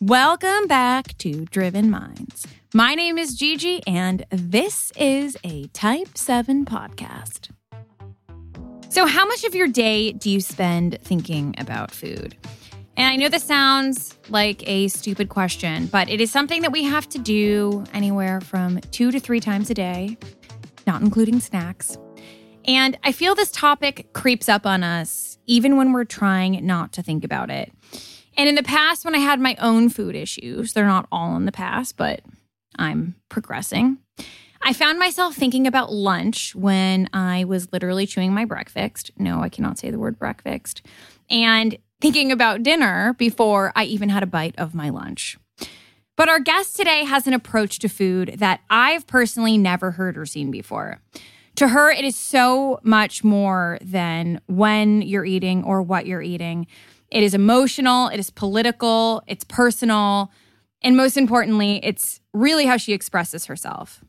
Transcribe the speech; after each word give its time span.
Welcome 0.00 0.66
back 0.66 1.16
to 1.18 1.44
Driven 1.46 1.88
Minds. 1.88 2.48
My 2.74 2.96
name 2.96 3.16
is 3.16 3.36
Gigi, 3.36 3.80
and 3.86 4.26
this 4.28 4.90
is 4.96 5.36
a 5.44 5.68
Type 5.68 6.18
7 6.18 6.64
podcast. 6.64 7.50
So, 8.88 9.06
how 9.06 9.24
much 9.24 9.44
of 9.44 9.54
your 9.54 9.68
day 9.68 10.10
do 10.10 10.30
you 10.30 10.40
spend 10.40 10.98
thinking 11.02 11.54
about 11.58 11.92
food? 11.92 12.36
And 12.96 13.08
I 13.08 13.14
know 13.14 13.28
this 13.28 13.44
sounds 13.44 14.18
like 14.28 14.68
a 14.68 14.88
stupid 14.88 15.28
question, 15.28 15.86
but 15.86 16.08
it 16.08 16.20
is 16.20 16.28
something 16.28 16.62
that 16.62 16.72
we 16.72 16.82
have 16.82 17.08
to 17.10 17.18
do 17.18 17.84
anywhere 17.94 18.40
from 18.40 18.80
two 18.90 19.12
to 19.12 19.20
three 19.20 19.40
times 19.40 19.70
a 19.70 19.74
day, 19.74 20.18
not 20.88 21.02
including 21.02 21.38
snacks. 21.38 21.96
And 22.64 22.98
I 23.04 23.12
feel 23.12 23.36
this 23.36 23.52
topic 23.52 24.12
creeps 24.12 24.48
up 24.48 24.66
on 24.66 24.82
us 24.82 25.38
even 25.46 25.76
when 25.76 25.92
we're 25.92 26.04
trying 26.04 26.66
not 26.66 26.92
to 26.94 27.02
think 27.02 27.22
about 27.22 27.48
it. 27.48 27.70
And 28.36 28.48
in 28.48 28.54
the 28.54 28.62
past, 28.62 29.04
when 29.04 29.14
I 29.14 29.18
had 29.18 29.40
my 29.40 29.56
own 29.60 29.88
food 29.88 30.14
issues, 30.14 30.72
they're 30.72 30.86
not 30.86 31.06
all 31.12 31.36
in 31.36 31.44
the 31.44 31.52
past, 31.52 31.96
but 31.96 32.20
I'm 32.78 33.14
progressing. 33.28 33.98
I 34.62 34.72
found 34.72 34.98
myself 34.98 35.34
thinking 35.34 35.66
about 35.66 35.92
lunch 35.92 36.54
when 36.54 37.08
I 37.12 37.44
was 37.44 37.70
literally 37.72 38.06
chewing 38.06 38.32
my 38.32 38.46
breakfast. 38.46 39.10
No, 39.18 39.40
I 39.40 39.50
cannot 39.50 39.78
say 39.78 39.90
the 39.90 39.98
word 39.98 40.18
breakfast. 40.18 40.82
And 41.28 41.76
thinking 42.00 42.32
about 42.32 42.62
dinner 42.62 43.14
before 43.18 43.72
I 43.76 43.84
even 43.84 44.08
had 44.08 44.22
a 44.22 44.26
bite 44.26 44.54
of 44.58 44.74
my 44.74 44.88
lunch. 44.88 45.38
But 46.16 46.28
our 46.28 46.40
guest 46.40 46.76
today 46.76 47.04
has 47.04 47.26
an 47.26 47.34
approach 47.34 47.78
to 47.80 47.88
food 47.88 48.36
that 48.38 48.60
I've 48.70 49.06
personally 49.06 49.58
never 49.58 49.92
heard 49.92 50.16
or 50.16 50.26
seen 50.26 50.50
before. 50.50 51.00
To 51.56 51.68
her, 51.68 51.90
it 51.90 52.04
is 52.04 52.16
so 52.16 52.80
much 52.82 53.22
more 53.22 53.78
than 53.80 54.40
when 54.46 55.02
you're 55.02 55.24
eating 55.24 55.62
or 55.64 55.82
what 55.82 56.06
you're 56.06 56.22
eating. 56.22 56.66
It 57.14 57.22
is 57.22 57.32
emotional, 57.32 58.08
it 58.08 58.18
is 58.18 58.30
political, 58.30 59.22
it's 59.28 59.44
personal, 59.44 60.32
and 60.82 60.96
most 60.96 61.16
importantly, 61.16 61.78
it's 61.84 62.20
really 62.32 62.66
how 62.66 62.76
she 62.76 62.92
expresses 62.92 63.44
herself. 63.46 64.02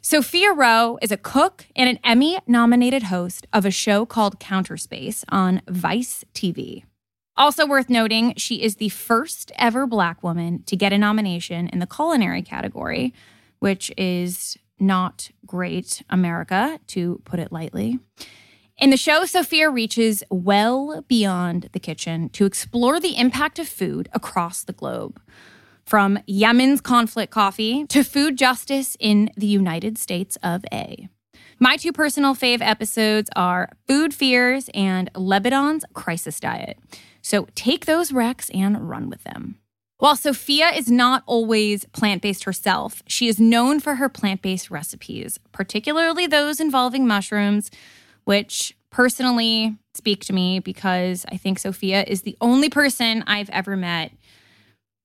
Sophia 0.00 0.52
Roe 0.52 0.96
is 1.02 1.10
a 1.10 1.16
cook 1.16 1.66
and 1.74 1.88
an 1.88 1.98
Emmy 2.04 2.38
nominated 2.46 3.04
host 3.04 3.48
of 3.52 3.66
a 3.66 3.72
show 3.72 4.06
called 4.06 4.38
Counterspace 4.38 5.24
on 5.30 5.62
Vice 5.68 6.24
TV. 6.32 6.84
Also 7.36 7.66
worth 7.66 7.90
noting, 7.90 8.34
she 8.36 8.62
is 8.62 8.76
the 8.76 8.88
first 8.90 9.50
ever 9.56 9.84
Black 9.84 10.22
woman 10.22 10.62
to 10.66 10.76
get 10.76 10.92
a 10.92 10.98
nomination 10.98 11.66
in 11.66 11.80
the 11.80 11.88
culinary 11.88 12.42
category, 12.42 13.12
which 13.58 13.90
is 13.98 14.56
not 14.78 15.28
great 15.44 16.02
America, 16.08 16.78
to 16.86 17.20
put 17.24 17.40
it 17.40 17.50
lightly. 17.50 17.98
In 18.76 18.90
the 18.90 18.96
show, 18.96 19.24
Sophia 19.24 19.70
reaches 19.70 20.24
well 20.30 21.04
beyond 21.06 21.70
the 21.72 21.78
kitchen 21.78 22.28
to 22.30 22.44
explore 22.44 22.98
the 22.98 23.16
impact 23.16 23.60
of 23.60 23.68
food 23.68 24.08
across 24.12 24.64
the 24.64 24.72
globe. 24.72 25.20
From 25.86 26.18
Yemen's 26.26 26.80
conflict 26.80 27.30
coffee 27.30 27.86
to 27.86 28.02
food 28.02 28.36
justice 28.36 28.96
in 28.98 29.30
the 29.36 29.46
United 29.46 29.96
States 29.96 30.36
of 30.42 30.64
A. 30.72 31.08
My 31.60 31.76
two 31.76 31.92
personal 31.92 32.34
fave 32.34 32.60
episodes 32.60 33.30
are 33.36 33.70
Food 33.86 34.12
Fears 34.12 34.68
and 34.74 35.08
Lebanon's 35.14 35.84
Crisis 35.92 36.40
Diet. 36.40 36.76
So 37.22 37.46
take 37.54 37.86
those 37.86 38.10
recs 38.10 38.50
and 38.52 38.88
run 38.88 39.08
with 39.08 39.22
them. 39.22 39.60
While 39.98 40.16
Sophia 40.16 40.70
is 40.70 40.90
not 40.90 41.22
always 41.26 41.84
plant 41.86 42.22
based 42.22 42.42
herself, 42.44 43.04
she 43.06 43.28
is 43.28 43.38
known 43.38 43.78
for 43.78 43.94
her 43.94 44.08
plant 44.08 44.42
based 44.42 44.68
recipes, 44.68 45.38
particularly 45.52 46.26
those 46.26 46.58
involving 46.58 47.06
mushrooms, 47.06 47.70
which 48.24 48.76
personally 48.90 49.76
speak 49.94 50.24
to 50.24 50.32
me 50.32 50.58
because 50.58 51.24
I 51.30 51.36
think 51.36 51.58
Sophia 51.58 52.04
is 52.06 52.22
the 52.22 52.36
only 52.40 52.68
person 52.68 53.24
I've 53.26 53.50
ever 53.50 53.76
met 53.76 54.12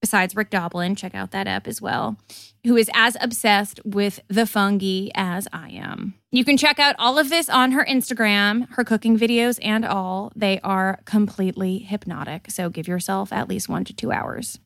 besides 0.01 0.35
Rick 0.35 0.49
Doblin, 0.49 0.95
check 0.95 1.13
out 1.13 1.31
that 1.31 1.47
app 1.47 1.67
as 1.67 1.81
well, 1.81 2.17
who 2.65 2.77
is 2.77 2.89
as 2.93 3.17
obsessed 3.21 3.79
with 3.85 4.19
the 4.27 4.45
fungi 4.45 5.09
as 5.15 5.47
I 5.51 5.69
am. 5.69 6.15
You 6.31 6.45
can 6.45 6.57
check 6.57 6.79
out 6.79 6.95
all 6.99 7.17
of 7.17 7.29
this 7.29 7.49
on 7.49 7.71
her 7.71 7.85
Instagram, 7.85 8.69
her 8.71 8.83
cooking 8.83 9.17
videos 9.17 9.59
and 9.61 9.83
all. 9.83 10.31
They 10.35 10.59
are 10.61 10.99
completely 11.05 11.79
hypnotic. 11.79 12.51
So 12.51 12.69
give 12.69 12.87
yourself 12.87 13.33
at 13.33 13.49
least 13.49 13.69
one 13.69 13.83
to 13.85 13.93
two 13.93 14.11
hours. 14.11 14.59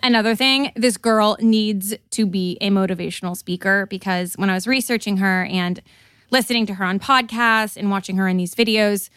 Another 0.00 0.36
thing, 0.36 0.70
this 0.76 0.96
girl 0.96 1.36
needs 1.40 1.94
to 2.10 2.24
be 2.24 2.56
a 2.60 2.70
motivational 2.70 3.36
speaker 3.36 3.86
because 3.86 4.34
when 4.34 4.48
I 4.48 4.54
was 4.54 4.68
researching 4.68 5.16
her 5.16 5.44
and 5.44 5.82
listening 6.30 6.66
to 6.66 6.74
her 6.74 6.84
on 6.84 6.98
podcasts 6.98 7.76
and 7.76 7.90
watching 7.90 8.16
her 8.16 8.28
in 8.28 8.36
these 8.36 8.54
videos, 8.54 9.10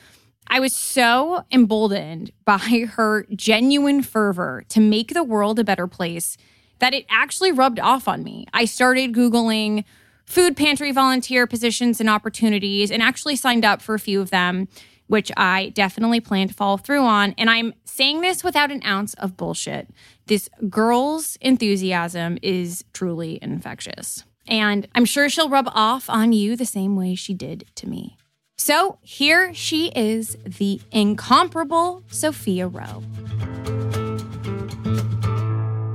I 0.47 0.59
was 0.59 0.73
so 0.73 1.45
emboldened 1.51 2.31
by 2.45 2.87
her 2.93 3.25
genuine 3.35 4.01
fervor 4.01 4.63
to 4.69 4.79
make 4.79 5.13
the 5.13 5.23
world 5.23 5.59
a 5.59 5.63
better 5.63 5.87
place 5.87 6.37
that 6.79 6.93
it 6.93 7.05
actually 7.09 7.51
rubbed 7.51 7.79
off 7.79 8.07
on 8.07 8.23
me. 8.23 8.47
I 8.53 8.65
started 8.65 9.13
Googling 9.13 9.83
food 10.25 10.57
pantry 10.57 10.91
volunteer 10.91 11.45
positions 11.45 11.99
and 11.99 12.09
opportunities 12.09 12.89
and 12.89 13.03
actually 13.03 13.35
signed 13.35 13.65
up 13.65 13.81
for 13.81 13.93
a 13.93 13.99
few 13.99 14.19
of 14.19 14.29
them, 14.29 14.67
which 15.07 15.31
I 15.37 15.69
definitely 15.75 16.21
plan 16.21 16.47
to 16.47 16.53
follow 16.53 16.77
through 16.77 17.03
on. 17.03 17.35
And 17.37 17.49
I'm 17.49 17.73
saying 17.85 18.21
this 18.21 18.43
without 18.43 18.71
an 18.71 18.81
ounce 18.83 19.13
of 19.15 19.37
bullshit. 19.37 19.89
This 20.27 20.49
girl's 20.69 21.37
enthusiasm 21.41 22.37
is 22.41 22.83
truly 22.93 23.37
infectious. 23.41 24.23
And 24.47 24.87
I'm 24.95 25.05
sure 25.05 25.29
she'll 25.29 25.49
rub 25.49 25.69
off 25.73 26.09
on 26.09 26.33
you 26.33 26.55
the 26.55 26.65
same 26.65 26.95
way 26.95 27.15
she 27.15 27.33
did 27.33 27.65
to 27.75 27.87
me. 27.87 28.17
So 28.57 28.99
here 29.01 29.53
she 29.53 29.87
is, 29.95 30.37
the 30.45 30.79
incomparable 30.91 32.03
Sophia 32.09 32.67
Roe. 32.67 33.03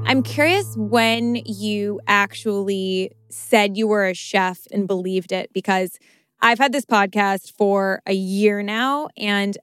I'm 0.08 0.22
curious 0.22 0.76
when 0.76 1.36
you 1.44 2.00
actually 2.06 3.12
said 3.28 3.76
you 3.76 3.86
were 3.86 4.06
a 4.06 4.14
chef 4.14 4.60
and 4.72 4.86
believed 4.86 5.32
it 5.32 5.52
because 5.52 5.98
I've 6.40 6.58
had 6.58 6.72
this 6.72 6.84
podcast 6.84 7.52
for 7.56 8.02
a 8.06 8.12
year 8.12 8.62
now 8.62 9.08
and 9.16 9.56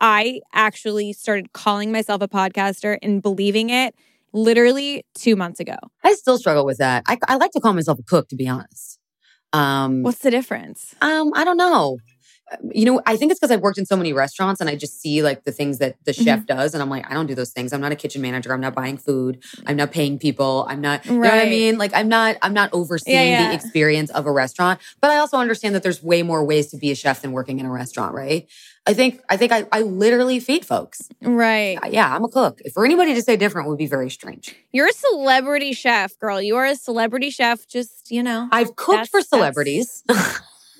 I 0.00 0.40
actually 0.52 1.12
started 1.12 1.52
calling 1.52 1.92
myself 1.92 2.22
a 2.22 2.28
podcaster 2.28 2.98
and 3.02 3.22
believing 3.22 3.70
it 3.70 3.94
literally 4.34 5.06
two 5.14 5.36
months 5.36 5.60
ago. 5.60 5.76
I 6.02 6.12
still 6.12 6.36
struggle 6.36 6.66
with 6.66 6.78
that. 6.78 7.04
I, 7.08 7.18
I 7.28 7.36
like 7.36 7.52
to 7.52 7.60
call 7.60 7.72
myself 7.72 7.98
a 7.98 8.02
cook, 8.02 8.28
to 8.28 8.36
be 8.36 8.48
honest. 8.48 8.98
Um, 9.54 10.02
What's 10.02 10.18
the 10.18 10.30
difference? 10.30 10.94
Um, 11.00 11.32
I 11.34 11.44
don't 11.44 11.56
know. 11.56 11.98
You 12.70 12.84
know, 12.84 13.00
I 13.06 13.16
think 13.16 13.30
it's 13.30 13.40
because 13.40 13.50
I've 13.50 13.62
worked 13.62 13.78
in 13.78 13.86
so 13.86 13.96
many 13.96 14.12
restaurants 14.12 14.60
and 14.60 14.68
I 14.68 14.76
just 14.76 15.00
see 15.00 15.22
like 15.22 15.44
the 15.44 15.50
things 15.50 15.78
that 15.78 15.96
the 16.04 16.12
chef 16.12 16.40
mm-hmm. 16.40 16.56
does. 16.56 16.74
And 16.74 16.82
I'm 16.82 16.90
like, 16.90 17.10
I 17.10 17.14
don't 17.14 17.26
do 17.26 17.34
those 17.34 17.52
things. 17.52 17.72
I'm 17.72 17.80
not 17.80 17.90
a 17.90 17.96
kitchen 17.96 18.20
manager. 18.20 18.52
I'm 18.52 18.60
not 18.60 18.74
buying 18.74 18.98
food. 18.98 19.42
I'm 19.66 19.76
not 19.76 19.92
paying 19.92 20.18
people. 20.18 20.66
I'm 20.68 20.80
not, 20.80 21.06
you 21.06 21.12
know 21.12 21.20
what 21.20 21.32
I 21.32 21.46
mean? 21.46 21.78
Like 21.78 21.92
I'm 21.94 22.08
not, 22.08 22.36
I'm 22.42 22.52
not 22.52 22.68
overseeing 22.74 23.16
yeah, 23.16 23.40
yeah. 23.40 23.48
the 23.48 23.54
experience 23.54 24.10
of 24.10 24.26
a 24.26 24.32
restaurant. 24.32 24.78
But 25.00 25.10
I 25.10 25.16
also 25.16 25.38
understand 25.38 25.74
that 25.74 25.82
there's 25.82 26.02
way 26.02 26.22
more 26.22 26.44
ways 26.44 26.66
to 26.68 26.76
be 26.76 26.90
a 26.90 26.94
chef 26.94 27.22
than 27.22 27.32
working 27.32 27.60
in 27.60 27.66
a 27.66 27.72
restaurant, 27.72 28.14
right? 28.14 28.46
I 28.86 28.92
think 28.92 29.20
I 29.30 29.36
think 29.36 29.50
I, 29.50 29.66
I 29.72 29.80
literally 29.80 30.40
feed 30.40 30.66
folks. 30.66 31.08
Right. 31.22 31.78
Yeah, 31.90 32.14
I'm 32.14 32.24
a 32.24 32.28
cook. 32.28 32.60
For 32.74 32.84
anybody 32.84 33.14
to 33.14 33.22
say 33.22 33.36
different 33.36 33.68
would 33.68 33.78
be 33.78 33.86
very 33.86 34.10
strange. 34.10 34.54
You're 34.72 34.88
a 34.88 34.92
celebrity 34.92 35.72
chef, 35.72 36.18
girl. 36.18 36.40
You 36.40 36.56
are 36.56 36.66
a 36.66 36.76
celebrity 36.76 37.30
chef. 37.30 37.66
Just 37.66 38.10
you 38.10 38.22
know, 38.22 38.48
I've 38.52 38.76
cooked 38.76 39.08
for 39.08 39.22
celebrities. 39.22 40.04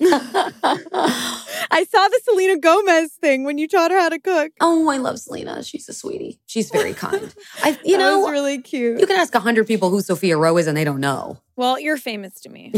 I 0.01 1.85
saw 1.89 2.07
the 2.07 2.19
Selena 2.23 2.59
Gomez 2.59 3.13
thing 3.13 3.43
when 3.43 3.57
you 3.57 3.67
taught 3.67 3.91
her 3.91 3.99
how 3.99 4.09
to 4.09 4.19
cook. 4.19 4.51
Oh, 4.59 4.89
I 4.89 4.97
love 4.97 5.19
Selena. 5.19 5.63
She's 5.63 5.87
a 5.89 5.93
sweetie. 5.93 6.39
She's 6.45 6.69
very 6.69 6.93
kind. 7.05 7.33
I, 7.63 7.79
you 7.83 7.97
know, 7.97 8.29
really 8.29 8.61
cute. 8.61 8.99
You 8.99 9.07
can 9.07 9.17
ask 9.17 9.33
a 9.33 9.39
hundred 9.39 9.67
people 9.67 9.89
who 9.89 10.01
Sophia 10.01 10.37
Roe 10.37 10.57
is, 10.57 10.67
and 10.67 10.77
they 10.77 10.83
don't 10.83 10.99
know. 10.99 11.39
Well, 11.55 11.79
you're 11.79 11.97
famous 11.97 12.39
to 12.41 12.49
me. 12.49 12.73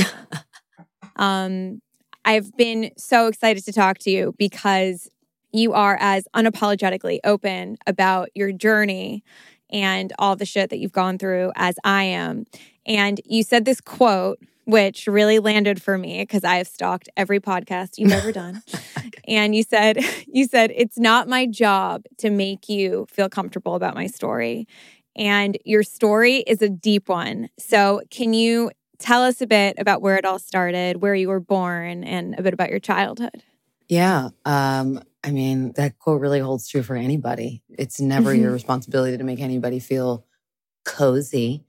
um, 1.16 1.82
I've 2.24 2.56
been 2.56 2.92
so 2.98 3.28
excited 3.28 3.66
to 3.66 3.74
talk 3.74 3.98
to 4.00 4.12
you 4.12 4.36
because 4.38 5.10
you 5.58 5.74
are 5.74 5.98
as 6.00 6.28
unapologetically 6.36 7.20
open 7.24 7.78
about 7.88 8.30
your 8.36 8.52
journey 8.52 9.24
and 9.70 10.14
all 10.18 10.36
the 10.36 10.46
shit 10.46 10.70
that 10.70 10.80
you've 10.80 10.92
gone 10.92 11.18
through 11.18 11.52
as 11.56 11.76
I 11.84 12.04
am. 12.04 12.46
And 12.86 13.20
you 13.26 13.44
said 13.44 13.66
this 13.66 13.82
quote, 13.82 14.40
which 14.66 15.08
really 15.08 15.40
landed 15.40 15.82
for 15.82 15.98
me 15.98 16.22
because 16.22 16.44
I 16.44 16.56
have 16.56 16.68
stalked 16.68 17.08
every 17.16 17.40
podcast 17.40 17.98
you've 17.98 18.12
ever 18.12 18.32
done. 18.32 18.62
and 19.28 19.56
you 19.56 19.64
said, 19.64 20.00
you 20.28 20.46
said, 20.46 20.72
it's 20.76 20.98
not 20.98 21.28
my 21.28 21.46
job 21.46 22.04
to 22.18 22.30
make 22.30 22.68
you 22.68 23.08
feel 23.10 23.30
comfortable 23.30 23.76
about 23.76 23.96
my 23.96 24.08
story. 24.08 24.68
And 25.16 25.58
your 25.66 25.84
story 25.84 26.38
is 26.40 26.62
a 26.62 26.70
deep 26.70 27.10
one. 27.10 27.50
So 27.58 28.02
can 28.12 28.34
you 28.34 28.72
tell 29.00 29.24
us 29.24 29.42
a 29.42 29.48
bit 29.48 29.76
about 29.78 30.02
where 30.02 30.18
it 30.18 30.26
all 30.26 30.40
started, 30.40 31.02
where 31.02 31.16
you 31.16 31.30
were 31.30 31.40
born, 31.40 32.04
and 32.04 32.38
a 32.38 32.44
bit 32.44 32.54
about 32.54 32.70
your 32.70 32.80
childhood? 32.80 33.44
Yeah. 33.88 34.30
Um, 34.46 35.02
I 35.24 35.32
mean, 35.32 35.74
that 35.74 35.98
quote 36.00 36.22
really 36.22 36.40
holds 36.40 36.68
true 36.68 36.84
for 36.84 36.96
anybody. 36.96 37.64
It's 37.70 38.00
never 38.00 38.34
your 38.34 38.46
mm-hmm. 38.46 38.54
responsibility 38.54 39.18
to 39.18 39.24
make 39.24 39.40
anybody 39.40 39.80
feel 39.80 40.26
cozy 40.86 41.66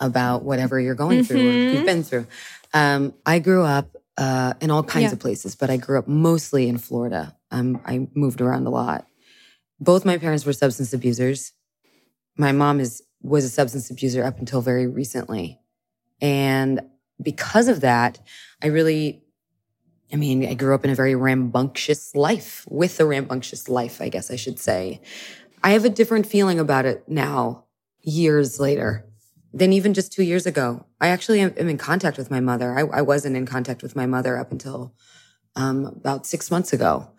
about 0.00 0.42
whatever 0.42 0.80
you're 0.80 0.94
going 0.94 1.20
mm-hmm. 1.20 1.26
through 1.26 1.48
or 1.48 1.52
you've 1.52 1.76
mm-hmm. 1.76 1.86
been 1.86 2.02
through. 2.02 2.26
Um, 2.74 3.14
I 3.24 3.38
grew 3.38 3.64
up 3.64 3.96
uh, 4.18 4.54
in 4.60 4.70
all 4.70 4.82
kinds 4.82 5.04
yeah. 5.04 5.12
of 5.12 5.20
places, 5.20 5.54
but 5.54 5.70
I 5.70 5.76
grew 5.76 5.98
up 5.98 6.08
mostly 6.08 6.68
in 6.68 6.78
Florida. 6.78 7.36
Um, 7.50 7.80
I 7.84 8.08
moved 8.14 8.40
around 8.40 8.66
a 8.66 8.70
lot. 8.70 9.06
Both 9.78 10.04
my 10.04 10.18
parents 10.18 10.44
were 10.44 10.52
substance 10.52 10.92
abusers. 10.92 11.52
My 12.36 12.52
mom 12.52 12.80
is 12.80 13.02
was 13.22 13.44
a 13.44 13.48
substance 13.48 13.90
abuser 13.90 14.24
up 14.24 14.38
until 14.38 14.60
very 14.60 14.86
recently. 14.86 15.60
And 16.20 16.80
because 17.20 17.68
of 17.68 17.80
that, 17.80 18.20
I 18.62 18.68
really, 18.68 19.22
I 20.12 20.16
mean, 20.16 20.46
I 20.46 20.54
grew 20.54 20.74
up 20.74 20.84
in 20.84 20.90
a 20.90 20.94
very 20.94 21.14
rambunctious 21.14 22.14
life 22.14 22.64
with 22.68 23.00
a 23.00 23.06
rambunctious 23.06 23.68
life, 23.68 24.00
I 24.00 24.08
guess 24.08 24.30
I 24.30 24.36
should 24.36 24.58
say. 24.58 25.00
I 25.62 25.70
have 25.70 25.84
a 25.84 25.90
different 25.90 26.26
feeling 26.26 26.60
about 26.60 26.86
it 26.86 27.08
now, 27.08 27.64
years 28.02 28.60
later, 28.60 29.04
than 29.52 29.72
even 29.72 29.94
just 29.94 30.12
two 30.12 30.22
years 30.22 30.46
ago. 30.46 30.86
I 31.00 31.08
actually 31.08 31.40
am, 31.40 31.52
in 31.56 31.78
contact 31.78 32.18
with 32.18 32.30
my 32.30 32.40
mother. 32.40 32.78
I, 32.78 32.98
I, 32.98 33.02
wasn't 33.02 33.36
in 33.36 33.46
contact 33.46 33.82
with 33.82 33.96
my 33.96 34.06
mother 34.06 34.38
up 34.38 34.52
until 34.52 34.94
um, 35.56 35.86
about 35.86 36.24
six 36.24 36.50
months 36.50 36.72
ago. 36.72 37.10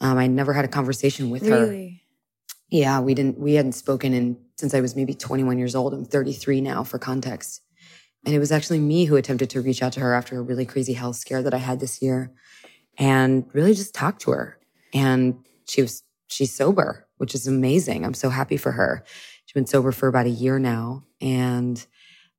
Um, 0.00 0.18
I 0.18 0.26
never 0.26 0.52
had 0.52 0.64
a 0.64 0.68
conversation 0.68 1.30
with 1.30 1.44
really? 1.44 1.88
her. 1.88 2.00
Yeah, 2.70 3.00
we 3.00 3.14
didn't. 3.14 3.38
We 3.38 3.54
hadn't 3.54 3.72
spoken 3.72 4.12
in 4.12 4.36
since 4.56 4.74
I 4.74 4.80
was 4.80 4.96
maybe 4.96 5.14
21 5.14 5.58
years 5.58 5.74
old. 5.74 5.94
I'm 5.94 6.04
33 6.04 6.60
now, 6.60 6.84
for 6.84 6.98
context. 6.98 7.62
And 8.26 8.34
it 8.34 8.38
was 8.38 8.52
actually 8.52 8.80
me 8.80 9.04
who 9.04 9.16
attempted 9.16 9.50
to 9.50 9.60
reach 9.60 9.82
out 9.82 9.92
to 9.94 10.00
her 10.00 10.14
after 10.14 10.38
a 10.38 10.42
really 10.42 10.64
crazy 10.64 10.94
health 10.94 11.16
scare 11.16 11.42
that 11.42 11.54
I 11.54 11.58
had 11.58 11.80
this 11.80 12.00
year, 12.00 12.32
and 12.96 13.46
really 13.52 13.74
just 13.74 13.94
talk 13.94 14.18
to 14.20 14.30
her. 14.30 14.58
And 14.92 15.44
she 15.66 15.82
was 15.82 16.02
she's 16.28 16.54
sober, 16.54 17.06
which 17.18 17.34
is 17.34 17.46
amazing. 17.46 18.04
I'm 18.04 18.14
so 18.14 18.30
happy 18.30 18.56
for 18.56 18.72
her. 18.72 19.04
She's 19.44 19.52
been 19.52 19.66
sober 19.66 19.92
for 19.92 20.08
about 20.08 20.26
a 20.26 20.30
year 20.30 20.58
now, 20.58 21.04
and 21.20 21.84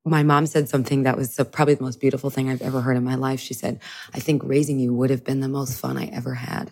my 0.05 0.21
mom 0.21 0.45
said 0.45 0.69
something 0.69 1.03
that 1.03 1.17
was 1.17 1.39
probably 1.51 1.73
the 1.73 1.83
most 1.83 1.99
beautiful 1.99 2.29
thing 2.29 2.49
I've 2.49 2.61
ever 2.61 2.81
heard 2.81 2.95
in 2.95 3.03
my 3.03 3.15
life. 3.15 3.39
She 3.39 3.55
said, 3.55 3.81
I 4.13 4.19
think 4.19 4.43
raising 4.45 4.79
you 4.79 4.93
would 4.93 5.09
have 5.09 5.23
been 5.23 5.39
the 5.39 5.47
most 5.47 5.79
fun 5.79 5.97
I 5.97 6.05
ever 6.05 6.35
had. 6.35 6.71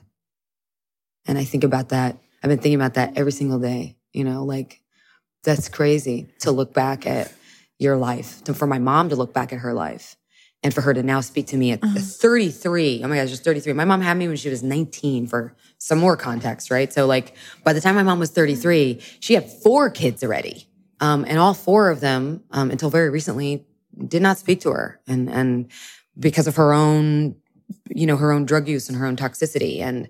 And 1.26 1.38
I 1.38 1.44
think 1.44 1.64
about 1.64 1.90
that. 1.90 2.18
I've 2.44 2.50
been 2.50 2.60
thinking 2.60 2.76
about 2.76 2.94
that 2.94 3.18
every 3.18 3.32
single 3.32 3.60
day. 3.60 3.98
You 4.12 4.24
know, 4.24 4.44
like 4.44 4.82
that's 5.44 5.68
crazy 5.68 6.28
to 6.42 6.52
look 6.52 6.74
back 6.74 7.08
at 7.08 7.34
your 7.84 7.98
life, 7.98 8.44
to, 8.46 8.54
for 8.54 8.66
my 8.68 8.80
mom 8.80 9.10
to 9.10 9.16
look 9.16 9.34
back 9.34 9.54
at 9.54 9.60
her 9.60 9.74
life 9.74 10.16
and 10.64 10.74
for 10.74 10.82
her 10.82 10.94
to 10.94 11.04
now 11.04 11.20
speak 11.20 11.48
to 11.48 11.58
me 11.58 11.72
at 11.72 11.84
uh-huh. 11.84 12.00
33. 12.00 13.02
Oh 13.04 13.08
my 13.08 13.18
gosh, 13.18 13.30
just 13.30 13.44
33. 13.44 13.74
My 13.74 13.86
mom 13.86 14.02
had 14.02 14.18
me 14.18 14.28
when 14.28 14.38
she 14.38 14.50
was 14.50 14.64
19 14.64 15.28
for 15.28 15.56
some 15.78 16.00
more 16.00 16.16
context, 16.16 16.72
right? 16.72 16.92
So 16.92 17.06
like 17.06 17.36
by 17.64 17.74
the 17.74 17.82
time 17.82 17.96
my 17.96 18.04
mom 18.04 18.20
was 18.20 18.32
33, 18.32 19.02
she 19.20 19.34
had 19.34 19.50
four 19.62 19.90
kids 19.90 20.24
already. 20.24 20.68
Um, 21.00 21.26
and 21.28 21.38
all 21.38 21.54
four 21.54 21.90
of 21.90 22.00
them, 22.00 22.44
um, 22.52 22.72
until 22.72 22.90
very 22.90 23.10
recently, 23.10 23.66
did 24.08 24.22
not 24.22 24.38
speak 24.38 24.62
to 24.62 24.70
her, 24.70 25.02
and 25.06 25.30
and 25.30 25.70
because 26.18 26.48
of 26.48 26.56
her 26.56 26.74
own, 26.74 27.36
you 27.90 28.08
know, 28.08 28.16
her 28.16 28.32
own 28.32 28.46
drug 28.46 28.68
use 28.68 28.88
and 28.88 28.98
her 28.98 29.06
own 29.06 29.16
toxicity. 29.16 29.80
And 29.80 30.08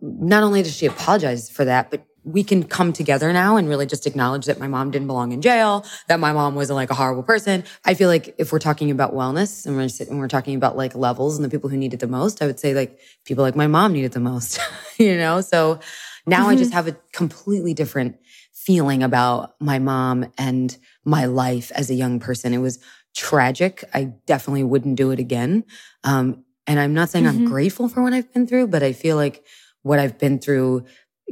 not 0.00 0.42
only 0.42 0.62
does 0.62 0.76
she 0.76 0.86
apologize 0.86 1.50
for 1.50 1.64
that, 1.64 1.90
but 1.90 2.04
we 2.24 2.42
can 2.42 2.64
come 2.64 2.92
together 2.92 3.32
now 3.32 3.56
and 3.56 3.68
really 3.68 3.86
just 3.86 4.06
acknowledge 4.06 4.46
that 4.46 4.58
my 4.58 4.66
mom 4.66 4.90
didn't 4.90 5.06
belong 5.06 5.32
in 5.32 5.42
jail, 5.42 5.84
that 6.08 6.18
my 6.18 6.32
mom 6.32 6.54
wasn't 6.54 6.76
like 6.76 6.90
a 6.90 6.94
horrible 6.94 7.22
person. 7.22 7.64
I 7.84 7.94
feel 7.94 8.08
like 8.08 8.34
if 8.38 8.50
we're 8.50 8.58
talking 8.58 8.90
about 8.90 9.14
wellness 9.14 9.66
and 9.66 9.76
we're, 9.76 9.88
and 10.08 10.18
we're 10.18 10.28
talking 10.28 10.56
about 10.56 10.76
like 10.76 10.94
levels 10.94 11.36
and 11.36 11.44
the 11.44 11.50
people 11.50 11.68
who 11.68 11.76
need 11.76 11.92
it 11.92 12.00
the 12.00 12.06
most, 12.06 12.42
I 12.42 12.46
would 12.46 12.58
say 12.58 12.74
like 12.74 12.98
people 13.24 13.44
like 13.44 13.56
my 13.56 13.66
mom 13.66 13.92
need 13.92 14.04
it 14.04 14.12
the 14.12 14.20
most, 14.20 14.58
you 14.98 15.16
know? 15.16 15.40
So 15.42 15.80
now 16.26 16.42
mm-hmm. 16.42 16.50
I 16.50 16.56
just 16.56 16.72
have 16.72 16.88
a 16.88 16.96
completely 17.12 17.74
different 17.74 18.18
feeling 18.52 19.02
about 19.02 19.54
my 19.60 19.78
mom 19.78 20.32
and 20.38 20.76
my 21.04 21.26
life 21.26 21.70
as 21.72 21.90
a 21.90 21.94
young 21.94 22.18
person. 22.18 22.54
It 22.54 22.58
was 22.58 22.78
tragic. 23.14 23.84
I 23.92 24.14
definitely 24.26 24.64
wouldn't 24.64 24.96
do 24.96 25.10
it 25.10 25.18
again. 25.18 25.64
Um, 26.02 26.44
and 26.66 26.80
I'm 26.80 26.94
not 26.94 27.10
saying 27.10 27.26
mm-hmm. 27.26 27.44
I'm 27.44 27.44
grateful 27.44 27.88
for 27.90 28.02
what 28.02 28.14
I've 28.14 28.32
been 28.32 28.46
through, 28.46 28.68
but 28.68 28.82
I 28.82 28.94
feel 28.94 29.16
like 29.16 29.44
what 29.82 29.98
I've 29.98 30.18
been 30.18 30.38
through 30.38 30.86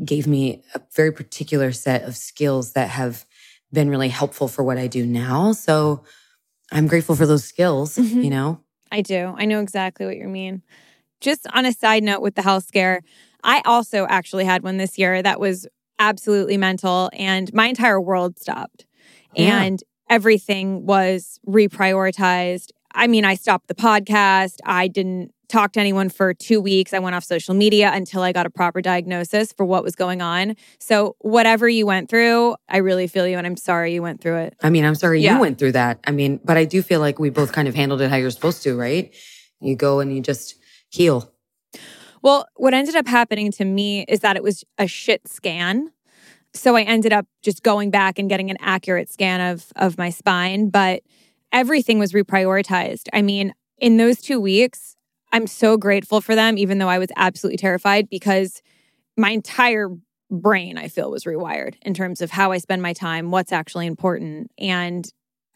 gave 0.05 0.27
me 0.27 0.63
a 0.75 0.81
very 0.95 1.13
particular 1.13 1.73
set 1.73 2.03
of 2.05 2.17
skills 2.17 2.73
that 2.73 2.89
have 2.89 3.27
been 3.73 3.89
really 3.89 4.09
helpful 4.09 4.49
for 4.49 4.63
what 4.63 4.79
I 4.79 4.87
do 4.87 5.07
now. 5.07 5.53
So 5.53 6.05
I'm 6.71 6.87
grateful 6.87 7.17
for 7.17 7.27
those 7.27 7.45
skills, 7.45 7.97
mm-hmm. 7.97 8.21
you 8.21 8.31
know? 8.31 8.61
I 8.91 9.01
do. 9.01 9.35
I 9.37 9.47
know 9.47 9.61
exactly 9.61 10.07
what 10.07 10.17
you 10.17 10.29
mean. 10.29 10.63
Just 11.21 11.47
on 11.53 11.65
a 11.65 11.73
side 11.73 12.03
note 12.03 12.21
with 12.21 12.35
the 12.35 12.43
health 12.43 12.65
scare, 12.65 13.03
I 13.43 13.63
also 13.65 14.07
actually 14.09 14.45
had 14.45 14.63
one 14.63 14.77
this 14.77 14.99
year 14.99 15.23
that 15.23 15.41
was 15.41 15.67
absolutely 15.99 16.57
mental 16.57 17.11
and 17.13 17.53
my 17.55 17.67
entire 17.67 18.01
world 18.01 18.39
stopped 18.39 18.87
yeah. 19.35 19.63
and 19.63 19.83
everything 20.11 20.85
was 20.85 21.39
reprioritized. 21.47 22.71
I 22.95 23.07
mean, 23.07 23.25
I 23.25 23.35
stopped 23.35 23.69
the 23.69 23.75
podcast. 23.75 24.57
I 24.65 24.89
didn't 24.89 25.33
talk 25.53 25.73
to 25.73 25.81
anyone 25.81 26.09
for 26.09 26.33
two 26.33 26.61
weeks. 26.61 26.95
I 26.95 26.99
went 26.99 27.15
off 27.15 27.25
social 27.25 27.55
media 27.55 27.91
until 27.93 28.23
I 28.23 28.33
got 28.33 28.47
a 28.47 28.51
proper 28.51 28.81
diagnosis 28.81 29.53
for 29.53 29.65
what 29.67 29.85
was 29.85 29.95
going 29.95 30.23
on. 30.23 30.57
So, 30.81 31.15
whatever 31.21 31.69
you 31.69 31.87
went 31.87 32.09
through, 32.09 32.57
I 32.69 32.79
really 32.79 33.07
feel 33.07 33.27
you 33.29 33.37
and 33.37 33.47
I'm 33.47 33.57
sorry 33.57 33.93
you 33.93 34.03
went 34.03 34.21
through 34.21 34.39
it. 34.39 34.57
I 34.63 34.71
mean, 34.71 34.85
I'm 34.85 34.95
sorry 34.95 35.21
yeah. 35.21 35.35
you 35.35 35.41
went 35.41 35.59
through 35.59 35.73
that. 35.73 36.01
I 36.07 36.11
mean, 36.11 36.41
but 36.43 36.57
I 36.57 36.65
do 36.65 36.83
feel 36.83 37.01
like 37.01 37.19
we 37.19 37.31
both 37.31 37.53
kind 37.53 37.69
of 37.69 37.75
handled 37.75 38.01
it 38.01 38.11
how 38.11 38.17
you're 38.17 38.31
supposed 38.31 38.63
to, 38.63 38.77
right? 38.77 39.15
You 39.61 39.77
go 39.77 40.01
and 40.01 40.15
you 40.15 40.23
just 40.23 40.57
heal. 40.89 41.31
Well, 42.23 42.47
what 42.57 42.73
ended 42.73 42.97
up 42.97 43.07
happening 43.07 43.53
to 43.53 43.65
me 43.65 44.05
is 44.09 44.21
that 44.21 44.37
it 44.37 44.43
was 44.43 44.65
a 44.79 44.87
shit 44.87 45.29
scan. 45.29 45.93
So 46.55 46.77
I 46.77 46.83
ended 46.83 47.13
up 47.13 47.27
just 47.43 47.63
going 47.63 47.91
back 47.91 48.19
and 48.19 48.29
getting 48.29 48.51
an 48.51 48.57
accurate 48.61 49.11
scan 49.11 49.41
of 49.41 49.67
of 49.77 49.99
my 49.99 50.11
spine, 50.11 50.71
but 50.71 51.03
everything 51.53 51.99
was 51.99 52.13
reprioritized. 52.13 53.09
I 53.13 53.21
mean, 53.21 53.55
in 53.79 53.97
those 53.97 54.21
2 54.21 54.41
weeks, 54.41 54.97
I'm 55.33 55.47
so 55.47 55.77
grateful 55.77 56.21
for 56.21 56.35
them 56.35 56.59
even 56.59 56.79
though 56.79 56.89
I 56.89 56.99
was 56.99 57.09
absolutely 57.17 57.57
terrified 57.57 58.09
because 58.09 58.63
my 59.17 59.31
entire 59.31 59.89
brain 60.31 60.79
I 60.79 60.89
feel 60.89 61.11
was 61.11 61.25
rewired 61.25 61.75
in 61.83 61.95
terms 61.95 62.21
of 62.21 62.31
how 62.31 62.53
I 62.53 62.59
spend 62.59 62.83
my 62.83 62.93
time, 62.93 63.31
what's 63.31 63.53
actually 63.53 63.87
important, 63.87 64.51
and 64.59 65.07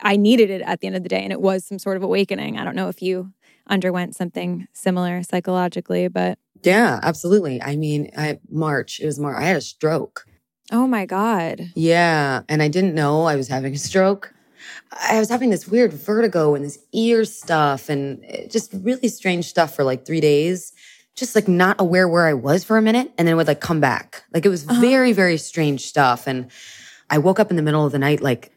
I 0.01 0.17
needed 0.17 0.51
it 0.51 0.61
at 0.63 0.81
the 0.81 0.87
end 0.87 0.97
of 0.97 1.03
the 1.03 1.09
day 1.09 1.23
and 1.23 1.33
it 1.33 1.41
was 1.41 1.65
some 1.65 1.79
sort 1.79 1.97
of 1.97 2.03
awakening. 2.03 2.59
I 2.59 2.65
don't 2.65 2.77
know 2.77 2.89
if 2.89 3.01
you 3.01 3.33
underwent 3.69 4.15
something 4.15 4.69
similar 4.73 5.23
psychologically, 5.23 6.09
but 6.09 6.39
yeah, 6.63 7.01
absolutely. 7.03 7.63
I 7.63 7.77
mean, 7.77 8.11
I 8.17 8.39
March, 8.51 9.01
it 9.01 9.07
was 9.07 9.19
March. 9.19 9.37
I 9.39 9.45
had 9.45 9.57
a 9.57 9.61
stroke. 9.61 10.27
Oh 10.73 10.87
my 10.87 11.07
God. 11.07 11.73
Yeah. 11.75 12.43
And 12.49 12.63
I 12.63 12.69
didn't 12.69 12.95
know 12.95 13.25
I 13.25 13.37
was 13.37 13.49
having 13.49 13.75
a 13.75 13.79
stroke. 13.79 14.35
I 14.93 15.19
was 15.19 15.29
having 15.29 15.51
this 15.51 15.67
weird 15.67 15.93
vertigo 15.93 16.55
and 16.55 16.65
this 16.65 16.79
ear 16.93 17.25
stuff 17.25 17.89
and 17.89 18.25
just 18.51 18.73
really 18.73 19.09
strange 19.09 19.47
stuff 19.47 19.75
for 19.75 19.85
like 19.85 20.07
three 20.07 20.21
days. 20.21 20.73
Just 21.15 21.35
like 21.35 21.49
not 21.49 21.81
aware 21.81 22.07
where 22.07 22.27
I 22.27 22.35
was 22.35 22.63
for 22.63 22.77
a 22.77 22.83
minute 22.83 23.11
and 23.17 23.27
then 23.27 23.33
it 23.33 23.37
would 23.37 23.47
like 23.47 23.61
come 23.61 23.81
back. 23.81 24.25
Like 24.35 24.45
it 24.45 24.51
was 24.51 24.69
uh-huh. 24.69 24.81
very, 24.81 25.13
very 25.13 25.39
strange 25.39 25.87
stuff. 25.87 26.27
And 26.27 26.51
I 27.09 27.19
woke 27.19 27.41
up 27.41 27.51
in 27.51 27.57
the 27.57 27.63
middle 27.63 27.87
of 27.87 27.93
the 27.93 27.99
night, 27.99 28.21
like 28.21 28.53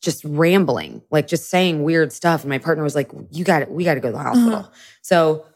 just 0.00 0.24
rambling, 0.24 1.02
like 1.10 1.26
just 1.26 1.50
saying 1.50 1.82
weird 1.82 2.12
stuff. 2.12 2.42
And 2.42 2.50
my 2.50 2.58
partner 2.58 2.84
was 2.84 2.94
like, 2.94 3.10
you 3.32 3.44
got 3.44 3.62
it. 3.62 3.70
We 3.70 3.84
got 3.84 3.94
to 3.94 4.00
go 4.00 4.08
to 4.08 4.12
the 4.12 4.22
hospital. 4.22 4.54
Uh-huh. 4.54 4.70
So 5.00 5.46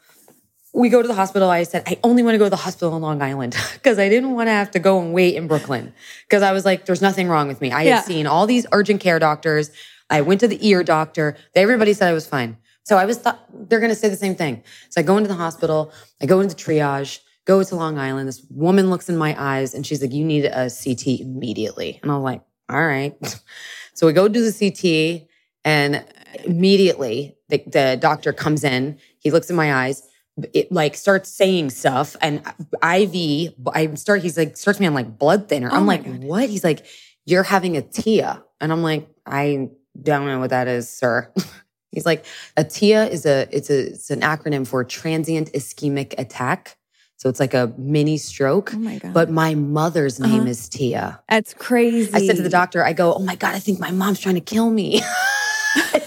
we 0.76 0.90
go 0.90 1.00
to 1.00 1.08
the 1.08 1.14
hospital. 1.14 1.48
I 1.48 1.62
said, 1.62 1.84
I 1.86 1.98
only 2.04 2.22
want 2.22 2.34
to 2.34 2.38
go 2.38 2.44
to 2.44 2.50
the 2.50 2.56
hospital 2.56 2.94
in 2.94 3.02
Long 3.02 3.22
Island 3.22 3.56
because 3.72 3.98
I 3.98 4.10
didn't 4.10 4.32
want 4.32 4.48
to 4.48 4.52
have 4.52 4.70
to 4.72 4.78
go 4.78 5.00
and 5.00 5.14
wait 5.14 5.34
in 5.34 5.48
Brooklyn 5.48 5.94
because 6.28 6.42
I 6.42 6.52
was 6.52 6.66
like, 6.66 6.84
there's 6.84 7.00
nothing 7.00 7.28
wrong 7.28 7.48
with 7.48 7.62
me. 7.62 7.72
I 7.72 7.82
yeah. 7.82 7.96
had 7.96 8.04
seen 8.04 8.26
all 8.26 8.46
these 8.46 8.66
urgent 8.72 9.00
care 9.00 9.18
doctors. 9.18 9.70
I 10.10 10.20
went 10.20 10.40
to 10.40 10.48
the 10.48 10.64
ear 10.68 10.84
doctor. 10.84 11.36
Everybody 11.54 11.94
said 11.94 12.10
I 12.10 12.12
was 12.12 12.26
fine. 12.26 12.58
So 12.84 12.98
I 12.98 13.06
was 13.06 13.18
thought 13.18 13.40
they're 13.68 13.80
going 13.80 13.90
to 13.90 13.96
say 13.96 14.08
the 14.10 14.16
same 14.16 14.36
thing. 14.36 14.62
So 14.90 15.00
I 15.00 15.04
go 15.04 15.16
into 15.16 15.28
the 15.28 15.34
hospital. 15.34 15.92
I 16.20 16.26
go 16.26 16.40
into 16.40 16.54
triage, 16.54 17.20
go 17.46 17.62
to 17.62 17.74
Long 17.74 17.98
Island. 17.98 18.28
This 18.28 18.44
woman 18.50 18.90
looks 18.90 19.08
in 19.08 19.16
my 19.16 19.34
eyes 19.38 19.72
and 19.72 19.84
she's 19.84 20.02
like, 20.02 20.12
you 20.12 20.24
need 20.24 20.44
a 20.44 20.70
CT 20.70 21.20
immediately. 21.20 21.98
And 22.02 22.12
I'm 22.12 22.22
like, 22.22 22.42
all 22.68 22.86
right. 22.86 23.14
So 23.94 24.06
we 24.06 24.12
go 24.12 24.28
do 24.28 24.44
the 24.44 24.52
CT 24.52 25.26
and 25.64 26.04
immediately 26.44 27.34
the, 27.48 27.62
the 27.66 27.98
doctor 27.98 28.34
comes 28.34 28.62
in. 28.62 28.98
He 29.20 29.30
looks 29.30 29.48
in 29.48 29.56
my 29.56 29.72
eyes 29.72 30.02
it 30.52 30.70
like 30.70 30.94
starts 30.94 31.30
saying 31.30 31.70
stuff 31.70 32.16
and 32.20 32.40
IV, 32.82 33.54
I 33.72 33.94
start, 33.94 34.22
he's 34.22 34.36
like, 34.36 34.56
starts 34.56 34.78
me 34.78 34.86
on 34.86 34.94
like 34.94 35.18
blood 35.18 35.48
thinner. 35.48 35.70
Oh 35.72 35.76
I'm 35.76 35.86
like, 35.86 36.04
God. 36.04 36.24
what? 36.24 36.48
He's 36.48 36.64
like, 36.64 36.86
you're 37.24 37.42
having 37.42 37.76
a 37.76 37.82
TIA. 37.82 38.42
And 38.60 38.72
I'm 38.72 38.82
like, 38.82 39.08
I 39.24 39.70
don't 40.00 40.26
know 40.26 40.38
what 40.38 40.50
that 40.50 40.68
is, 40.68 40.90
sir. 40.90 41.32
he's 41.90 42.06
like, 42.06 42.24
a 42.56 42.64
TIA 42.64 43.06
is 43.06 43.24
a, 43.24 43.48
it's 43.50 43.70
a, 43.70 43.88
it's 43.88 44.10
an 44.10 44.20
acronym 44.20 44.66
for 44.66 44.84
transient 44.84 45.52
ischemic 45.52 46.14
attack. 46.18 46.76
So 47.18 47.30
it's 47.30 47.40
like 47.40 47.54
a 47.54 47.72
mini 47.78 48.18
stroke. 48.18 48.74
Oh 48.74 48.78
my 48.78 48.98
God. 48.98 49.14
But 49.14 49.30
my 49.30 49.54
mother's 49.54 50.20
name 50.20 50.40
uh-huh. 50.42 50.50
is 50.50 50.68
Tia. 50.68 51.22
That's 51.30 51.54
crazy. 51.54 52.12
I 52.12 52.26
said 52.26 52.36
to 52.36 52.42
the 52.42 52.50
doctor, 52.50 52.84
I 52.84 52.92
go, 52.92 53.14
oh 53.14 53.20
my 53.20 53.36
God, 53.36 53.54
I 53.54 53.58
think 53.58 53.80
my 53.80 53.90
mom's 53.90 54.20
trying 54.20 54.34
to 54.34 54.42
kill 54.42 54.70
me. 54.70 55.00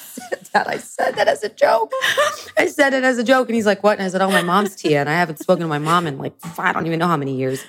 that. 0.54 0.68
I 0.68 0.78
said 0.78 1.16
that 1.16 1.28
as 1.28 1.44
a 1.44 1.50
joke. 1.50 1.92
I 2.58 2.68
said 2.68 2.94
it 2.94 3.04
as 3.04 3.18
a 3.18 3.24
joke. 3.24 3.48
And 3.50 3.56
he's 3.56 3.66
like, 3.66 3.84
what? 3.84 3.98
And 3.98 4.06
I 4.06 4.10
said, 4.10 4.22
oh, 4.22 4.30
my 4.30 4.42
mom's 4.42 4.76
Tia. 4.76 5.00
And 5.00 5.10
I 5.10 5.14
haven't 5.14 5.40
spoken 5.40 5.62
to 5.62 5.68
my 5.68 5.80
mom 5.80 6.08
in 6.08 6.18
like, 6.18 6.34
I 6.58 6.74
don't 6.74 6.86
even 6.86 7.00
know 7.00 7.08
how 7.08 7.18
many 7.18 7.36
years. 7.36 7.64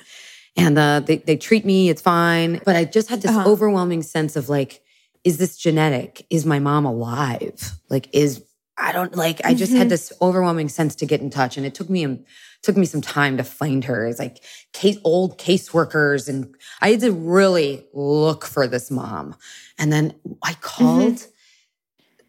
And 0.57 0.79
uh, 0.79 1.01
they, 1.01 1.19
they 1.19 1.37
treat 1.37 1.65
me, 1.65 1.89
it's 1.89 2.03
fine. 2.03 2.61
But 2.65 2.77
I 2.77 2.85
just 2.85 3.09
had 3.09 3.23
this 3.23 3.31
uh-huh. 3.31 3.49
overwhelming 3.49 4.03
sense 4.03 4.37
of 4.37 4.49
like, 4.49 4.83
is 5.25 5.39
this 5.39 5.57
genetic? 5.57 6.27
Is 6.31 6.45
my 6.47 6.59
mom 6.59 6.85
alive? 6.87 7.73
Like, 7.89 8.09
is, 8.13 8.45
I 8.77 8.93
don't 8.93 9.15
like, 9.15 9.41
I 9.45 9.55
just 9.55 9.73
mm-hmm. 9.73 9.79
had 9.79 9.89
this 9.91 10.13
overwhelming 10.21 10.69
sense 10.69 10.95
to 10.97 11.07
get 11.07 11.21
in 11.21 11.31
touch. 11.31 11.57
And 11.57 11.67
it 11.67 11.75
took 11.75 11.91
me, 11.91 12.25
took 12.63 12.77
me 12.77 12.87
some 12.87 13.01
time 13.01 13.37
to 13.37 13.45
find 13.45 13.85
her. 13.85 14.07
It's 14.07 14.19
like 14.19 14.43
case, 14.73 14.99
old 15.05 15.39
caseworkers. 15.39 16.29
And 16.29 16.55
I 16.81 16.91
had 16.93 17.01
to 17.01 17.13
really 17.13 17.87
look 17.93 18.45
for 18.45 18.67
this 18.67 18.91
mom. 18.91 19.37
And 19.79 19.93
then 19.93 20.15
I 20.43 20.55
called, 20.55 21.15
mm-hmm. 21.15 21.30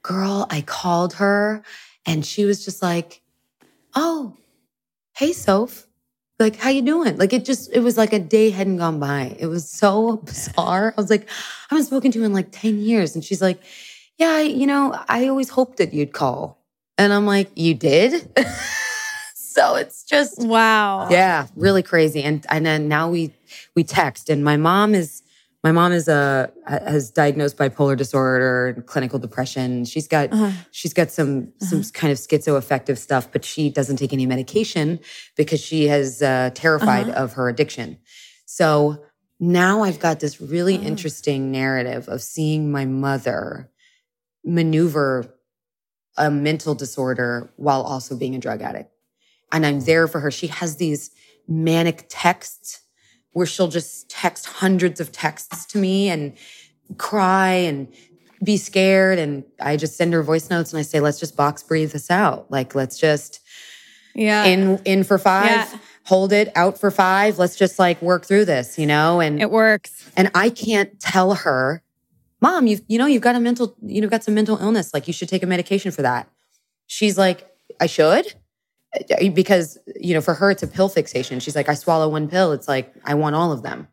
Girl, 0.04 0.48
I 0.50 0.62
called 0.62 1.14
her 1.16 1.64
and 2.06 2.26
she 2.26 2.46
was 2.46 2.64
just 2.66 2.82
like, 2.82 3.22
Oh, 3.96 4.38
hey, 5.16 5.34
Soph. 5.34 5.88
Like 6.40 6.56
how 6.56 6.70
you 6.70 6.82
doing? 6.82 7.18
Like 7.18 7.34
it 7.34 7.46
just 7.46 7.72
it 7.72 7.82
was 7.82 7.98
like 7.98 8.14
a 8.14 8.20
day 8.20 8.50
hadn't 8.50 8.78
gone 8.78 9.00
by. 9.00 9.36
It 9.40 9.46
was 9.46 9.70
so 9.70 10.18
bizarre. 10.26 10.94
I 10.98 11.02
was 11.02 11.10
like 11.10 11.30
i 11.30 11.34
haven't 11.76 11.86
spoken 11.86 12.12
to 12.12 12.20
you 12.20 12.26
in 12.26 12.34
like 12.34 12.52
10 12.52 12.80
years. 12.80 13.16
And 13.16 13.24
she's 13.24 13.42
like 13.42 13.62
yeah 14.18 14.40
you 14.42 14.68
know 14.68 14.98
i 15.08 15.28
always 15.28 15.50
hoped 15.50 15.78
that 15.78 15.94
you'd 15.94 16.14
call. 16.14 16.58
And 16.98 17.14
i'm 17.14 17.26
like 17.26 17.52
you 17.56 17.74
did? 17.76 18.30
So 19.54 19.76
it's 19.76 20.04
just 20.04 20.40
wow. 20.40 21.10
Yeah 21.10 21.48
really 21.58 21.84
crazy. 21.84 22.24
And 22.24 22.46
and 22.50 22.66
then 22.66 22.88
now 22.88 23.10
we 23.10 23.34
we 23.76 23.84
text 23.84 24.30
and 24.30 24.44
my 24.44 24.56
mom 24.56 24.96
is 24.96 25.21
my 25.64 25.72
mom 25.72 25.92
is 25.92 26.08
a 26.08 26.52
has 26.66 27.12
diagnosed 27.12 27.58
bipolar 27.58 27.96
disorder 27.96 28.70
and 28.70 28.86
clinical 28.86 29.20
depression. 29.20 29.86
She's 29.86 30.08
got 30.08 30.34
uh-huh. 30.34 30.52
she's 30.72 30.94
got 30.94 31.12
some 31.12 31.54
uh-huh. 31.62 31.82
some 31.82 31.84
kind 31.94 32.12
of 32.12 32.18
schizoaffective 32.18 32.98
stuff, 32.98 33.32
but 33.32 33.46
she 33.46 33.70
doesn't 33.70 33.98
take 33.98 34.12
any 34.12 34.26
medication 34.26 35.00
because 35.38 35.60
she 35.60 35.88
has 35.88 36.22
uh, 36.22 36.50
terrified 36.54 37.10
uh-huh. 37.10 37.24
of 37.24 37.34
her 37.34 37.48
addiction. 37.48 38.00
So 38.46 39.04
now 39.40 39.84
I've 39.84 40.00
got 40.00 40.20
this 40.20 40.42
really 40.42 40.78
oh. 40.78 40.82
interesting 40.82 41.52
narrative 41.52 42.08
of 42.08 42.22
seeing 42.22 42.72
my 42.72 42.86
mother 42.86 43.70
maneuver 44.44 45.36
a 46.18 46.32
mental 46.32 46.74
disorder 46.76 47.54
while 47.58 47.84
also 47.84 48.18
being 48.18 48.36
a 48.36 48.40
drug 48.40 48.62
addict. 48.62 48.92
And 49.52 49.66
I'm 49.66 49.82
there 49.82 50.08
for 50.08 50.20
her. 50.22 50.32
She 50.32 50.48
has 50.48 50.78
these 50.78 51.12
manic 51.48 52.06
texts 52.10 52.81
where 53.34 53.46
she'll 53.46 53.68
just 53.68 54.10
text 54.10 54.46
hundreds 54.46 55.00
of 55.00 55.12
texts 55.12 55.66
to 55.68 55.78
me 55.78 56.10
and 56.10 56.34
cry 56.98 57.50
and 57.50 57.88
be 58.44 58.58
scared. 58.58 59.20
And 59.20 59.44
I 59.60 59.78
just 59.78 59.96
send 59.96 60.14
her 60.14 60.24
voice 60.24 60.50
notes 60.50 60.74
and 60.74 60.80
I 60.80 60.84
say, 60.84 61.00
let's 61.00 61.20
just 61.20 61.38
box 61.38 61.64
breathe 61.64 61.92
this 61.92 62.12
out. 62.12 62.50
Like, 62.52 62.76
let's 62.76 62.98
just, 62.98 63.40
yeah, 64.14 64.46
in, 64.46 64.80
in 64.84 65.04
for 65.04 65.18
five. 65.18 65.46
Yeah. 65.46 65.78
Hold 66.06 66.34
it 66.34 66.52
out 66.56 66.80
for 66.80 66.90
five. 66.92 67.38
Let's 67.38 67.56
just 67.56 67.78
like 67.78 68.02
work 68.02 68.26
through 68.26 68.46
this, 68.46 68.80
you 68.80 68.88
know? 68.88 69.20
And 69.20 69.40
it 69.40 69.52
works. 69.52 70.10
And 70.18 70.32
I 70.34 70.50
can't 70.50 71.00
tell 71.00 71.36
her, 71.36 71.84
mom, 72.42 72.66
you 72.66 72.80
you 72.88 72.98
know, 72.98 73.06
you've 73.06 73.22
got 73.22 73.36
a 73.36 73.40
mental, 73.40 73.76
you 73.84 74.02
know, 74.02 74.10
got 74.10 74.24
some 74.24 74.34
mental 74.34 74.58
illness. 74.58 74.94
Like 74.94 75.08
you 75.08 75.14
should 75.14 75.30
take 75.30 75.44
a 75.44 75.46
medication 75.48 75.92
for 75.92 76.02
that. 76.02 76.28
She's 76.88 77.18
like, 77.18 77.48
I 77.80 77.86
should 77.86 78.34
because 79.34 79.78
you 79.96 80.14
know 80.14 80.22
for 80.22 80.34
her 80.34 80.52
it's 80.52 80.64
a 80.64 80.68
pill 80.68 80.90
fixation 80.90 81.40
she's 81.40 81.56
like 81.56 81.70
i 81.70 81.74
swallow 81.74 82.10
one 82.10 82.28
pill 82.28 82.52
it's 82.52 82.68
like 82.68 82.94
i 83.06 83.14
want 83.14 83.36
all 83.36 83.52
of 83.52 83.64
them 83.64 83.88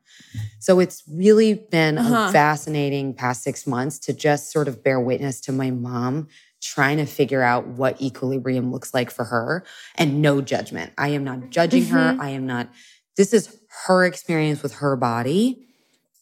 so 0.58 0.80
it's 0.80 1.04
really 1.08 1.54
been 1.54 1.98
uh-huh. 1.98 2.28
a 2.28 2.32
fascinating 2.32 3.14
past 3.14 3.42
six 3.42 3.66
months 3.66 3.98
to 3.98 4.12
just 4.12 4.50
sort 4.50 4.66
of 4.66 4.82
bear 4.82 4.98
witness 4.98 5.40
to 5.40 5.52
my 5.52 5.70
mom 5.70 6.26
trying 6.60 6.96
to 6.96 7.06
figure 7.06 7.42
out 7.42 7.66
what 7.66 8.00
equilibrium 8.02 8.72
looks 8.72 8.92
like 8.92 9.10
for 9.10 9.24
her 9.24 9.64
and 9.94 10.20
no 10.20 10.40
judgment 10.40 10.92
i 10.98 11.08
am 11.08 11.22
not 11.22 11.50
judging 11.50 11.84
mm-hmm. 11.84 11.94
her 11.94 12.16
i 12.20 12.30
am 12.30 12.46
not 12.46 12.68
this 13.16 13.32
is 13.32 13.56
her 13.86 14.04
experience 14.04 14.62
with 14.62 14.74
her 14.74 14.96
body 14.96 15.64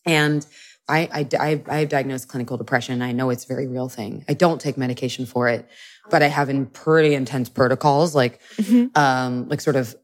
and 0.05 0.47
I, 0.89 1.27
I, 1.37 1.63
I 1.69 1.79
have 1.79 1.89
diagnosed 1.89 2.29
clinical 2.29 2.57
depression. 2.57 3.03
I 3.03 3.11
know 3.11 3.31
it's 3.31 3.45
a 3.45 3.49
very 3.49 3.67
real 3.67 3.89
thing. 3.89 4.25
I 4.29 4.35
don't 4.35 4.61
take 4.61 4.77
medication 4.77 5.27
for 5.27 5.49
it 5.49 5.69
but 6.11 6.23
I 6.23 6.29
have 6.29 6.49
in 6.49 6.67
pretty 6.67 7.15
intense 7.15 7.49
protocols, 7.49 8.15
like, 8.15 8.41
mm-hmm. 8.57 8.97
um, 8.99 9.49
like 9.49 9.61
sort 9.61 9.77
of 9.77 9.95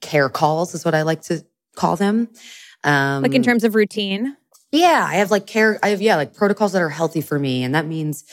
care 0.00 0.28
calls 0.28 0.74
is 0.74 0.84
what 0.84 0.94
I 0.94 1.02
like 1.02 1.22
to 1.22 1.44
call 1.74 1.96
them. 1.96 2.28
Um, 2.84 3.22
like 3.22 3.34
in 3.34 3.42
terms 3.42 3.64
of 3.64 3.74
routine. 3.74 4.36
Yeah, 4.72 5.06
I 5.08 5.14
have 5.16 5.30
like 5.30 5.46
care. 5.46 5.78
I 5.82 5.90
have 5.90 6.02
yeah, 6.02 6.16
like 6.16 6.34
protocols 6.34 6.72
that 6.72 6.82
are 6.82 6.88
healthy 6.88 7.20
for 7.20 7.38
me, 7.38 7.62
and 7.62 7.74
that 7.74 7.86
means 7.86 8.24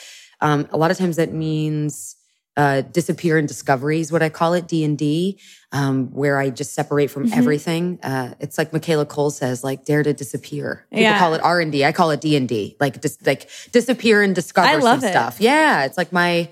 um, 0.41 0.67
a 0.71 0.77
lot 0.77 0.91
of 0.91 0.97
times 0.97 1.15
that 1.17 1.31
means 1.33 2.15
uh, 2.55 2.81
disappear 2.81 3.37
and 3.37 3.47
discovery 3.47 3.99
is 3.99 4.11
what 4.11 4.21
I 4.21 4.29
call 4.29 4.53
it, 4.53 4.67
D 4.67 4.83
and 4.83 4.97
D, 4.97 5.39
um, 5.71 6.07
where 6.13 6.37
I 6.37 6.49
just 6.49 6.73
separate 6.73 7.07
from 7.07 7.25
mm-hmm. 7.25 7.39
everything. 7.39 7.99
Uh, 8.03 8.35
it's 8.39 8.57
like 8.57 8.71
Michaela 8.71 9.05
Coel 9.05 9.31
says, 9.31 9.63
like 9.63 9.85
dare 9.85 10.03
to 10.03 10.13
disappear. 10.13 10.85
People 10.91 11.03
yeah. 11.03 11.19
call 11.19 11.33
it 11.33 11.41
R 11.41 11.59
and 11.59 11.71
D. 11.71 11.83
I 11.83 11.91
call 11.91 12.11
it 12.11 12.21
D 12.21 12.35
and 12.35 12.47
D, 12.47 12.75
like 12.79 13.01
just 13.01 13.25
like 13.25 13.49
disappear 13.71 14.21
and 14.21 14.35
discover 14.35 14.67
I 14.67 14.75
love 14.75 15.01
some 15.01 15.09
it. 15.09 15.13
stuff. 15.13 15.37
Yeah, 15.39 15.85
it's 15.85 15.97
like 15.97 16.11
my. 16.11 16.49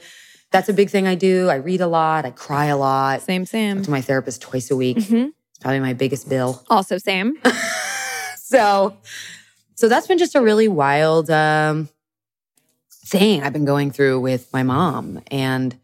That's 0.50 0.68
a 0.68 0.74
big 0.74 0.90
thing 0.90 1.08
I 1.08 1.16
do. 1.16 1.48
I 1.50 1.56
read 1.56 1.80
a 1.80 1.88
lot. 1.88 2.26
I 2.26 2.32
cry 2.32 2.66
a 2.66 2.76
lot. 2.76 3.22
Same, 3.22 3.46
same. 3.46 3.84
to 3.84 3.92
my 3.92 4.02
therapist 4.02 4.42
twice 4.42 4.70
a 4.70 4.76
week. 4.76 4.98
Mm-hmm. 4.98 5.30
It's 5.30 5.60
probably 5.62 5.80
my 5.80 5.94
biggest 5.94 6.28
bill. 6.28 6.62
Also, 6.70 6.98
same. 6.98 7.38
so, 8.36 8.98
so 9.76 9.88
that's 9.88 10.08
been 10.08 10.18
just 10.18 10.36
a 10.36 10.42
really 10.42 10.68
wild 10.68 11.30
um, 11.30 11.88
thing 12.90 13.44
I've 13.44 13.54
been 13.54 13.64
going 13.64 13.92
through 13.92 14.20
with 14.20 14.52
my 14.52 14.64
mom, 14.64 15.22
and 15.32 15.78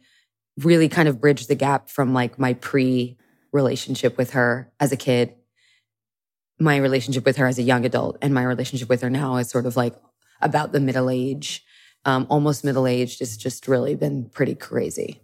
really 0.58 0.90
kind 0.90 1.08
of 1.08 1.22
bridge 1.22 1.48
the 1.48 1.56
gap 1.56 1.90
from 1.90 2.14
like 2.14 2.40
my 2.40 2.54
pre 2.54 3.18
relationship 3.52 4.18
with 4.18 4.32
her 4.32 4.72
as 4.80 4.92
a 4.92 4.98
kid, 4.98 5.34
my 6.60 6.78
relationship 6.78 7.26
with 7.26 7.38
her 7.38 7.48
as 7.48 7.58
a 7.58 7.64
young 7.64 7.86
adult, 7.86 8.18
and 8.22 8.34
my 8.34 8.44
relationship 8.44 8.90
with 8.90 9.02
her 9.02 9.10
now 9.10 9.38
is 9.38 9.50
sort 9.50 9.66
of 9.66 9.76
like 9.76 9.96
about 10.42 10.72
the 10.72 10.80
middle 10.80 11.10
age, 11.10 11.64
um, 12.06 12.26
almost 12.30 12.64
middle 12.64 12.88
aged. 12.88 13.22
It's 13.22 13.38
just 13.38 13.68
really 13.68 13.96
been 13.96 14.30
pretty 14.30 14.56
crazy. 14.56 15.22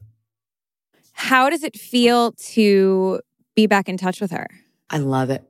How 1.14 1.50
does 1.50 1.64
it 1.64 1.78
feel 1.78 2.32
to 2.32 3.22
be 3.56 3.68
back 3.68 3.88
in 3.88 3.98
touch 3.98 4.20
with 4.20 4.32
her? 4.32 4.48
I 4.90 4.98
love 4.98 5.30
it. 5.30 5.44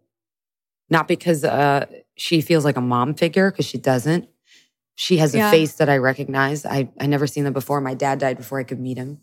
Not 0.90 1.08
because 1.08 1.44
uh, 1.44 1.86
she 2.16 2.42
feels 2.42 2.66
like 2.66 2.78
a 2.78 2.82
mom 2.82 3.14
figure, 3.16 3.50
because 3.50 3.66
she 3.66 3.78
doesn't. 3.78 4.28
She 4.96 5.18
has 5.18 5.34
a 5.34 5.40
yeah. 5.40 5.52
face 5.52 5.76
that 5.76 5.90
I 5.90 5.98
recognize. 5.98 6.66
I 6.66 6.90
I 7.00 7.08
never 7.08 7.26
seen 7.26 7.46
them 7.46 7.54
before. 7.54 7.82
My 7.82 7.96
dad 7.96 8.20
died 8.20 8.38
before 8.38 8.60
I 8.60 8.64
could 8.64 8.80
meet 8.80 8.98
him. 8.98 9.22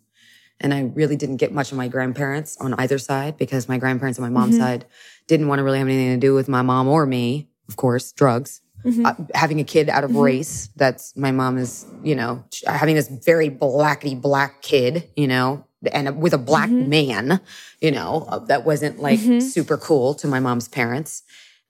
And 0.60 0.74
I 0.74 0.82
really 0.94 1.16
didn't 1.16 1.36
get 1.36 1.52
much 1.52 1.72
of 1.72 1.78
my 1.78 1.88
grandparents 1.88 2.56
on 2.58 2.74
either 2.74 2.98
side 2.98 3.36
because 3.36 3.68
my 3.68 3.78
grandparents 3.78 4.18
on 4.18 4.22
my 4.22 4.28
mom's 4.28 4.56
mm-hmm. 4.56 4.64
side 4.64 4.84
didn't 5.26 5.48
want 5.48 5.58
to 5.58 5.62
really 5.62 5.78
have 5.78 5.88
anything 5.88 6.20
to 6.20 6.26
do 6.26 6.34
with 6.34 6.48
my 6.48 6.62
mom 6.62 6.86
or 6.88 7.06
me. 7.06 7.48
Of 7.68 7.76
course, 7.76 8.12
drugs. 8.12 8.60
Mm-hmm. 8.84 9.06
Uh, 9.06 9.14
having 9.34 9.60
a 9.60 9.64
kid 9.64 9.88
out 9.88 10.04
of 10.04 10.10
mm-hmm. 10.10 10.20
race, 10.20 10.70
that's 10.76 11.16
my 11.16 11.30
mom 11.30 11.58
is, 11.58 11.86
you 12.02 12.14
know, 12.14 12.44
having 12.66 12.94
this 12.94 13.08
very 13.08 13.50
blackety 13.50 14.20
black 14.20 14.62
kid, 14.62 15.08
you 15.16 15.28
know, 15.28 15.66
and 15.92 16.20
with 16.20 16.32
a 16.32 16.38
black 16.38 16.68
mm-hmm. 16.70 16.88
man, 16.88 17.40
you 17.80 17.90
know, 17.90 18.26
uh, 18.28 18.38
that 18.38 18.64
wasn't 18.64 18.98
like 18.98 19.20
mm-hmm. 19.20 19.40
super 19.40 19.76
cool 19.76 20.14
to 20.14 20.26
my 20.26 20.40
mom's 20.40 20.68
parents. 20.68 21.22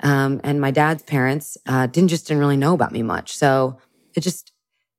Um, 0.02 0.40
and 0.44 0.60
my 0.60 0.70
dad's 0.70 1.02
parents 1.02 1.58
uh, 1.66 1.86
didn't 1.86 2.08
just 2.08 2.26
didn't 2.26 2.40
really 2.40 2.56
know 2.56 2.74
about 2.74 2.92
me 2.92 3.02
much. 3.02 3.36
So 3.36 3.78
it 4.14 4.20
just 4.20 4.52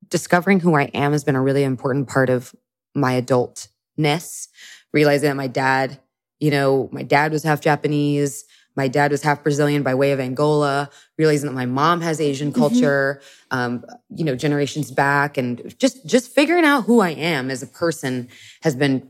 discovering 0.07 0.59
who 0.59 0.75
I 0.75 0.83
am 0.93 1.13
has 1.13 1.23
been 1.23 1.35
a 1.35 1.41
really 1.41 1.63
important 1.63 2.07
part 2.07 2.29
of 2.29 2.53
my 2.93 3.13
adult 3.13 3.67
ness, 4.01 4.47
realizing 4.93 5.29
that 5.29 5.35
my 5.35 5.47
dad, 5.47 5.99
you 6.39 6.51
know, 6.51 6.89
my 6.91 7.03
dad 7.03 7.31
was 7.31 7.43
half 7.43 7.61
Japanese. 7.61 8.45
My 8.75 8.87
dad 8.87 9.11
was 9.11 9.21
half 9.21 9.43
Brazilian 9.43 9.83
by 9.83 9.93
way 9.95 10.11
of 10.11 10.19
Angola, 10.19 10.89
realizing 11.17 11.47
that 11.49 11.55
my 11.55 11.65
mom 11.65 12.01
has 12.01 12.21
Asian 12.21 12.51
mm-hmm. 12.51 12.59
culture, 12.59 13.21
mm-hmm. 13.51 13.57
um, 13.57 13.85
you 14.09 14.23
know, 14.23 14.35
generations 14.35 14.91
back 14.91 15.37
and 15.37 15.77
just, 15.77 16.05
just 16.05 16.33
figuring 16.33 16.63
out 16.63 16.85
who 16.85 17.01
I 17.01 17.09
am 17.09 17.51
as 17.51 17.61
a 17.61 17.67
person 17.67 18.29
has 18.61 18.75
been 18.75 19.09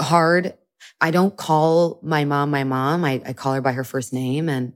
hard. 0.00 0.54
I 1.00 1.10
don't 1.10 1.36
call 1.36 2.00
my 2.02 2.24
mom 2.24 2.50
my 2.50 2.64
mom. 2.64 3.04
I, 3.04 3.20
I 3.26 3.32
call 3.34 3.52
her 3.52 3.60
by 3.60 3.72
her 3.72 3.84
first 3.84 4.14
name. 4.14 4.48
And 4.48 4.72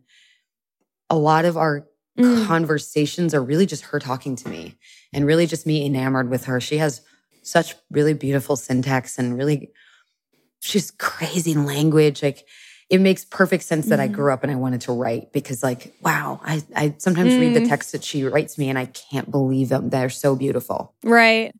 a 1.08 1.16
lot 1.16 1.46
of 1.46 1.56
our 1.56 1.86
mm. 2.18 2.46
conversations 2.46 3.32
are 3.32 3.42
really 3.42 3.66
just 3.66 3.84
her 3.84 3.98
talking 3.98 4.36
to 4.36 4.48
me 4.50 4.76
and 5.14 5.26
really 5.26 5.46
just 5.46 5.66
me 5.66 5.86
enamored 5.86 6.28
with 6.28 6.44
her. 6.44 6.60
She 6.60 6.76
has 6.76 7.00
such 7.50 7.74
really 7.90 8.14
beautiful 8.14 8.56
syntax 8.56 9.18
and 9.18 9.36
really 9.36 9.70
she's 10.60 10.90
crazy 10.90 11.54
language. 11.54 12.22
Like 12.22 12.46
it 12.88 13.00
makes 13.00 13.24
perfect 13.24 13.62
sense 13.62 13.86
that 13.86 13.98
mm. 13.98 14.02
I 14.02 14.08
grew 14.08 14.32
up 14.32 14.42
and 14.42 14.50
I 14.50 14.56
wanted 14.56 14.82
to 14.82 14.92
write 14.92 15.32
because 15.32 15.62
like, 15.62 15.94
wow, 16.02 16.40
I, 16.44 16.62
I 16.74 16.94
sometimes 16.98 17.32
mm. 17.32 17.40
read 17.40 17.54
the 17.54 17.60
mm. 17.60 17.68
text 17.68 17.92
that 17.92 18.04
she 18.04 18.24
writes 18.24 18.58
me 18.58 18.68
and 18.68 18.78
I 18.78 18.86
can't 18.86 19.30
believe 19.30 19.68
them. 19.68 19.90
They're 19.90 20.10
so 20.10 20.34
beautiful. 20.34 20.94
Right. 21.04 21.54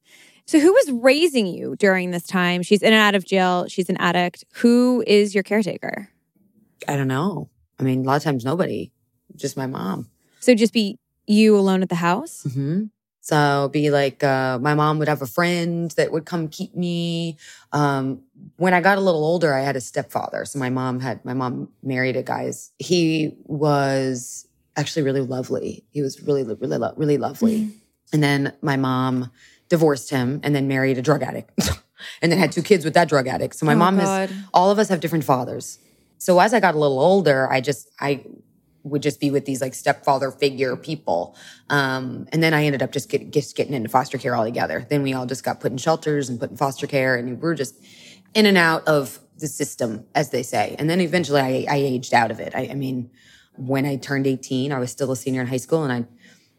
So 0.46 0.58
who 0.58 0.72
was 0.72 0.90
raising 0.90 1.46
you 1.46 1.76
during 1.76 2.10
this 2.10 2.26
time? 2.26 2.62
She's 2.62 2.82
in 2.82 2.92
and 2.92 3.00
out 3.00 3.14
of 3.14 3.24
jail. 3.24 3.68
She's 3.68 3.88
an 3.88 3.96
addict. 3.98 4.44
Who 4.54 5.04
is 5.06 5.32
your 5.32 5.44
caretaker? 5.44 6.08
I 6.88 6.96
don't 6.96 7.06
know. 7.06 7.48
I 7.78 7.84
mean, 7.84 8.00
a 8.00 8.02
lot 8.02 8.16
of 8.16 8.24
times 8.24 8.44
nobody, 8.44 8.90
just 9.36 9.56
my 9.56 9.66
mom. 9.66 10.10
So 10.40 10.54
just 10.54 10.72
be 10.72 10.98
you 11.26 11.56
alone 11.56 11.82
at 11.82 11.88
the 11.88 11.94
house? 11.94 12.44
Mm-hmm. 12.48 12.86
So 13.20 13.68
be 13.72 13.90
like, 13.90 14.24
uh, 14.24 14.58
my 14.60 14.74
mom 14.74 14.98
would 14.98 15.08
have 15.08 15.22
a 15.22 15.26
friend 15.26 15.90
that 15.92 16.10
would 16.10 16.24
come 16.24 16.48
keep 16.48 16.74
me. 16.74 17.36
Um, 17.72 18.22
when 18.56 18.72
I 18.72 18.80
got 18.80 18.96
a 18.98 19.00
little 19.00 19.24
older, 19.24 19.52
I 19.52 19.60
had 19.60 19.76
a 19.76 19.80
stepfather. 19.80 20.44
So 20.46 20.58
my 20.58 20.70
mom 20.70 21.00
had, 21.00 21.24
my 21.24 21.34
mom 21.34 21.68
married 21.82 22.16
a 22.16 22.22
guy. 22.22 22.50
he 22.78 23.36
was 23.44 24.46
actually 24.76 25.02
really 25.02 25.20
lovely. 25.20 25.84
He 25.90 26.00
was 26.00 26.22
really, 26.22 26.42
really, 26.44 26.78
really 26.96 27.18
lovely. 27.18 27.58
Mm-hmm. 27.60 27.70
And 28.12 28.22
then 28.22 28.52
my 28.62 28.76
mom 28.76 29.30
divorced 29.68 30.10
him, 30.10 30.40
and 30.42 30.52
then 30.54 30.66
married 30.66 30.98
a 30.98 31.02
drug 31.02 31.22
addict. 31.22 31.52
and 32.22 32.32
then 32.32 32.38
had 32.38 32.50
two 32.50 32.62
kids 32.62 32.84
with 32.84 32.94
that 32.94 33.08
drug 33.08 33.28
addict. 33.28 33.54
So 33.54 33.66
my 33.66 33.74
Oh, 33.74 33.76
mom 33.76 33.98
God. 33.98 34.30
is 34.30 34.36
all 34.52 34.70
of 34.72 34.78
us 34.80 34.88
have 34.88 34.98
different 35.00 35.24
fathers. 35.24 35.78
So 36.18 36.40
as 36.40 36.52
I 36.52 36.58
got 36.60 36.74
a 36.74 36.78
little 36.78 36.98
older, 36.98 37.48
I 37.52 37.60
just 37.60 37.88
I 38.00 38.24
would 38.82 39.02
just 39.02 39.20
be 39.20 39.30
with 39.30 39.44
these 39.44 39.60
like 39.60 39.74
stepfather 39.74 40.30
figure 40.30 40.76
people. 40.76 41.36
Um, 41.68 42.26
and 42.32 42.42
then 42.42 42.54
I 42.54 42.64
ended 42.64 42.82
up 42.82 42.92
just, 42.92 43.08
get, 43.08 43.30
just 43.30 43.56
getting 43.56 43.74
into 43.74 43.88
foster 43.88 44.18
care 44.18 44.34
altogether. 44.34 44.86
Then 44.88 45.02
we 45.02 45.12
all 45.12 45.26
just 45.26 45.44
got 45.44 45.60
put 45.60 45.72
in 45.72 45.78
shelters 45.78 46.28
and 46.28 46.40
put 46.40 46.50
in 46.50 46.56
foster 46.56 46.86
care 46.86 47.16
and 47.16 47.28
we 47.28 47.34
were 47.34 47.54
just 47.54 47.74
in 48.34 48.46
and 48.46 48.56
out 48.56 48.86
of 48.88 49.18
the 49.38 49.48
system, 49.48 50.06
as 50.14 50.30
they 50.30 50.42
say. 50.42 50.76
And 50.78 50.88
then 50.88 51.00
eventually 51.00 51.40
I, 51.40 51.66
I 51.68 51.76
aged 51.76 52.14
out 52.14 52.30
of 52.30 52.40
it. 52.40 52.54
I, 52.54 52.68
I 52.70 52.74
mean, 52.74 53.10
when 53.56 53.84
I 53.84 53.96
turned 53.96 54.26
18, 54.26 54.72
I 54.72 54.78
was 54.78 54.90
still 54.90 55.10
a 55.12 55.16
senior 55.16 55.42
in 55.42 55.46
high 55.46 55.56
school 55.56 55.84
and 55.84 55.92
I 55.92 56.06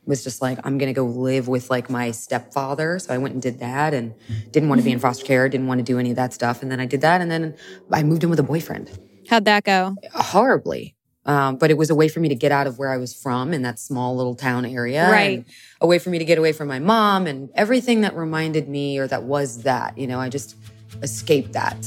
was 0.05 0.23
just 0.23 0.41
like, 0.41 0.59
I'm 0.63 0.77
going 0.77 0.87
to 0.87 0.93
go 0.93 1.05
live 1.05 1.47
with 1.47 1.69
like 1.69 1.89
my 1.89 2.11
stepfather. 2.11 2.99
So 2.99 3.13
I 3.13 3.17
went 3.17 3.33
and 3.33 3.41
did 3.41 3.59
that 3.59 3.93
and 3.93 4.13
didn't 4.51 4.69
want 4.69 4.79
to 4.79 4.85
be 4.85 4.91
in 4.91 4.99
foster 4.99 5.25
care, 5.25 5.47
didn't 5.47 5.67
want 5.67 5.79
to 5.79 5.83
do 5.83 5.99
any 5.99 6.09
of 6.09 6.15
that 6.15 6.33
stuff. 6.33 6.61
And 6.61 6.71
then 6.71 6.79
I 6.79 6.85
did 6.85 7.01
that. 7.01 7.21
And 7.21 7.29
then 7.29 7.55
I 7.91 8.03
moved 8.03 8.23
in 8.23 8.29
with 8.29 8.39
a 8.39 8.43
boyfriend 8.43 8.97
How'd 9.29 9.45
that 9.45 9.63
go? 9.63 9.95
horribly. 10.13 10.95
Um, 11.25 11.57
but 11.57 11.69
it 11.69 11.77
was 11.77 11.89
a 11.89 11.95
way 11.95 12.07
for 12.07 12.19
me 12.19 12.29
to 12.29 12.35
get 12.35 12.51
out 12.51 12.65
of 12.65 12.79
where 12.79 12.89
I 12.89 12.97
was 12.97 13.13
from 13.13 13.53
in 13.53 13.61
that 13.61 13.77
small 13.77 14.15
little 14.15 14.35
town 14.35 14.65
area. 14.65 15.09
Right. 15.09 15.45
A 15.79 15.85
way 15.87 15.99
for 15.99 16.09
me 16.09 16.17
to 16.17 16.25
get 16.25 16.37
away 16.37 16.51
from 16.51 16.67
my 16.67 16.79
mom 16.79 17.27
and 17.27 17.49
everything 17.53 18.01
that 18.01 18.15
reminded 18.15 18.67
me 18.67 18.97
or 18.97 19.07
that 19.07 19.23
was 19.23 19.63
that. 19.63 19.97
You 19.97 20.07
know, 20.07 20.19
I 20.19 20.29
just 20.29 20.55
escaped 21.03 21.53
that. 21.53 21.77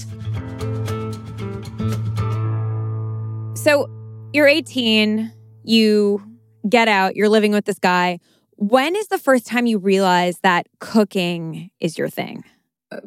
So 3.56 3.88
you're 4.32 4.46
18, 4.46 5.32
you 5.64 6.22
get 6.68 6.86
out, 6.86 7.16
you're 7.16 7.28
living 7.28 7.52
with 7.52 7.64
this 7.64 7.78
guy. 7.78 8.20
When 8.56 8.94
is 8.94 9.08
the 9.08 9.18
first 9.18 9.46
time 9.46 9.66
you 9.66 9.78
realize 9.78 10.38
that 10.40 10.66
cooking 10.78 11.70
is 11.80 11.98
your 11.98 12.08
thing? 12.08 12.44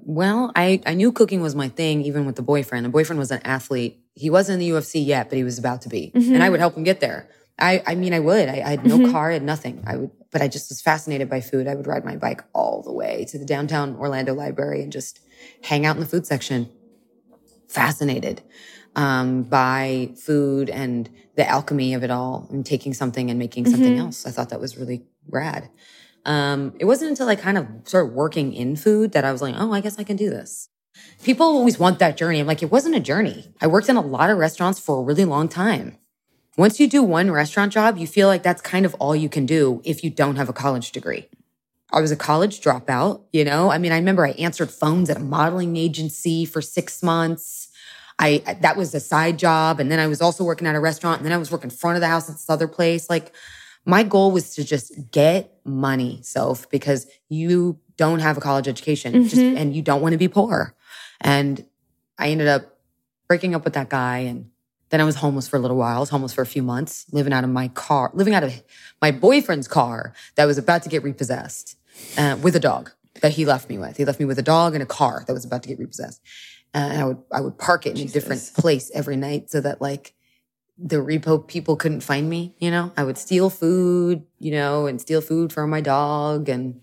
Well, 0.04 0.52
I, 0.56 0.82
I 0.86 0.94
knew 0.94 1.12
cooking 1.12 1.42
was 1.42 1.56
my 1.56 1.70
thing, 1.70 2.02
even 2.02 2.26
with 2.26 2.36
the 2.36 2.42
boyfriend. 2.42 2.86
The 2.86 2.90
boyfriend 2.90 3.20
was 3.20 3.32
an 3.32 3.42
athlete. 3.44 4.00
He 4.18 4.30
wasn't 4.30 4.62
in 4.62 4.68
the 4.68 4.76
UFC 4.76 5.06
yet, 5.06 5.30
but 5.30 5.38
he 5.38 5.44
was 5.44 5.58
about 5.60 5.84
to 5.84 5.90
be. 5.90 6.12
And 6.36 6.44
I 6.44 6.50
would 6.50 6.60
help 6.60 6.76
him 6.76 6.84
get 6.84 7.00
there. 7.00 7.30
I, 7.60 7.84
I 7.88 7.96
mean, 7.96 8.14
I 8.14 8.20
would. 8.20 8.50
I, 8.50 8.62
I 8.66 8.70
had 8.72 8.86
no 8.86 9.12
car, 9.12 9.30
I 9.30 9.34
had 9.34 9.44
nothing. 9.44 9.84
I 9.88 9.98
would, 9.98 10.12
but 10.32 10.42
I 10.42 10.48
just 10.48 10.70
was 10.70 10.82
fascinated 10.82 11.30
by 11.30 11.42
food. 11.42 11.68
I 11.68 11.76
would 11.76 11.88
ride 11.88 12.06
my 12.06 12.16
bike 12.16 12.44
all 12.54 12.84
the 12.84 12.94
way 12.94 13.26
to 13.30 13.38
the 13.38 13.46
downtown 13.46 13.96
Orlando 13.96 14.34
library 14.34 14.82
and 14.84 14.92
just 14.92 15.20
hang 15.64 15.86
out 15.86 15.96
in 15.96 16.00
the 16.02 16.08
food 16.08 16.26
section. 16.28 16.70
Fascinated 17.68 18.42
um, 18.96 19.44
by 19.44 20.12
food 20.18 20.70
and 20.70 21.10
the 21.36 21.48
alchemy 21.48 21.94
of 21.94 22.04
it 22.04 22.12
all 22.12 22.48
and 22.52 22.66
taking 22.66 22.94
something 22.94 23.30
and 23.30 23.38
making 23.40 23.66
something 23.66 23.98
else. 24.00 24.26
I 24.26 24.32
thought 24.32 24.50
that 24.50 24.60
was 24.60 24.78
really 24.78 25.06
rad. 25.30 25.70
Um, 26.26 26.74
it 26.80 26.86
wasn't 26.86 27.12
until 27.12 27.30
I 27.30 27.36
kind 27.36 27.58
of 27.58 27.68
started 27.86 28.14
working 28.14 28.54
in 28.54 28.76
food 28.76 29.14
that 29.14 29.24
I 29.24 29.32
was 29.32 29.42
like, 29.42 29.56
oh, 29.58 29.72
I 29.72 29.82
guess 29.82 29.98
I 30.00 30.04
can 30.04 30.18
do 30.18 30.30
this. 30.30 30.70
People 31.24 31.46
always 31.46 31.80
want 31.80 32.00
that 32.00 32.18
journey. 32.18 32.40
I'm 32.40 32.48
like, 32.48 32.64
it 32.64 32.72
wasn't 32.72 32.96
a 32.96 33.00
journey. 33.00 33.48
I 33.62 33.68
worked 33.68 33.90
in 33.90 33.96
a 33.96 34.02
lot 34.02 34.30
of 34.30 34.38
restaurants 34.38 34.80
for 34.80 35.00
a 35.00 35.04
really 35.04 35.26
long 35.26 35.48
time. 35.48 35.98
Once 36.58 36.80
you 36.80 36.88
do 36.88 37.04
one 37.04 37.30
restaurant 37.30 37.72
job, 37.72 37.98
you 37.98 38.08
feel 38.08 38.28
like 38.28 38.44
that's 38.44 38.62
kind 38.62 38.86
of 38.86 38.94
all 38.96 39.16
you 39.16 39.30
can 39.30 39.46
do 39.46 39.82
if 39.84 40.04
you 40.04 40.10
don't 40.10 40.38
have 40.38 40.50
a 40.50 40.54
college 40.54 40.92
degree. 40.92 41.28
I 41.92 42.02
was 42.02 42.12
a 42.12 42.16
college 42.16 42.62
dropout, 42.62 43.22
you 43.32 43.46
know? 43.46 43.72
I 43.72 43.78
mean, 43.78 43.92
I 43.92 43.98
remember 43.98 44.26
I 44.26 44.32
answered 44.32 44.72
phones 44.72 45.10
at 45.10 45.18
a 45.18 45.22
modeling 45.22 45.78
agency 45.78 46.46
for 46.46 46.62
six 46.62 47.02
months. 47.02 47.70
I 48.20 48.58
that 48.62 48.76
was 48.76 48.94
a 48.96 49.00
side 49.00 49.38
job. 49.38 49.80
And 49.80 49.92
then 49.92 50.00
I 50.00 50.08
was 50.08 50.22
also 50.22 50.44
working 50.44 50.68
at 50.68 50.76
a 50.76 50.80
restaurant. 50.80 51.20
And 51.20 51.26
then 51.26 51.34
I 51.34 51.38
was 51.38 51.52
working 51.52 51.70
front 51.70 51.96
of 51.96 52.02
the 52.02 52.08
house 52.08 52.30
at 52.30 52.36
this 52.36 52.50
other 52.50 52.68
place. 52.68 53.10
Like 53.10 53.34
my 53.86 54.04
goal 54.04 54.32
was 54.32 54.56
to 54.56 54.64
just 54.64 55.12
get 55.12 55.62
money, 55.64 56.20
Soph, 56.24 56.70
because 56.70 57.08
you 57.30 57.80
don't 57.96 58.20
have 58.20 58.38
a 58.38 58.42
college 58.42 58.68
education 58.68 59.24
just, 59.24 59.36
mm-hmm. 59.36 59.58
and 59.58 59.76
you 59.76 59.82
don't 59.82 60.02
want 60.02 60.12
to 60.12 60.18
be 60.18 60.28
poor. 60.28 60.76
And 61.22 61.66
I 62.18 62.30
ended 62.30 62.48
up 62.48 62.78
breaking 63.28 63.56
up 63.56 63.64
with 63.64 63.74
that 63.74 63.90
guy 63.90 64.20
and 64.20 64.50
then 64.90 65.02
I 65.02 65.04
was 65.04 65.18
homeless 65.18 65.48
for 65.48 65.58
a 65.58 65.60
little 65.60 65.78
while. 65.78 65.98
I 65.98 66.00
was 66.00 66.10
homeless 66.10 66.34
for 66.34 66.42
a 66.42 66.46
few 66.46 66.64
months, 66.64 67.06
living 67.12 67.34
out 67.34 67.44
of 67.44 67.50
my 67.50 67.68
car, 67.70 68.10
living 68.14 68.34
out 68.34 68.44
of 68.44 68.64
my 69.02 69.12
boyfriend's 69.12 69.68
car 69.68 70.14
that 70.36 70.46
was 70.46 70.58
about 70.58 70.84
to 70.84 70.90
get 70.90 71.04
repossessed 71.04 71.78
uh, 72.18 72.38
with 72.42 72.56
a 72.56 72.60
dog 72.60 72.92
that 73.22 73.34
he 73.34 73.46
left 73.46 73.70
me 73.70 73.78
with. 73.78 73.98
He 73.98 74.06
left 74.06 74.20
me 74.20 74.26
with 74.26 74.40
a 74.40 74.44
dog 74.44 74.74
and 74.74 74.84
a 74.84 74.86
car 74.86 75.24
that 75.28 75.34
was 75.34 75.44
about 75.44 75.64
to 75.64 75.70
get 75.70 75.80
repossessed. 75.80 76.22
Uh, 76.74 76.78
and 76.92 77.02
I 77.02 77.06
would 77.06 77.18
I 77.32 77.42
would 77.42 77.58
park 77.58 77.86
it 77.86 78.00
in 78.00 78.08
a 78.08 78.12
different 78.12 78.52
place 78.56 78.92
every 78.94 79.16
night 79.16 79.50
so 79.50 79.62
that 79.62 79.82
like 79.82 80.14
the 80.78 80.98
repo 80.98 81.46
people 81.46 81.76
couldn't 81.76 82.02
find 82.02 82.30
me. 82.30 82.56
You 82.60 82.72
know, 82.72 82.92
I 82.96 83.04
would 83.04 83.18
steal 83.18 83.50
food, 83.50 84.24
you 84.40 84.52
know, 84.52 84.86
and 84.86 85.02
steal 85.02 85.22
food 85.22 85.52
from 85.52 85.70
my 85.70 85.82
dog, 85.82 86.50
and 86.50 86.82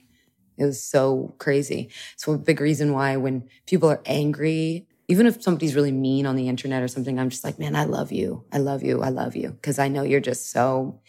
it 0.57 0.65
was 0.65 0.83
so 0.83 1.35
crazy. 1.39 1.91
So 2.17 2.33
a 2.33 2.39
big 2.39 2.61
reason 2.61 2.93
why 2.93 3.17
when 3.17 3.49
people 3.67 3.91
are 3.91 4.01
angry, 4.07 4.87
even 5.09 5.27
if 5.27 5.43
somebody's 5.43 5.75
really 5.75 5.93
mean 5.93 6.27
on 6.27 6.37
the 6.37 6.49
internet 6.49 6.83
or 6.83 6.89
something, 6.89 7.19
I'm 7.19 7.31
just 7.31 7.45
like, 7.45 7.59
man, 7.59 7.77
I 7.77 7.85
love 7.85 8.13
you, 8.13 8.45
I 8.53 8.59
love 8.59 8.83
you, 8.83 9.03
I 9.03 9.11
love 9.11 9.37
you, 9.37 9.51
because 9.51 9.79
I 9.79 9.89
know 9.89 10.03
you're 10.03 10.21
just 10.21 10.51
so. 10.51 11.01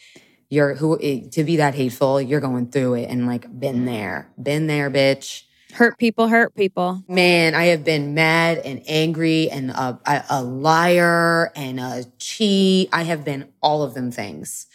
You're 0.47 0.75
who 0.75 0.99
eh, 1.01 1.21
to 1.31 1.43
be 1.43 1.55
that 1.57 1.73
hateful. 1.73 2.21
You're 2.21 2.39
going 2.39 2.69
through 2.69 2.93
it 2.95 3.09
and 3.09 3.25
like 3.25 3.47
been 3.59 3.85
there, 3.85 4.31
been 4.41 4.67
there, 4.67 4.91
bitch. 4.91 5.43
Hurt 5.73 5.97
people 5.97 6.27
hurt 6.27 6.55
people. 6.55 7.03
Man, 7.09 7.55
I 7.55 7.65
have 7.65 7.83
been 7.83 8.13
mad 8.13 8.59
and 8.59 8.81
angry 8.87 9.49
and 9.49 9.71
a, 9.71 9.99
a 10.29 10.41
liar 10.43 11.51
and 11.55 11.79
a 11.79 12.05
cheat. 12.19 12.89
I 12.93 13.03
have 13.03 13.25
been 13.25 13.51
all 13.61 13.81
of 13.83 13.93
them 13.93 14.11
things. 14.11 14.67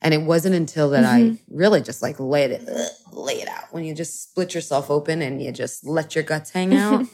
And 0.00 0.14
it 0.14 0.22
wasn't 0.22 0.54
until 0.54 0.90
that 0.90 1.04
I 1.04 1.38
really 1.50 1.80
just 1.82 2.02
like 2.02 2.20
laid 2.20 2.52
it, 2.52 2.62
lay 3.12 3.40
it 3.42 3.48
out 3.48 3.72
when 3.72 3.82
you 3.84 3.94
just 3.94 4.22
split 4.22 4.54
yourself 4.54 4.90
open 4.90 5.22
and 5.22 5.42
you 5.42 5.50
just 5.50 5.84
let 5.84 6.14
your 6.14 6.22
guts 6.24 6.50
hang 6.50 6.72
out. 6.74 7.04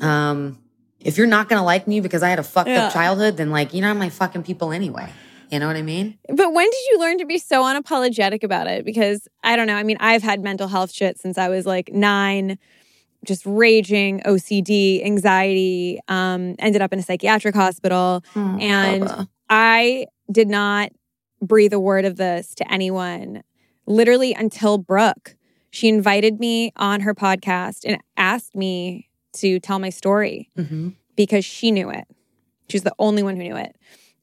um, 0.00 0.58
if 1.00 1.16
you're 1.18 1.26
not 1.26 1.48
gonna 1.48 1.64
like 1.64 1.88
me 1.88 2.00
because 2.00 2.22
I 2.22 2.28
had 2.28 2.38
a 2.38 2.42
fucked 2.44 2.68
Yeah. 2.68 2.86
up 2.86 2.92
childhood, 2.92 3.36
then 3.36 3.50
like 3.50 3.72
you're 3.74 3.82
not 3.82 3.96
my 3.96 4.10
fucking 4.10 4.42
people 4.44 4.70
anyway. 4.70 5.10
You 5.50 5.58
know 5.58 5.66
what 5.66 5.74
I 5.76 5.82
mean? 5.82 6.18
But 6.28 6.52
when 6.52 6.66
did 6.70 6.80
you 6.92 7.00
learn 7.00 7.18
to 7.18 7.26
be 7.26 7.38
so 7.38 7.64
unapologetic 7.64 8.44
about 8.44 8.68
it? 8.68 8.84
Because 8.84 9.26
I 9.42 9.56
don't 9.56 9.66
know. 9.66 9.74
I 9.74 9.82
mean, 9.82 9.96
I've 9.98 10.22
had 10.22 10.40
mental 10.40 10.68
health 10.68 10.92
shit 10.92 11.18
since 11.18 11.36
I 11.38 11.48
was 11.48 11.66
like 11.66 11.90
nine, 11.92 12.56
just 13.24 13.44
raging 13.44 14.20
OCD, 14.20 15.04
anxiety, 15.04 15.98
um, 16.06 16.54
ended 16.60 16.82
up 16.82 16.92
in 16.92 17.00
a 17.00 17.02
psychiatric 17.02 17.56
hospital. 17.56 18.22
and 18.36 19.02
Bubba. 19.08 19.28
I 19.48 20.06
did 20.30 20.46
not 20.48 20.92
breathe 21.40 21.72
a 21.72 21.80
word 21.80 22.04
of 22.04 22.16
this 22.16 22.54
to 22.56 22.72
anyone 22.72 23.42
literally 23.86 24.32
until 24.34 24.78
Brooke. 24.78 25.36
She 25.70 25.88
invited 25.88 26.40
me 26.40 26.72
on 26.76 27.00
her 27.00 27.14
podcast 27.14 27.80
and 27.84 27.98
asked 28.16 28.54
me 28.56 29.08
to 29.34 29.60
tell 29.60 29.78
my 29.78 29.90
story 29.90 30.50
Mhm. 30.58 30.94
because 31.16 31.44
she 31.44 31.70
knew 31.70 31.90
it. 31.90 32.04
She 32.68 32.76
was 32.76 32.82
the 32.82 32.94
only 32.98 33.22
one 33.22 33.36
who 33.36 33.42
knew 33.44 33.56
it. 33.56 33.76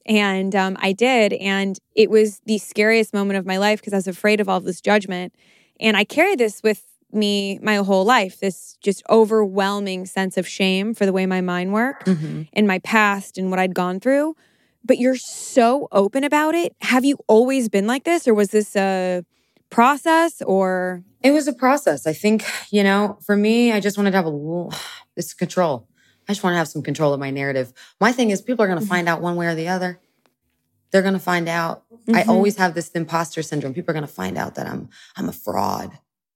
And 0.06 0.54
um, 0.54 0.76
I 0.80 0.92
did. 0.92 1.32
And 1.34 1.78
it 1.94 2.10
was 2.10 2.40
the 2.46 2.58
scariest 2.58 3.12
moment 3.12 3.38
of 3.38 3.46
my 3.46 3.56
life 3.58 3.80
because 3.80 3.92
I 3.92 3.96
was 3.96 4.08
afraid 4.08 4.40
of 4.40 4.48
all 4.48 4.56
of 4.58 4.64
this 4.64 4.80
judgment. 4.80 5.34
And 5.80 5.96
I 5.96 6.04
carried 6.04 6.38
this 6.38 6.62
with 6.62 6.82
me 7.12 7.58
my 7.62 7.76
whole 7.76 8.04
life 8.04 8.38
this 8.40 8.76
just 8.82 9.02
overwhelming 9.08 10.04
sense 10.04 10.36
of 10.36 10.46
shame 10.46 10.92
for 10.92 11.06
the 11.06 11.12
way 11.12 11.24
my 11.24 11.40
mind 11.40 11.72
worked 11.72 12.06
Mhm. 12.06 12.48
and 12.52 12.66
my 12.66 12.78
past 12.80 13.38
and 13.38 13.48
what 13.50 13.58
I'd 13.58 13.74
gone 13.74 13.98
through. 13.98 14.36
But 14.84 14.98
you're 14.98 15.16
so 15.16 15.88
open 15.92 16.24
about 16.24 16.54
it. 16.54 16.74
Have 16.80 17.04
you 17.04 17.18
always 17.26 17.68
been 17.68 17.86
like 17.86 18.04
this, 18.04 18.26
or 18.26 18.34
was 18.34 18.48
this 18.50 18.74
a 18.76 19.24
process 19.70 20.40
or? 20.42 21.02
It 21.22 21.32
was 21.32 21.48
a 21.48 21.52
process. 21.52 22.06
I 22.06 22.12
think, 22.12 22.44
you 22.70 22.84
know, 22.84 23.18
for 23.26 23.36
me, 23.36 23.72
I 23.72 23.80
just 23.80 23.96
wanted 23.98 24.12
to 24.12 24.16
have 24.16 24.24
a 24.26 24.30
little 24.30 24.72
this 25.16 25.34
control. 25.34 25.88
I 26.28 26.32
just 26.32 26.44
want 26.44 26.54
to 26.54 26.58
have 26.58 26.68
some 26.68 26.82
control 26.82 27.12
of 27.14 27.20
my 27.20 27.30
narrative. 27.30 27.72
My 28.00 28.12
thing 28.12 28.30
is 28.30 28.40
people 28.42 28.64
are 28.64 28.68
going 28.68 28.78
to 28.80 28.86
find 28.86 29.08
out 29.08 29.20
one 29.20 29.34
way 29.36 29.46
or 29.46 29.54
the 29.54 29.68
other. 29.68 29.98
They're 30.90 31.02
going 31.02 31.14
to 31.14 31.20
find 31.20 31.48
out. 31.48 31.84
I 32.08 32.22
Mhm. 32.22 32.28
always 32.28 32.56
have 32.56 32.74
this 32.74 32.90
imposter 32.90 33.42
syndrome. 33.42 33.74
People 33.74 33.90
are 33.90 33.94
going 33.94 34.06
to 34.06 34.12
find 34.12 34.38
out 34.38 34.54
that 34.54 34.66
I'm 34.66 34.88
I'm 35.16 35.28
a 35.28 35.32
fraud, 35.32 35.90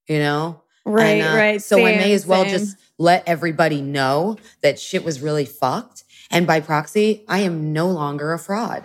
you 0.08 0.18
know? 0.18 0.62
Right, 0.84 1.20
And, 1.20 1.22
uh, 1.22 1.36
right. 1.36 1.62
So 1.62 1.86
I 1.86 1.92
may 1.96 2.12
as 2.12 2.26
well 2.26 2.42
same. 2.42 2.50
just 2.50 2.76
let 2.98 3.22
everybody 3.26 3.80
know 3.80 4.36
that 4.62 4.78
shit 4.80 5.04
was 5.04 5.20
really 5.22 5.44
fucked. 5.44 6.04
And 6.32 6.46
by 6.46 6.60
proxy, 6.60 7.24
I 7.28 7.40
am 7.40 7.72
no 7.72 7.88
longer 7.88 8.32
a 8.32 8.38
fraud. 8.38 8.84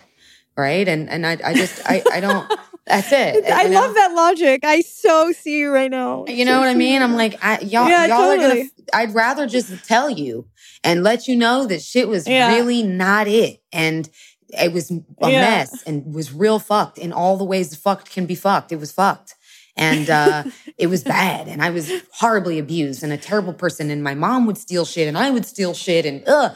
Right. 0.56 0.88
And 0.88 1.10
and 1.10 1.26
I 1.26 1.38
I 1.44 1.54
just 1.54 1.80
I 1.90 2.04
I 2.12 2.20
don't 2.20 2.48
that's 2.88 3.12
it. 3.12 3.46
I 3.50 3.64
you 3.64 3.70
know? 3.70 3.80
love 3.80 3.94
that 3.96 4.12
logic. 4.14 4.62
I 4.64 4.82
so 4.82 5.32
see 5.32 5.60
you 5.60 5.72
right 5.72 5.90
now. 5.92 6.26
You 6.28 6.46
know 6.46 6.60
what 6.60 6.68
I 6.68 6.74
mean? 6.76 7.02
I'm 7.02 7.16
like, 7.16 7.38
I, 7.44 7.60
y'all, 7.60 7.88
Yeah, 7.90 8.06
y'all 8.08 8.32
are 8.32 8.38
totally. 8.38 8.62
gonna. 8.64 8.70
I'd 8.94 9.14
rather 9.14 9.46
just 9.48 9.86
tell 9.88 10.10
you 10.10 10.48
and 10.84 11.04
let 11.04 11.28
you 11.28 11.36
know 11.36 11.66
that 11.68 11.82
shit 11.82 12.08
was 12.08 12.28
Yeah. 12.28 12.56
really 12.56 12.82
not 12.84 13.28
it, 13.28 13.62
and 13.72 14.10
it 14.50 14.74
was 14.74 14.90
a 14.90 15.30
Yeah. 15.32 15.40
mess 15.42 15.84
and 15.84 16.14
was 16.16 16.34
real 16.34 16.58
fucked 16.60 16.98
in 16.98 17.14
all 17.14 17.38
the 17.38 17.44
ways 17.46 17.76
fucked 17.76 18.10
can 18.10 18.26
be 18.26 18.36
fucked. 18.36 18.72
It 18.72 18.80
was 18.80 18.92
fucked, 18.92 19.36
and 19.76 20.10
uh, 20.10 20.46
it 20.78 20.88
was 20.88 21.04
bad, 21.04 21.48
and 21.48 21.62
I 21.62 21.70
was 21.70 21.92
horribly 22.14 22.58
abused 22.58 23.04
and 23.04 23.14
a 23.14 23.18
terrible 23.18 23.54
person, 23.54 23.92
and 23.92 24.04
my 24.04 24.16
mom 24.16 24.48
would 24.48 24.58
steal 24.58 24.86
shit, 24.86 25.08
and 25.08 25.18
I 25.18 25.30
would 25.30 25.46
steal 25.46 25.76
shit, 25.76 26.06
and 26.06 26.24
ugh. 26.28 26.56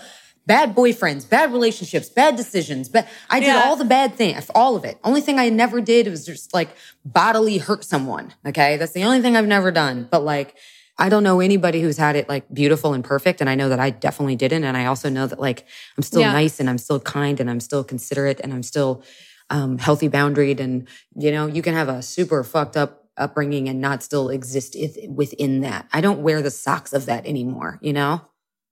Bad 0.52 0.76
boyfriends, 0.76 1.28
bad 1.28 1.52
relationships, 1.52 2.10
bad 2.10 2.36
decisions. 2.36 2.90
But 2.90 3.08
I 3.30 3.40
did 3.40 3.48
Yeah. 3.48 3.64
all 3.66 3.76
the 3.76 3.86
bad 3.86 4.16
things, 4.16 4.50
all 4.54 4.76
of 4.76 4.84
it. 4.84 4.98
Only 5.04 5.22
thing 5.22 5.40
I 5.40 5.50
never 5.50 5.80
did 5.82 6.08
was 6.08 6.26
just 6.26 6.54
like 6.54 6.70
bodily 7.06 7.58
hurt 7.58 7.84
someone. 7.84 8.34
Okay. 8.46 8.78
That's 8.78 8.92
the 8.92 9.04
only 9.04 9.22
thing 9.22 9.38
I've 9.38 9.48
never 9.48 9.72
done. 9.72 10.08
But 10.12 10.24
like 10.24 10.56
I 10.98 11.10
don't 11.10 11.24
know 11.24 11.40
anybody 11.40 11.82
who's 11.82 11.98
had 11.98 12.16
it 12.16 12.30
like 12.30 12.46
beautiful 12.54 12.94
and 12.94 13.04
perfect. 13.04 13.42
And 13.42 13.50
I 13.50 13.56
know 13.56 13.70
that 13.70 13.80
I 13.80 13.90
definitely 13.90 14.36
didn't. 14.36 14.64
And 14.66 14.78
I 14.78 14.86
also 14.86 15.10
know 15.10 15.26
that 15.26 15.40
like 15.40 15.66
I'm 15.98 16.04
still 16.04 16.22
yeah. 16.22 16.32
nice 16.32 16.60
and 16.60 16.70
I'm 16.70 16.78
still 16.78 17.00
kind 17.00 17.40
and 17.40 17.50
I'm 17.50 17.60
still 17.60 17.84
considerate 17.84 18.40
and 18.44 18.54
I'm 18.54 18.62
still 18.62 19.04
um, 19.50 19.78
healthy 19.80 20.10
boundaried. 20.10 20.60
And, 20.60 20.88
you 21.16 21.32
know, 21.32 21.48
you 21.48 21.62
can 21.62 21.74
have 21.74 21.90
a 21.90 22.02
super 22.02 22.44
fucked 22.44 22.78
up 22.78 23.08
upbringing 23.18 23.68
and 23.68 23.82
not 23.82 24.04
still 24.04 24.30
exist 24.30 24.76
within 25.10 25.62
that. 25.62 25.88
I 25.92 26.02
don't 26.02 26.22
wear 26.22 26.42
the 26.42 26.52
socks 26.52 26.94
of 26.94 27.08
that 27.08 27.26
anymore, 27.26 27.80
you 27.82 27.94
know? 27.94 28.22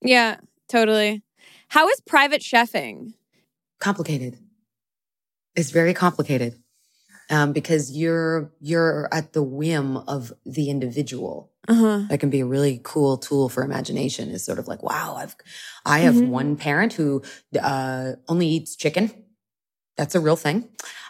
Yeah, 0.02 0.38
totally. 0.68 1.24
How 1.69 1.88
is 1.88 2.01
private 2.01 2.41
chefing? 2.41 3.13
Complicated. 3.79 4.38
It's 5.55 5.71
very 5.71 5.93
complicated 5.93 6.55
um, 7.29 7.53
because 7.53 7.95
you're 7.95 8.51
you're 8.60 9.08
at 9.12 9.34
the 9.34 9.43
whim 9.43 9.97
of 9.97 10.34
the 10.45 10.69
individual. 10.69 11.51
Uh-huh. 11.67 12.03
That 12.10 12.19
can 12.19 12.32
be 12.32 12.39
a 12.39 12.45
really 12.45 12.82
cool 12.84 13.17
tool 13.17 13.49
for 13.49 13.63
imagination. 13.63 14.29
Is 14.29 14.43
sort 14.43 14.58
of 14.58 14.67
like, 14.67 14.82
wow, 14.82 15.15
I've 15.17 15.36
I 15.86 15.99
have 15.99 16.15
mm-hmm. 16.15 16.29
one 16.29 16.55
parent 16.55 16.93
who 16.93 17.21
uh, 17.62 18.13
only 18.27 18.47
eats 18.47 18.75
chicken. 18.75 19.12
That's 19.95 20.15
a 20.15 20.19
real 20.19 20.38
thing. 20.38 20.67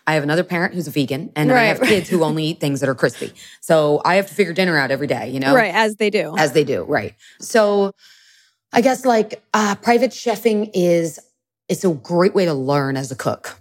I 0.07 0.15
have 0.15 0.23
another 0.23 0.43
parent 0.43 0.73
who's 0.73 0.87
a 0.87 0.91
vegan, 0.91 1.31
and 1.35 1.51
right. 1.51 1.59
I 1.59 1.63
have 1.65 1.79
kids 1.79 2.09
who 2.09 2.23
only 2.23 2.43
eat 2.45 2.59
things 2.59 2.81
that 2.81 2.89
are 2.89 2.95
crispy. 2.95 3.31
So 3.61 4.01
I 4.03 4.15
have 4.15 4.27
to 4.27 4.33
figure 4.33 4.53
dinner 4.53 4.77
out 4.77 4.91
every 4.91 5.07
day. 5.07 5.29
You 5.29 5.39
know, 5.39 5.55
right? 5.55 5.73
As 5.73 5.95
they 5.95 6.09
do, 6.09 6.35
as 6.37 6.51
they 6.51 6.65
do, 6.65 6.83
right? 6.83 7.15
So 7.39 7.93
I 8.71 8.81
guess 8.81 9.05
like 9.05 9.43
uh, 9.53 9.75
private 9.75 10.11
chefing 10.11 10.69
is 10.73 11.19
it's 11.67 11.83
a 11.83 11.93
great 11.93 12.33
way 12.33 12.45
to 12.45 12.53
learn 12.53 12.97
as 12.97 13.11
a 13.11 13.15
cook. 13.15 13.59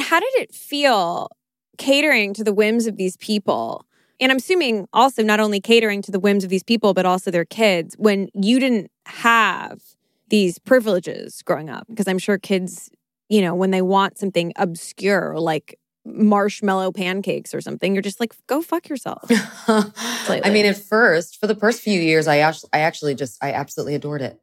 How 0.00 0.20
did 0.20 0.34
it 0.36 0.54
feel 0.54 1.30
catering 1.78 2.34
to 2.34 2.44
the 2.44 2.52
whims 2.52 2.86
of 2.86 2.96
these 2.96 3.16
people. 3.16 3.86
And 4.20 4.30
I'm 4.30 4.38
assuming 4.38 4.86
also 4.92 5.22
not 5.22 5.40
only 5.40 5.60
catering 5.60 6.02
to 6.02 6.10
the 6.10 6.20
whims 6.20 6.44
of 6.44 6.50
these 6.50 6.64
people, 6.64 6.92
but 6.92 7.06
also 7.06 7.30
their 7.30 7.44
kids 7.44 7.94
when 7.98 8.28
you 8.34 8.60
didn't 8.60 8.90
have 9.06 9.80
these 10.28 10.58
privileges 10.58 11.40
growing 11.42 11.70
up. 11.70 11.86
Because 11.88 12.08
I'm 12.08 12.18
sure 12.18 12.36
kids, 12.36 12.90
you 13.28 13.40
know, 13.40 13.54
when 13.54 13.70
they 13.70 13.80
want 13.80 14.18
something 14.18 14.52
obscure 14.56 15.38
like 15.38 15.78
marshmallow 16.08 16.92
pancakes 16.92 17.54
or 17.54 17.60
something, 17.60 17.94
you're 17.94 18.02
just 18.02 18.20
like, 18.20 18.34
go 18.46 18.62
fuck 18.62 18.88
yourself. 18.88 19.24
I 19.68 20.50
mean, 20.50 20.66
at 20.66 20.76
first, 20.76 21.38
for 21.38 21.46
the 21.46 21.54
first 21.54 21.80
few 21.80 22.00
years, 22.00 22.26
I 22.26 22.38
actually, 22.38 22.70
I 22.72 22.80
actually 22.80 23.14
just, 23.14 23.42
I 23.42 23.52
absolutely 23.52 23.94
adored 23.94 24.22
it. 24.22 24.40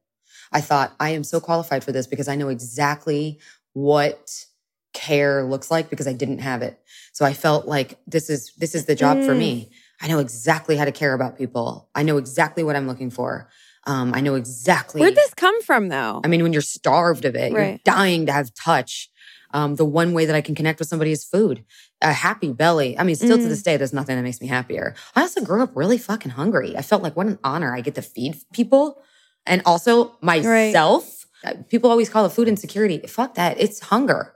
I 0.52 0.62
thought, 0.62 0.94
I 1.00 1.12
am 1.12 1.24
so 1.24 1.40
qualified 1.40 1.84
for 1.84 1.92
this 1.92 2.08
because 2.08 2.28
I 2.28 2.36
know 2.36 2.50
exactly 2.50 3.40
what 3.74 4.46
care 4.94 5.44
looks 5.44 5.70
like 5.70 5.90
because 5.90 6.08
I 6.08 6.14
didn't 6.14 6.40
have 6.40 6.62
it. 6.62 6.80
So 7.12 7.26
I 7.26 7.34
felt 7.34 7.68
like 7.68 8.00
this 8.08 8.30
is 8.30 8.54
this 8.58 8.74
is 8.74 8.86
the 8.86 8.96
job 8.96 9.18
mm. 9.18 9.26
for 9.26 9.36
me. 9.36 9.66
Mm. 9.66 10.06
I 10.06 10.08
know 10.08 10.20
exactly 10.20 10.76
how 10.76 10.86
to 10.86 10.92
care 10.92 11.14
about 11.14 11.38
people. 11.38 11.90
I 11.94 12.04
know 12.04 12.18
exactly 12.18 12.64
what 12.64 12.76
I'm 12.76 12.88
looking 12.88 13.10
for. 13.10 13.50
Um, 13.88 14.14
I 14.16 14.22
know 14.22 14.36
exactly. 14.36 15.00
Where'd 15.00 15.16
this 15.16 15.34
come 15.36 15.62
from, 15.62 15.90
though? 15.90 16.22
I 16.24 16.28
mean, 16.28 16.42
when 16.42 16.54
you're 16.54 16.62
starved 16.62 17.26
of 17.26 17.36
it, 17.36 17.54
right. 17.54 17.70
you're 17.70 17.80
dying 17.84 18.26
to 18.26 18.32
have 18.32 18.54
touch. 18.54 19.10
Um, 19.56 19.76
the 19.76 19.86
one 19.86 20.12
way 20.12 20.26
that 20.26 20.36
I 20.36 20.42
can 20.42 20.54
connect 20.54 20.80
with 20.80 20.90
somebody 20.90 21.14
is 21.14 21.24
food. 21.24 21.64
A 22.02 22.12
happy 22.12 22.52
belly. 22.52 23.00
I 23.00 23.04
mean, 23.04 23.16
still 23.16 23.38
mm. 23.38 23.42
to 23.42 23.48
this 23.48 23.64
day, 23.64 23.78
there's 23.78 23.94
nothing 23.94 24.18
that 24.18 24.22
makes 24.22 24.42
me 24.42 24.48
happier. 24.48 24.96
I 25.16 25.22
also 25.22 25.42
grew 25.46 25.64
up 25.64 25.72
really 25.76 25.98
fucking 25.98 26.32
hungry. 26.32 26.76
I 26.76 26.82
felt 26.82 27.02
like 27.02 27.16
what 27.16 27.28
an 27.28 27.40
honor 27.42 27.74
I 27.74 27.80
get 27.80 27.96
to 27.96 28.02
feed 28.02 28.36
people 28.52 29.02
and 29.46 29.62
also 29.66 30.18
myself. 30.20 31.26
Right. 31.42 31.70
People 31.70 31.90
always 31.90 32.10
call 32.10 32.26
it 32.26 32.34
food 32.34 32.50
insecurity. 32.50 33.00
Fuck 33.08 33.36
that. 33.36 33.58
It's 33.58 33.80
hunger. 33.80 34.34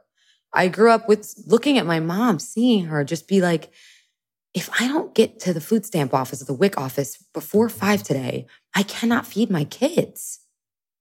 I 0.53 0.69
grew 0.69 0.89
up 0.89 1.09
with 1.09 1.33
looking 1.45 1.77
at 1.77 1.85
my 1.85 1.99
mom, 1.99 2.39
seeing 2.39 2.85
her 2.85 3.03
just 3.03 3.27
be 3.27 3.41
like, 3.41 3.73
if 4.53 4.69
I 4.79 4.87
don't 4.87 5.13
get 5.13 5.37
to 5.41 5.53
the 5.53 5.59
food 5.59 5.85
stamp 5.85 6.13
office 6.13 6.41
or 6.41 6.45
the 6.45 6.53
WIC 6.53 6.77
office 6.77 7.21
before 7.33 7.67
five 7.67 8.03
today, 8.03 8.47
I 8.73 8.83
cannot 8.83 9.27
feed 9.27 9.51
my 9.51 9.65
kids. 9.65 10.39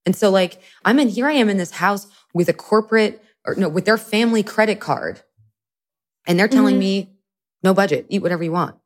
And 0.04 0.16
so, 0.16 0.28
like, 0.28 0.61
I'm 0.85 0.98
in 0.98 1.09
here, 1.09 1.28
I 1.28 1.35
am 1.35 1.48
in 1.48 1.57
this 1.57 1.70
house 1.70 2.09
with 2.35 2.48
a 2.48 2.52
corporate 2.52 3.22
or 3.48 3.54
no, 3.54 3.68
with 3.68 3.84
their 3.84 3.98
family 3.98 4.42
credit 4.42 4.80
card. 4.80 5.22
And 6.26 6.38
they're 6.38 6.48
telling 6.48 6.74
mm-hmm. 6.74 6.80
me, 6.80 7.16
no 7.62 7.72
budget, 7.72 8.06
eat 8.08 8.22
whatever 8.22 8.44
you 8.44 8.52
want. 8.52 8.76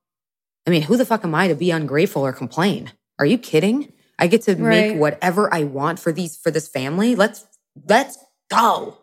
I 0.67 0.71
mean, 0.71 0.83
who 0.83 0.97
the 0.97 1.05
fuck 1.05 1.25
am 1.25 1.35
I 1.35 1.49
to 1.49 1.55
be 1.55 1.71
ungrateful 1.71 2.23
or 2.23 2.33
complain? 2.33 2.93
Are 3.19 3.27
you 3.27 3.37
kidding? 3.37 3.93
I 4.19 4.29
get 4.29 4.43
to 4.43 4.53
right. 4.53 4.93
make 4.93 4.99
whatever 4.99 5.53
I 5.53 5.65
want 5.65 5.99
for 5.99 6.13
these, 6.13 6.37
for 6.37 6.51
this 6.51 6.69
family. 6.69 7.17
Let's, 7.17 7.45
let's 7.89 8.19
go 8.49 8.99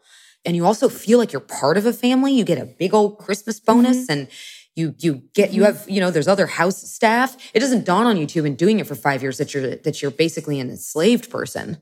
and 0.46 0.56
you 0.56 0.66
also 0.66 0.90
feel 0.90 1.20
like 1.20 1.34
you're 1.34 1.40
part 1.42 1.78
of 1.78 1.86
a 1.86 1.94
family. 1.94 2.34
You 2.34 2.44
get 2.44 2.58
a 2.58 2.66
big 2.66 2.94
old 2.94 3.18
Christmas 3.18 3.60
bonus 3.60 4.04
mm-hmm. 4.04 4.12
and 4.12 4.28
you 4.76 4.96
you 4.98 5.24
get 5.34 5.52
you 5.52 5.64
mm-hmm. 5.64 5.78
have 5.78 5.90
you 5.90 6.00
know 6.00 6.12
there's 6.12 6.28
other 6.28 6.48
house 6.48 6.82
staff. 6.90 7.36
It 7.54 7.60
doesn't 7.60 7.86
dawn 7.86 8.06
on 8.06 8.18
you 8.18 8.26
too 8.26 8.46
in 8.46 8.56
doing 8.56 8.80
it 8.80 8.88
for 8.88 8.96
5 8.96 9.22
years 9.22 9.38
that 9.38 9.54
you're 9.54 9.76
that 9.76 10.02
you're 10.02 10.12
basically 10.12 10.60
an 10.60 10.70
enslaved 10.70 11.30
person. 11.30 11.78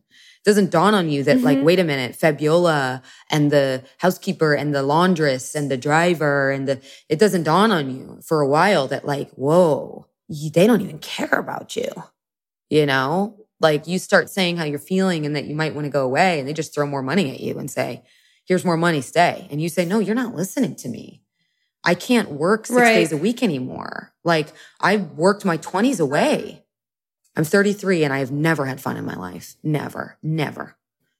It 0.48 0.52
doesn't 0.52 0.72
dawn 0.72 0.96
on 0.96 1.10
you 1.10 1.24
that 1.24 1.36
mm-hmm. 1.36 1.46
like 1.46 1.62
wait 1.62 1.78
a 1.78 1.84
minute, 1.84 2.16
Fabiola 2.16 3.02
and 3.30 3.52
the 3.52 3.84
housekeeper 3.98 4.54
and 4.54 4.74
the 4.74 4.82
laundress 4.82 5.56
and 5.56 5.70
the 5.70 5.76
driver 5.76 6.52
and 6.52 6.66
the 6.66 6.80
it 7.10 7.20
doesn't 7.20 7.44
dawn 7.44 7.70
on 7.70 7.94
you 7.94 8.22
for 8.24 8.40
a 8.40 8.48
while 8.48 8.88
that 8.88 9.06
like 9.06 9.30
whoa, 9.32 10.08
they 10.30 10.66
don't 10.66 10.80
even 10.80 11.00
care 11.00 11.38
about 11.38 11.76
you. 11.76 11.90
You 12.70 12.86
know? 12.86 13.46
Like 13.60 13.88
you 13.88 14.00
start 14.00 14.30
saying 14.30 14.56
how 14.56 14.64
you're 14.64 14.80
feeling 14.80 15.26
and 15.26 15.36
that 15.36 15.48
you 15.48 15.54
might 15.54 15.76
want 15.76 15.84
to 15.84 15.92
go 15.92 16.06
away 16.06 16.40
and 16.40 16.48
they 16.48 16.54
just 16.54 16.74
throw 16.74 16.86
more 16.86 17.04
money 17.04 17.30
at 17.30 17.42
you 17.42 17.60
and 17.60 17.70
say, 17.70 18.04
here's 18.46 18.64
more 18.64 18.78
money, 18.78 19.02
stay. 19.02 19.50
And 19.52 19.62
you 19.62 19.68
say, 19.68 19.84
no, 19.84 20.00
you're 20.00 20.16
not 20.16 20.34
listening 20.34 20.78
to 20.78 20.88
me. 20.88 21.24
I 21.84 21.94
can't 21.94 22.32
work 22.32 22.68
six 22.68 22.80
right. 22.80 22.94
days 22.94 23.12
a 23.12 23.18
week 23.18 23.44
anymore. 23.44 24.14
Like 24.24 24.54
I 24.80 24.96
worked 24.96 25.44
my 25.44 25.58
20s 25.58 26.00
away. 26.00 26.64
I'm 27.38 27.44
33 27.44 28.04
and 28.04 28.12
I 28.12 28.18
have 28.18 28.32
never 28.32 28.66
had 28.66 28.82
fun 28.82 28.98
in 28.98 29.06
my 29.06 29.16
life. 29.16 29.56
Never, 29.62 30.18
never, 30.24 30.76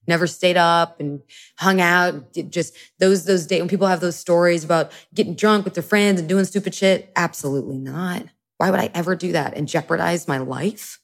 never 0.08 0.26
stayed 0.26 0.58
up 0.58 1.00
and 1.00 1.22
hung 1.58 1.80
out. 1.80 2.34
Just 2.50 2.76
those, 2.98 3.26
those 3.26 3.46
days 3.46 3.60
when 3.60 3.70
people 3.70 3.86
have 3.86 4.00
those 4.00 4.16
stories 4.16 4.64
about 4.64 4.92
getting 5.14 5.36
drunk 5.36 5.64
with 5.64 5.76
their 5.76 5.84
friends 5.84 6.20
and 6.20 6.28
doing 6.28 6.44
stupid 6.46 6.74
shit. 6.74 7.12
Absolutely 7.16 7.78
not. 7.78 8.24
Why 8.58 8.72
would 8.72 8.80
I 8.80 8.90
ever 8.96 9.16
do 9.16 9.32
that 9.34 9.56
and 9.56 9.68
jeopardize 9.68 10.28
my 10.28 10.40
life? 10.40 11.00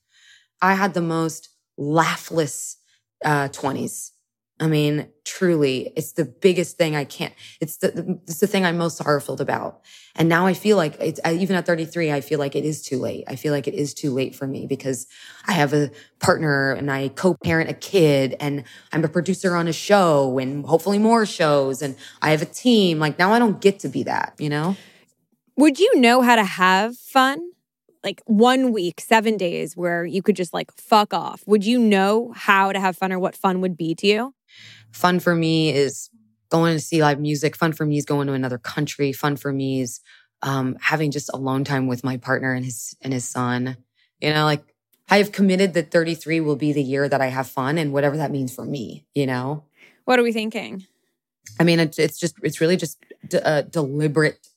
I 0.63 0.73
had 0.73 0.95
the 0.95 1.01
most 1.01 1.49
laughless 1.77 2.77
uh, 3.23 3.49
20s 3.49 4.12
I 4.59 4.67
mean, 4.67 5.07
truly, 5.25 5.91
it's 5.95 6.11
the 6.13 6.25
biggest 6.25 6.77
thing 6.77 6.95
I 6.95 7.05
can't, 7.05 7.33
it's 7.59 7.77
the, 7.77 8.19
it's 8.27 8.39
the 8.39 8.47
thing 8.47 8.65
I'm 8.65 8.77
most 8.77 8.97
sorrowful 8.97 9.41
about. 9.41 9.81
And 10.15 10.29
now 10.29 10.45
I 10.45 10.53
feel 10.53 10.77
like 10.77 10.95
it's, 10.99 11.19
even 11.25 11.55
at 11.55 11.65
33, 11.65 12.11
I 12.11 12.21
feel 12.21 12.37
like 12.37 12.55
it 12.55 12.63
is 12.63 12.83
too 12.83 12.99
late. 12.99 13.23
I 13.27 13.35
feel 13.35 13.51
like 13.51 13.67
it 13.67 13.73
is 13.73 13.95
too 13.95 14.11
late 14.11 14.35
for 14.35 14.45
me 14.45 14.67
because 14.67 15.07
I 15.47 15.53
have 15.53 15.73
a 15.73 15.89
partner 16.19 16.71
and 16.73 16.91
I 16.91 17.09
co-parent 17.09 17.69
a 17.69 17.73
kid 17.73 18.35
and 18.39 18.63
I'm 18.91 19.03
a 19.03 19.09
producer 19.09 19.55
on 19.55 19.67
a 19.67 19.73
show 19.73 20.37
and 20.37 20.65
hopefully 20.65 20.99
more 20.99 21.25
shows. 21.25 21.81
And 21.81 21.95
I 22.21 22.29
have 22.29 22.43
a 22.43 22.45
team. 22.45 22.99
Like 22.99 23.17
now 23.17 23.33
I 23.33 23.39
don't 23.39 23.59
get 23.59 23.79
to 23.79 23.89
be 23.89 24.03
that, 24.03 24.35
you 24.37 24.49
know? 24.49 24.77
Would 25.57 25.79
you 25.79 25.99
know 25.99 26.21
how 26.21 26.35
to 26.35 26.43
have 26.43 26.95
fun? 26.95 27.52
Like 28.03 28.21
one 28.25 28.71
week, 28.73 28.99
seven 28.99 29.37
days 29.37 29.77
where 29.77 30.05
you 30.05 30.21
could 30.21 30.35
just 30.35 30.53
like 30.53 30.71
fuck 30.75 31.13
off, 31.13 31.43
would 31.45 31.65
you 31.65 31.79
know 31.79 32.33
how 32.35 32.71
to 32.71 32.79
have 32.79 32.97
fun 32.97 33.11
or 33.11 33.19
what 33.19 33.35
fun 33.35 33.61
would 33.61 33.77
be 33.77 33.95
to 33.95 34.07
you? 34.07 34.33
Fun 34.91 35.19
for 35.19 35.35
me 35.35 35.73
is 35.73 36.09
going 36.49 36.75
to 36.75 36.79
see 36.79 37.01
live 37.01 37.19
music. 37.19 37.55
Fun 37.55 37.73
for 37.73 37.85
me 37.85 37.97
is 37.97 38.05
going 38.05 38.27
to 38.27 38.33
another 38.33 38.57
country. 38.57 39.11
Fun 39.11 39.35
for 39.35 39.51
me 39.51 39.81
is 39.81 40.01
um, 40.41 40.77
having 40.81 41.11
just 41.11 41.29
alone 41.33 41.63
time 41.63 41.87
with 41.87 42.03
my 42.03 42.17
partner 42.17 42.53
and 42.53 42.65
his 42.65 42.95
and 43.01 43.13
his 43.13 43.27
son. 43.27 43.77
You 44.21 44.33
know, 44.33 44.45
like 44.45 44.63
I 45.09 45.17
have 45.17 45.31
committed 45.31 45.73
that 45.73 45.91
33 45.91 46.41
will 46.41 46.55
be 46.55 46.73
the 46.73 46.83
year 46.83 47.09
that 47.09 47.21
I 47.21 47.27
have 47.27 47.47
fun 47.47 47.77
and 47.77 47.93
whatever 47.93 48.17
that 48.17 48.31
means 48.31 48.53
for 48.53 48.65
me. 48.65 49.05
You 49.15 49.25
know, 49.25 49.63
what 50.05 50.19
are 50.19 50.23
we 50.23 50.31
thinking? 50.31 50.85
I 51.59 51.63
mean, 51.63 51.79
it's, 51.79 51.99
it's 51.99 52.19
just 52.19 52.35
it's 52.43 52.61
really 52.61 52.77
just 52.77 52.99
d- 53.27 53.39
uh, 53.39 53.63
deliberate 53.63 54.47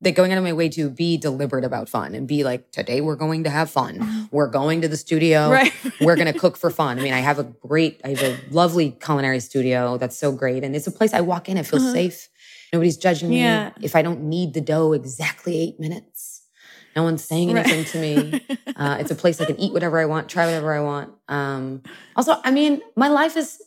that 0.00 0.12
going 0.12 0.32
out 0.32 0.38
of 0.38 0.44
my 0.44 0.52
way 0.52 0.68
to 0.68 0.90
be 0.90 1.16
deliberate 1.16 1.64
about 1.64 1.88
fun 1.88 2.14
and 2.14 2.28
be 2.28 2.44
like, 2.44 2.70
today 2.70 3.00
we're 3.00 3.16
going 3.16 3.44
to 3.44 3.50
have 3.50 3.68
fun. 3.68 4.00
Uh-huh. 4.00 4.26
We're 4.30 4.46
going 4.46 4.82
to 4.82 4.88
the 4.88 4.96
studio. 4.96 5.50
Right. 5.58 5.72
we're 6.00 6.14
going 6.14 6.32
to 6.32 6.38
cook 6.38 6.56
for 6.56 6.70
fun. 6.70 6.98
I 6.98 7.02
mean, 7.02 7.12
I 7.12 7.18
have 7.18 7.38
a 7.38 7.44
great, 7.44 8.00
I 8.04 8.10
have 8.10 8.22
a 8.22 8.38
lovely 8.50 8.92
culinary 8.92 9.40
studio 9.40 9.96
that's 9.96 10.16
so 10.16 10.30
great. 10.30 10.62
And 10.62 10.76
it's 10.76 10.86
a 10.86 10.92
place 10.92 11.12
I 11.12 11.20
walk 11.20 11.48
in, 11.48 11.58
I 11.58 11.62
feel 11.62 11.80
uh-huh. 11.80 11.92
safe. 11.92 12.28
Nobody's 12.72 12.96
judging 12.96 13.32
yeah. 13.32 13.70
me. 13.70 13.84
If 13.84 13.96
I 13.96 14.02
don't 14.02 14.22
knead 14.24 14.54
the 14.54 14.60
dough 14.60 14.92
exactly 14.92 15.58
eight 15.58 15.80
minutes, 15.80 16.42
no 16.94 17.02
one's 17.02 17.24
saying 17.24 17.56
anything 17.56 17.78
right. 17.78 17.86
to 17.88 18.00
me. 18.00 18.58
Uh, 18.78 18.96
it's 19.00 19.10
a 19.10 19.14
place 19.16 19.40
I 19.40 19.44
can 19.44 19.58
eat 19.58 19.72
whatever 19.72 19.98
I 19.98 20.04
want, 20.04 20.28
try 20.28 20.44
whatever 20.44 20.72
I 20.72 20.78
want. 20.78 21.12
Um, 21.26 21.82
also, 22.14 22.36
I 22.44 22.52
mean, 22.52 22.80
my 22.94 23.08
life 23.08 23.36
is, 23.36 23.60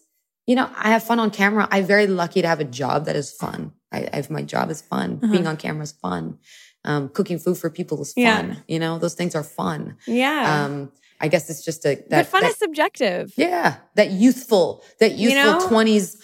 you 0.48 0.56
know, 0.56 0.70
I 0.74 0.92
have 0.92 1.04
fun 1.04 1.20
on 1.20 1.32
camera. 1.32 1.68
I'm 1.70 1.84
very 1.84 2.08
lucky 2.08 2.42
to 2.42 2.48
have 2.48 2.62
a 2.62 2.64
job 2.64 3.08
that 3.08 3.18
is 3.18 3.30
fun. 3.30 3.74
I, 3.92 4.08
I 4.12 4.16
have 4.16 4.30
my 4.30 4.42
job 4.42 4.70
is 4.70 4.82
fun. 4.82 5.20
Uh-huh. 5.22 5.32
Being 5.32 5.48
on 5.48 5.58
camera 5.58 5.84
is 5.84 5.92
fun. 5.92 6.38
Um, 6.84 7.10
cooking 7.10 7.38
food 7.38 7.58
for 7.58 7.70
people 7.70 8.02
is 8.02 8.14
fun. 8.14 8.24
Yeah. 8.24 8.56
You 8.68 8.80
know, 8.80 8.98
those 8.98 9.14
things 9.14 9.36
are 9.36 9.44
fun. 9.44 9.98
Yeah. 10.08 10.66
Um, 10.66 10.92
I 11.20 11.28
guess 11.28 11.50
it's 11.50 11.64
just 11.64 11.86
a 11.86 11.96
that 11.96 12.10
but 12.10 12.28
fun 12.28 12.42
that, 12.42 12.52
is 12.52 12.58
subjective. 12.58 13.34
Yeah, 13.38 13.76
that 13.96 14.10
youthful, 14.12 14.84
that 15.00 15.14
youthful 15.14 15.70
twenties 15.70 16.18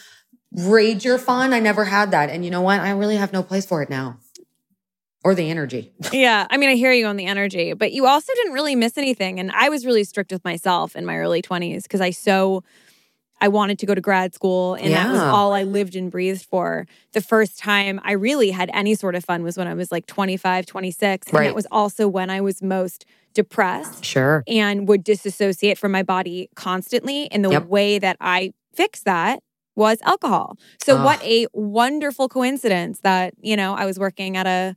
you 0.52 0.64
know? 0.64 0.70
rager 0.70 1.20
fun. 1.20 1.54
I 1.54 1.60
never 1.60 1.86
had 1.86 2.12
that, 2.12 2.32
and 2.32 2.44
you 2.44 2.50
know 2.50 2.62
what? 2.62 2.80
I 2.80 2.90
really 2.92 3.18
have 3.18 3.32
no 3.32 3.44
place 3.44 3.66
for 3.66 3.84
it 3.84 3.90
now. 3.92 4.18
or 5.24 5.36
the 5.36 5.50
energy. 5.50 5.92
yeah. 6.14 6.48
I 6.50 6.58
mean, 6.58 6.70
I 6.70 6.76
hear 6.76 6.92
you 6.94 7.06
on 7.06 7.18
the 7.18 7.26
energy, 7.26 7.74
but 7.74 7.92
you 7.92 8.08
also 8.08 8.34
didn't 8.34 8.54
really 8.54 8.76
miss 8.76 8.98
anything. 8.98 9.40
And 9.40 9.52
I 9.52 9.70
was 9.70 9.86
really 9.86 10.04
strict 10.04 10.32
with 10.32 10.44
myself 10.44 10.96
in 10.96 11.06
my 11.06 11.18
early 11.18 11.42
20s 11.42 11.84
because 11.84 12.02
I 12.02 12.12
so 12.12 12.64
I 13.40 13.48
wanted 13.48 13.80
to 13.80 13.86
go 13.86 13.94
to 13.94 14.02
grad 14.02 14.34
school 14.34 14.74
and 14.76 14.90
yeah. 14.90 15.04
that 15.04 15.12
was 15.12 15.22
all 15.22 15.54
I 15.54 15.64
lived 15.64 15.96
and 15.96 16.10
breathed 16.10 16.46
for. 16.46 16.88
The 17.14 17.22
first 17.22 17.60
time 17.60 18.00
I 18.04 18.14
really 18.14 18.52
had 18.52 18.70
any 18.74 18.96
sort 18.96 19.16
of 19.16 19.24
fun 19.24 19.44
was 19.44 19.58
when 19.58 19.68
I 19.68 19.74
was 19.74 19.92
like 19.92 20.06
25, 20.08 20.66
26. 20.66 21.28
And 21.28 21.34
right. 21.34 21.46
that 21.46 21.56
was 21.56 21.68
also 21.72 22.08
when 22.08 22.30
I 22.30 22.42
was 22.42 22.62
most 22.62 23.06
depressed. 23.34 24.04
Sure. 24.04 24.44
And 24.48 24.88
would 24.88 25.04
disassociate 25.04 25.78
from 25.78 25.92
my 25.92 26.04
body 26.04 26.50
constantly. 26.56 27.32
And 27.32 27.46
the 27.46 27.52
yep. 27.52 27.66
way 27.66 28.00
that 28.00 28.18
I 28.20 28.54
fixed 28.74 29.06
that 29.06 29.42
was 29.78 30.00
alcohol. 30.02 30.58
So, 30.84 30.98
Ugh. 30.98 31.06
what 31.06 31.24
a 31.24 31.48
wonderful 31.54 32.28
coincidence 32.28 33.00
that, 33.02 33.34
you 33.40 33.56
know, 33.56 33.76
I 33.76 33.86
was 33.86 33.98
working 33.98 34.36
at 34.36 34.48
a 34.48 34.76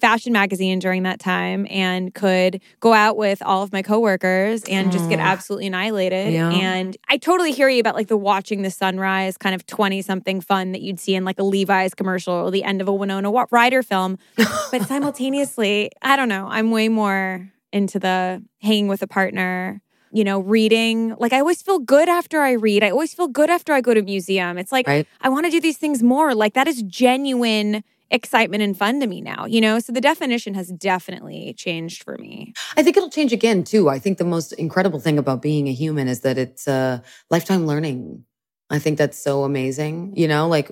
fashion 0.00 0.32
magazine 0.32 0.78
during 0.78 1.02
that 1.04 1.18
time 1.18 1.66
and 1.70 2.14
could 2.14 2.60
go 2.80 2.92
out 2.92 3.16
with 3.16 3.42
all 3.42 3.62
of 3.62 3.72
my 3.72 3.82
coworkers 3.82 4.62
and 4.64 4.90
just 4.90 5.08
get 5.08 5.20
absolutely 5.20 5.66
annihilated. 5.66 6.32
Yeah. 6.32 6.50
And 6.50 6.96
I 7.08 7.18
totally 7.18 7.52
hear 7.52 7.68
you 7.68 7.80
about 7.80 7.94
like 7.94 8.08
the 8.08 8.16
watching 8.16 8.62
the 8.62 8.70
sunrise 8.70 9.36
kind 9.36 9.54
of 9.54 9.66
20 9.66 10.02
something 10.02 10.40
fun 10.40 10.72
that 10.72 10.82
you'd 10.82 10.98
see 10.98 11.14
in 11.14 11.24
like 11.24 11.38
a 11.38 11.44
Levi's 11.44 11.94
commercial 11.94 12.34
or 12.34 12.50
the 12.50 12.64
end 12.64 12.80
of 12.80 12.88
a 12.88 12.94
Winona 12.94 13.30
Ryder 13.30 13.82
film. 13.82 14.18
but 14.36 14.82
simultaneously, 14.86 15.90
I 16.02 16.16
don't 16.16 16.28
know, 16.28 16.46
I'm 16.50 16.70
way 16.70 16.88
more 16.88 17.50
into 17.72 17.98
the 17.98 18.42
hanging 18.60 18.88
with 18.88 19.02
a 19.02 19.06
partner 19.06 19.82
you 20.12 20.24
know, 20.24 20.40
reading. 20.40 21.14
Like 21.18 21.32
I 21.32 21.40
always 21.40 21.62
feel 21.62 21.78
good 21.78 22.08
after 22.08 22.40
I 22.40 22.52
read. 22.52 22.84
I 22.84 22.90
always 22.90 23.14
feel 23.14 23.28
good 23.28 23.50
after 23.50 23.72
I 23.72 23.80
go 23.80 23.94
to 23.94 24.02
museum. 24.02 24.58
It's 24.58 24.72
like 24.72 24.86
right. 24.86 25.06
I 25.20 25.28
want 25.28 25.46
to 25.46 25.50
do 25.50 25.60
these 25.60 25.78
things 25.78 26.02
more. 26.02 26.34
Like 26.34 26.54
that 26.54 26.68
is 26.68 26.82
genuine 26.82 27.82
excitement 28.12 28.62
and 28.62 28.76
fun 28.76 29.00
to 29.00 29.06
me 29.06 29.20
now, 29.20 29.46
you 29.46 29.60
know? 29.60 29.78
So 29.78 29.92
the 29.92 30.00
definition 30.00 30.54
has 30.54 30.68
definitely 30.68 31.54
changed 31.54 32.04
for 32.04 32.18
me. 32.18 32.52
I 32.76 32.82
think 32.82 32.96
it'll 32.96 33.10
change 33.10 33.32
again 33.32 33.64
too. 33.64 33.88
I 33.88 33.98
think 33.98 34.18
the 34.18 34.24
most 34.24 34.52
incredible 34.52 35.00
thing 35.00 35.18
about 35.18 35.42
being 35.42 35.66
a 35.66 35.72
human 35.72 36.08
is 36.08 36.20
that 36.20 36.38
it's 36.38 36.68
a 36.68 36.72
uh, 36.72 36.98
lifetime 37.30 37.66
learning. 37.66 38.24
I 38.70 38.78
think 38.78 38.98
that's 38.98 39.18
so 39.18 39.44
amazing. 39.44 40.12
You 40.14 40.28
know, 40.28 40.46
like 40.46 40.70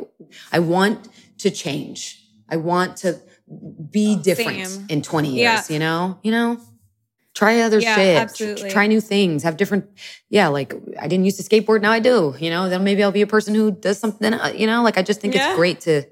I 0.52 0.58
want 0.58 1.08
to 1.38 1.50
change. 1.50 2.22
I 2.48 2.56
want 2.56 2.96
to 2.98 3.20
be 3.90 4.16
different 4.16 4.66
Same. 4.66 4.86
in 4.88 5.02
20 5.02 5.28
years, 5.28 5.40
yeah. 5.40 5.72
you 5.72 5.78
know? 5.78 6.18
You 6.22 6.32
know? 6.32 6.60
Try 7.40 7.60
other 7.62 7.78
yeah, 7.78 7.94
shit. 7.94 8.16
Absolutely. 8.18 8.70
Try 8.70 8.86
new 8.86 9.00
things. 9.00 9.44
Have 9.44 9.56
different. 9.56 9.86
Yeah, 10.28 10.48
like 10.48 10.74
I 11.00 11.08
didn't 11.08 11.24
used 11.24 11.42
to 11.42 11.42
skateboard. 11.42 11.80
Now 11.80 11.90
I 11.90 11.98
do. 11.98 12.34
You 12.38 12.50
know, 12.50 12.68
then 12.68 12.84
maybe 12.84 13.02
I'll 13.02 13.12
be 13.12 13.22
a 13.22 13.26
person 13.26 13.54
who 13.54 13.70
does 13.70 13.98
something. 13.98 14.34
Uh, 14.34 14.52
you 14.54 14.66
know, 14.66 14.82
like 14.82 14.98
I 14.98 15.02
just 15.02 15.22
think 15.22 15.34
yeah. 15.34 15.48
it's 15.48 15.56
great 15.56 15.80
to 15.80 16.02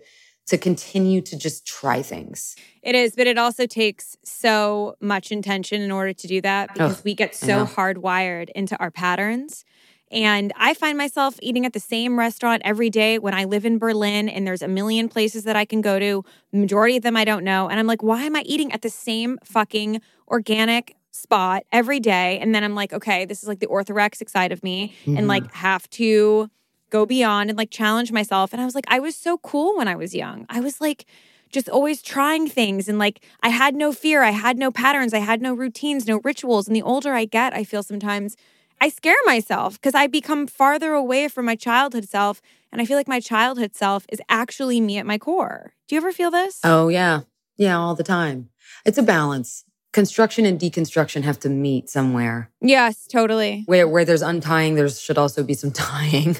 to 0.47 0.57
continue 0.57 1.21
to 1.21 1.37
just 1.37 1.67
try 1.67 2.01
things. 2.01 2.57
It 2.81 2.95
is, 2.95 3.15
but 3.15 3.27
it 3.27 3.37
also 3.37 3.67
takes 3.67 4.17
so 4.25 4.97
much 5.03 5.31
intention 5.31 5.83
in 5.83 5.91
order 5.91 6.15
to 6.15 6.27
do 6.27 6.41
that 6.41 6.73
because 6.73 7.05
we 7.05 7.15
get 7.15 7.35
so 7.35 7.67
hardwired 7.67 8.49
into 8.55 8.75
our 8.79 8.91
patterns. 8.91 9.67
And 10.11 10.51
I 10.57 10.73
find 10.73 10.97
myself 10.97 11.39
eating 11.43 11.67
at 11.67 11.75
the 11.75 11.81
same 11.81 12.19
restaurant 12.19 12.63
every 12.65 12.89
day 12.89 13.19
when 13.19 13.35
I 13.35 13.45
live 13.45 13.67
in 13.67 13.77
Berlin 13.77 14.31
and 14.31 14.47
there's 14.47 14.63
a 14.63 14.69
million 14.69 15.11
places 15.11 15.45
that 15.45 15.57
I 15.57 15.67
can 15.67 15.83
go 15.83 15.99
to. 15.99 16.25
majority 16.55 16.97
of 16.97 17.03
them 17.03 17.19
I 17.19 17.27
don't 17.27 17.45
know. 17.45 17.69
And 17.69 17.79
I'm 17.79 17.87
like, 17.87 18.03
why 18.03 18.23
am 18.23 18.35
I 18.35 18.41
eating 18.47 18.73
at 18.73 18.81
the 18.81 18.89
same 18.89 19.37
fucking 19.45 20.01
organic 20.27 20.97
spot 21.11 21.65
every 21.73 22.01
day? 22.01 22.39
And 22.39 22.55
then 22.55 22.65
I'm 22.65 22.75
like, 22.75 22.93
okay, 22.93 23.25
this 23.25 23.43
is 23.43 23.49
like 23.49 23.61
the 23.61 23.67
orthorexic 23.67 24.29
side 24.29 24.53
of 24.53 24.63
me 24.63 24.95
mm-hmm. 25.03 25.17
and 25.17 25.29
like 25.29 25.53
have 25.55 25.89
to 25.91 26.51
go 26.91 27.07
beyond 27.07 27.51
and 27.51 27.57
like 27.57 27.71
challenge 27.71 28.13
myself. 28.13 28.53
And 28.53 28.63
I 28.63 28.65
was 28.65 28.75
like, 28.75 28.87
I 28.89 28.99
was 28.99 29.17
so 29.17 29.39
cool 29.39 29.77
when 29.77 29.89
I 29.89 29.97
was 29.97 30.15
young. 30.15 30.47
I 30.49 30.61
was 30.61 30.81
like, 30.81 31.07
just 31.51 31.69
always 31.69 32.03
trying 32.03 32.47
things 32.47 32.89
and 32.89 32.99
like 32.99 33.25
I 33.43 33.49
had 33.49 33.75
no 33.75 33.93
fear, 33.93 34.23
I 34.23 34.31
had 34.31 34.59
no 34.59 34.71
patterns, 34.71 35.15
I 35.15 35.19
had 35.19 35.41
no 35.41 35.55
routines, 35.55 36.07
no 36.07 36.21
rituals. 36.23 36.67
And 36.67 36.77
the 36.77 36.83
older 36.83 37.15
I 37.15 37.25
get, 37.25 37.55
I 37.55 37.65
feel 37.65 37.83
sometimes 37.83 38.37
I 38.81 38.89
scare 38.89 39.17
myself 39.25 39.75
because 39.75 39.95
I 39.95 40.07
become 40.07 40.47
farther 40.47 40.93
away 40.93 41.29
from 41.29 41.47
my 41.47 41.57
childhood 41.57 42.09
self. 42.09 42.41
And 42.71 42.81
I 42.83 42.85
feel 42.85 42.97
like 42.97 43.09
my 43.09 43.21
childhood 43.21 43.75
self 43.75 44.05
is 44.11 44.21
actually 44.29 44.81
me 44.81 44.99
at 44.99 45.07
my 45.07 45.19
core. 45.19 45.73
Do 45.89 45.95
you 45.95 46.01
ever 46.01 46.13
feel 46.13 46.31
this? 46.31 46.61
Oh, 46.63 46.89
yeah. 46.89 47.21
Yeah, 47.57 47.79
all 47.79 47.95
the 47.95 48.05
time. 48.05 48.51
It's 48.85 48.99
a 48.99 49.03
balance 49.03 49.65
construction 49.93 50.45
and 50.45 50.61
deconstruction 50.61 51.23
have 51.23 51.39
to 51.41 51.49
meet 51.49 51.89
somewhere. 51.89 52.51
Yes, 52.61 53.07
totally. 53.07 53.63
Where 53.67 53.89
where 53.89 54.05
there's 54.05 54.23
untying, 54.23 54.75
there 54.75 54.89
should 54.89 55.19
also 55.19 55.43
be 55.43 55.55
some 55.55 55.71
tying. 55.73 56.37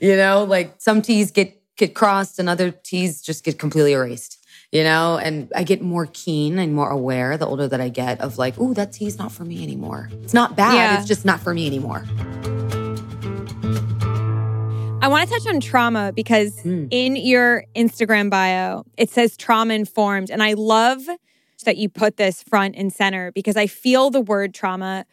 you 0.00 0.16
know, 0.16 0.44
like 0.44 0.74
some 0.78 1.02
T's 1.02 1.30
get 1.30 1.60
get 1.76 1.94
crossed 1.94 2.38
and 2.38 2.48
other 2.48 2.70
T's 2.70 3.20
just 3.20 3.44
get 3.44 3.58
completely 3.58 3.92
erased. 3.92 4.40
You 4.72 4.82
know, 4.82 5.18
and 5.18 5.52
I 5.54 5.62
get 5.62 5.82
more 5.82 6.08
keen 6.12 6.58
and 6.58 6.74
more 6.74 6.90
aware 6.90 7.38
the 7.38 7.46
older 7.46 7.68
that 7.68 7.80
I 7.80 7.88
get 7.90 8.20
of 8.20 8.38
like, 8.38 8.54
oh, 8.58 8.74
that 8.74 8.92
T's 8.92 9.18
not 9.18 9.30
for 9.30 9.44
me 9.44 9.62
anymore. 9.62 10.10
It's 10.22 10.34
not 10.34 10.56
bad. 10.56 10.74
Yeah. 10.74 10.98
It's 10.98 11.06
just 11.06 11.24
not 11.24 11.38
for 11.38 11.54
me 11.54 11.66
anymore. 11.66 12.04
I 15.00 15.08
want 15.08 15.28
to 15.28 15.34
touch 15.34 15.46
on 15.46 15.60
trauma 15.60 16.12
because 16.16 16.56
mm. 16.62 16.88
in 16.90 17.14
your 17.14 17.66
Instagram 17.76 18.30
bio, 18.30 18.84
it 18.96 19.10
says 19.10 19.36
trauma 19.36 19.74
informed. 19.74 20.30
And 20.30 20.42
I 20.42 20.54
love 20.54 21.02
that 21.64 21.76
you 21.76 21.88
put 21.88 22.16
this 22.16 22.42
front 22.42 22.76
and 22.76 22.92
center 22.92 23.32
because 23.32 23.56
I 23.56 23.66
feel 23.66 24.10
the 24.10 24.20
word 24.20 24.54
trauma 24.54 25.04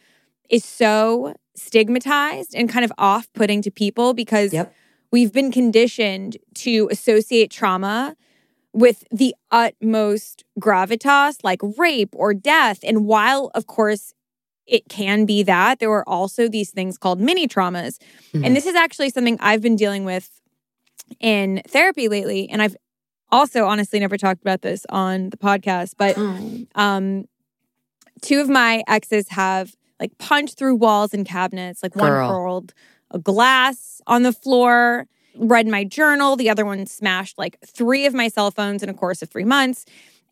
is 0.48 0.64
so 0.64 1.34
stigmatized 1.54 2.54
and 2.54 2.68
kind 2.68 2.84
of 2.84 2.92
off 2.98 3.28
putting 3.32 3.62
to 3.62 3.70
people 3.70 4.14
because 4.14 4.52
yep. 4.52 4.74
we've 5.10 5.32
been 5.32 5.50
conditioned 5.50 6.36
to 6.54 6.88
associate 6.90 7.50
trauma 7.50 8.16
with 8.72 9.04
the 9.10 9.34
utmost 9.50 10.44
gravitas, 10.58 11.36
like 11.42 11.60
rape 11.76 12.14
or 12.14 12.32
death. 12.32 12.78
And 12.82 13.04
while, 13.06 13.50
of 13.54 13.66
course, 13.66 14.14
it 14.66 14.88
can 14.88 15.26
be 15.26 15.42
that, 15.42 15.78
there 15.78 15.90
are 15.90 16.08
also 16.08 16.48
these 16.48 16.70
things 16.70 16.96
called 16.96 17.20
mini 17.20 17.46
traumas. 17.46 17.98
Mm-hmm. 18.32 18.44
And 18.44 18.56
this 18.56 18.66
is 18.66 18.74
actually 18.74 19.10
something 19.10 19.36
I've 19.40 19.60
been 19.60 19.76
dealing 19.76 20.04
with 20.04 20.40
in 21.20 21.62
therapy 21.68 22.08
lately. 22.08 22.48
And 22.48 22.62
I've 22.62 22.76
also 23.32 23.64
honestly 23.64 23.98
never 23.98 24.16
talked 24.16 24.42
about 24.42 24.62
this 24.62 24.86
on 24.90 25.30
the 25.30 25.36
podcast, 25.36 25.94
but 25.96 26.14
oh. 26.16 26.66
um, 26.74 27.24
two 28.20 28.40
of 28.40 28.48
my 28.48 28.84
exes 28.86 29.28
have 29.30 29.74
like 29.98 30.16
punched 30.18 30.58
through 30.58 30.76
walls 30.76 31.14
and 31.14 31.26
cabinets. 31.26 31.82
Like 31.82 31.94
Girl. 31.94 32.02
one 32.02 32.12
hurled 32.12 32.74
a 33.10 33.18
glass 33.18 34.00
on 34.06 34.22
the 34.22 34.32
floor, 34.32 35.06
read 35.36 35.66
my 35.66 35.84
journal. 35.84 36.36
The 36.36 36.50
other 36.50 36.64
one 36.64 36.86
smashed 36.86 37.38
like 37.38 37.58
three 37.66 38.06
of 38.06 38.14
my 38.14 38.28
cell 38.28 38.50
phones 38.50 38.82
in 38.82 38.88
a 38.88 38.94
course 38.94 39.22
of 39.22 39.30
three 39.30 39.44
months. 39.44 39.84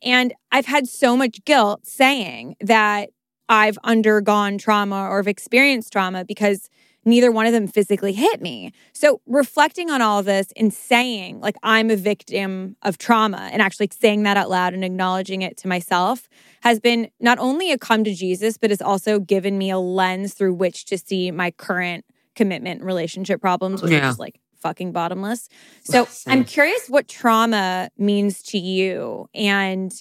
And 0.03 0.33
I've 0.53 0.67
had 0.67 0.89
so 0.89 1.17
much 1.17 1.45
guilt 1.45 1.87
saying 1.87 2.57
that 2.61 3.11
I've 3.49 3.79
undergone 3.85 4.59
trauma 4.59 5.09
or 5.09 5.19
have 5.19 5.29
experienced 5.29 5.93
trauma 5.93 6.25
because 6.25 6.71
neither 7.05 7.33
one 7.33 7.47
of 7.47 7.53
them 7.53 7.67
physically 7.67 8.13
hit 8.13 8.41
me. 8.41 8.73
So 8.93 9.21
reflecting 9.27 9.91
on 9.91 10.03
all 10.03 10.19
of 10.19 10.27
this 10.27 10.53
and 10.57 10.73
saying, 10.73 11.41
like, 11.41 11.57
I'm 11.63 11.91
a 11.91 11.97
victim 11.97 12.77
of 12.83 12.99
trauma 12.99 13.49
and 13.53 13.63
actually 13.63 13.91
saying 13.99 14.23
that 14.25 14.37
out 14.37 14.51
loud 14.51 14.75
and 14.75 14.85
acknowledging 14.85 15.43
it 15.43 15.57
to 15.59 15.69
myself 15.69 16.29
has 16.63 16.79
been 16.81 17.11
not 17.21 17.39
only 17.39 17.73
a 17.73 17.79
come 17.79 18.05
to 18.05 18.15
Jesus, 18.15 18.59
but 18.59 18.71
has 18.71 18.83
also 18.83 19.19
given 19.19 19.57
me 19.57 19.71
a 19.71 19.79
lens 19.79 20.35
through 20.35 20.55
which 20.55 20.85
to 20.87 20.99
see 20.99 21.31
my 21.31 21.51
current 21.51 22.05
commitment 22.35 22.83
relationship 22.83 23.41
problems, 23.41 23.83
which 23.83 23.93
yeah. 23.93 23.99
are 23.99 24.03
just 24.03 24.19
like 24.19 24.39
fucking 24.61 24.93
bottomless. 24.93 25.49
So 25.85 26.07
I'm 26.27 26.45
curious 26.45 26.89
what 26.89 27.09
trauma 27.09 27.91
means 27.97 28.43
to 28.45 28.59
you 28.59 29.29
and 29.35 29.93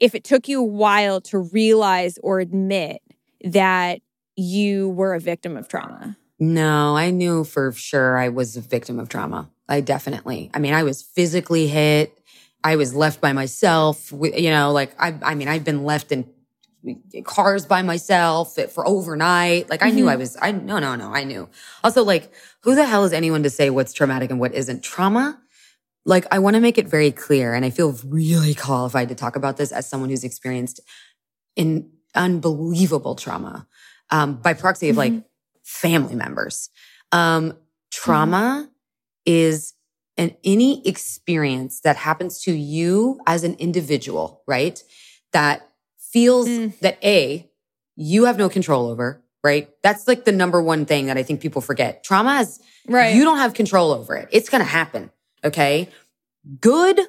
if 0.00 0.14
it 0.14 0.24
took 0.24 0.48
you 0.48 0.60
a 0.60 0.64
while 0.64 1.20
to 1.22 1.38
realize 1.38 2.18
or 2.22 2.38
admit 2.38 3.00
that 3.44 4.00
you 4.36 4.90
were 4.90 5.14
a 5.14 5.20
victim 5.20 5.56
of 5.56 5.68
trauma. 5.68 6.16
No, 6.38 6.96
I 6.96 7.10
knew 7.10 7.44
for 7.44 7.72
sure 7.72 8.18
I 8.18 8.28
was 8.28 8.56
a 8.56 8.60
victim 8.60 8.98
of 8.98 9.08
trauma. 9.08 9.50
I 9.68 9.80
definitely, 9.80 10.50
I 10.54 10.58
mean, 10.58 10.74
I 10.74 10.82
was 10.82 11.02
physically 11.02 11.66
hit. 11.66 12.16
I 12.62 12.76
was 12.76 12.94
left 12.94 13.20
by 13.20 13.32
myself. 13.32 14.12
You 14.12 14.50
know, 14.50 14.72
like 14.72 14.94
I, 14.98 15.18
I 15.22 15.34
mean, 15.34 15.48
I've 15.48 15.64
been 15.64 15.84
left 15.84 16.12
in 16.12 16.30
cars 17.24 17.66
by 17.66 17.82
myself 17.82 18.56
for 18.72 18.86
overnight. 18.86 19.68
Like 19.70 19.82
I 19.82 19.88
mm-hmm. 19.88 19.96
knew 19.96 20.08
I 20.08 20.16
was, 20.16 20.36
I, 20.40 20.52
no, 20.52 20.78
no, 20.78 20.94
no, 20.94 21.12
I 21.12 21.24
knew. 21.24 21.48
Also, 21.82 22.04
like, 22.04 22.32
who 22.62 22.74
the 22.74 22.84
hell 22.84 23.04
is 23.04 23.12
anyone 23.12 23.42
to 23.42 23.50
say 23.50 23.70
what's 23.70 23.92
traumatic 23.92 24.30
and 24.30 24.38
what 24.38 24.54
isn't? 24.54 24.82
Trauma? 24.82 25.40
Like, 26.04 26.26
I 26.30 26.38
want 26.38 26.54
to 26.54 26.60
make 26.60 26.78
it 26.78 26.86
very 26.86 27.10
clear. 27.10 27.54
And 27.54 27.64
I 27.64 27.70
feel 27.70 27.92
really 28.04 28.54
qualified 28.54 29.08
to 29.08 29.14
talk 29.14 29.34
about 29.34 29.56
this 29.56 29.72
as 29.72 29.88
someone 29.88 30.10
who's 30.10 30.22
experienced 30.24 30.80
in 31.56 31.90
unbelievable 32.14 33.16
trauma, 33.16 33.66
um, 34.10 34.36
by 34.36 34.54
proxy 34.54 34.88
of 34.88 34.96
mm-hmm. 34.96 35.14
like 35.16 35.24
family 35.66 36.14
members. 36.14 36.70
Um, 37.12 37.58
trauma 37.90 38.62
mm-hmm. 38.62 38.70
is 39.26 39.74
an 40.16 40.34
any 40.44 40.86
experience 40.86 41.80
that 41.80 41.96
happens 41.96 42.40
to 42.42 42.52
you 42.52 43.20
as 43.26 43.44
an 43.44 43.54
individual, 43.54 44.42
right? 44.46 44.82
That 45.32 45.68
feels 45.98 46.48
mm. 46.48 46.78
that 46.78 46.98
A, 47.04 47.50
you 47.96 48.24
have 48.24 48.38
no 48.38 48.48
control 48.48 48.88
over, 48.88 49.22
right? 49.44 49.68
That's 49.82 50.08
like 50.08 50.24
the 50.24 50.32
number 50.32 50.62
one 50.62 50.86
thing 50.86 51.06
that 51.06 51.18
I 51.18 51.22
think 51.22 51.40
people 51.40 51.60
forget. 51.60 52.04
Trauma 52.04 52.40
is, 52.40 52.60
right. 52.88 53.14
you 53.14 53.24
don't 53.24 53.38
have 53.38 53.52
control 53.52 53.92
over 53.92 54.14
it. 54.14 54.28
It's 54.30 54.48
going 54.48 54.62
to 54.62 54.70
happen. 54.70 55.10
Okay. 55.44 55.90
Good 56.60 57.00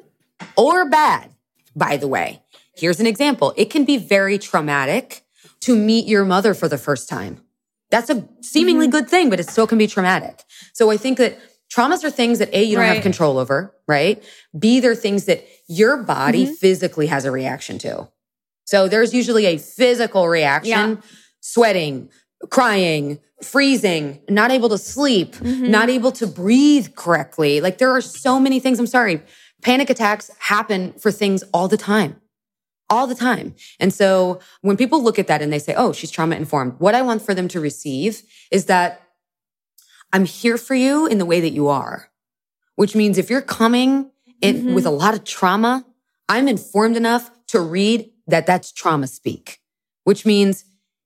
or 0.58 0.90
bad, 0.90 1.32
by 1.76 1.98
the 1.98 2.08
way. 2.08 2.42
Here's 2.76 3.00
an 3.00 3.08
example. 3.08 3.54
It 3.56 3.70
can 3.70 3.86
be 3.86 3.98
very 3.98 4.38
traumatic 4.38 5.24
to 5.62 5.76
meet 5.76 6.08
your 6.08 6.26
mother 6.26 6.54
for 6.54 6.68
the 6.68 6.78
first 6.78 7.08
time. 7.08 7.42
That's 7.90 8.10
a 8.10 8.28
seemingly 8.42 8.88
mm-hmm. 8.88 8.92
good 8.92 9.10
thing, 9.10 9.30
but 9.30 9.40
it 9.40 9.50
still 9.50 9.68
can 9.68 9.78
be 9.78 9.88
traumatic. 9.88 10.44
So 10.74 10.92
I 10.92 10.98
think 10.98 11.18
that 11.18 11.40
traumas 11.74 12.04
are 12.04 12.10
things 12.10 12.40
that 12.40 12.54
A, 12.54 12.64
you 12.64 12.76
don't 12.76 12.86
right. 12.86 12.94
have 12.94 13.04
control 13.04 13.38
over, 13.38 13.76
right? 13.88 14.24
B, 14.58 14.80
they're 14.80 14.96
things 14.96 15.26
that 15.26 15.46
your 15.68 15.98
body 15.98 16.46
mm-hmm. 16.46 16.54
physically 16.54 17.08
has 17.08 17.26
a 17.26 17.32
reaction 17.32 17.78
to. 17.80 18.10
So 18.66 18.88
there's 18.88 19.14
usually 19.14 19.46
a 19.46 19.58
physical 19.58 20.28
reaction, 20.28 20.72
yeah. 20.72 20.96
sweating, 21.40 22.10
crying, 22.50 23.20
freezing, 23.42 24.22
not 24.30 24.52
able 24.52 24.70
to 24.70 24.78
sleep, 24.78 25.36
mm-hmm. 25.36 25.72
not 25.72 25.90
able 25.90 26.12
to 26.14 26.28
breathe 26.28 26.96
correctly. 26.96 27.62
Like 27.62 27.78
there 27.78 27.92
are 27.92 28.02
so 28.02 28.40
many 28.40 28.60
things. 28.60 28.80
I'm 28.80 28.88
sorry. 28.88 29.22
Panic 29.62 29.90
attacks 29.90 30.30
happen 30.40 30.94
for 30.94 31.12
things 31.12 31.44
all 31.54 31.68
the 31.68 31.78
time 31.78 32.22
all 32.90 33.08
the 33.08 33.16
time. 33.16 33.56
And 33.80 33.94
so 33.94 34.40
when 34.62 34.78
people 34.78 35.04
look 35.04 35.20
at 35.20 35.28
that 35.28 35.42
and 35.42 35.52
they 35.52 35.60
say, 35.60 35.74
oh, 35.76 35.92
she's 35.92 36.12
trauma 36.12 36.36
informed, 36.36 36.76
what 36.80 36.96
I 36.96 37.02
want 37.02 37.22
for 37.22 37.34
them 37.34 37.48
to 37.50 37.60
receive 37.60 38.22
is 38.52 38.66
that 38.66 39.02
I'm 40.14 40.26
here 40.26 40.58
for 40.58 40.76
you 40.76 41.06
in 41.06 41.18
the 41.18 41.26
way 41.26 41.42
that 41.42 41.52
you 41.52 41.68
are, 41.68 42.10
which 42.76 42.96
means 42.96 43.18
if 43.18 43.30
you're 43.30 43.42
coming 43.42 44.12
in 44.42 44.56
mm-hmm. 44.56 44.74
with 44.74 44.86
a 44.86 44.92
lot 44.92 45.14
of 45.14 45.24
trauma, 45.24 45.86
I'm 46.30 46.48
informed 46.48 46.96
enough 46.96 47.30
to 47.48 47.60
read 47.60 48.12
that 48.28 48.46
that's 48.46 48.72
trauma 48.72 49.08
speak, 49.08 49.60
which 50.04 50.26
means 50.26 50.66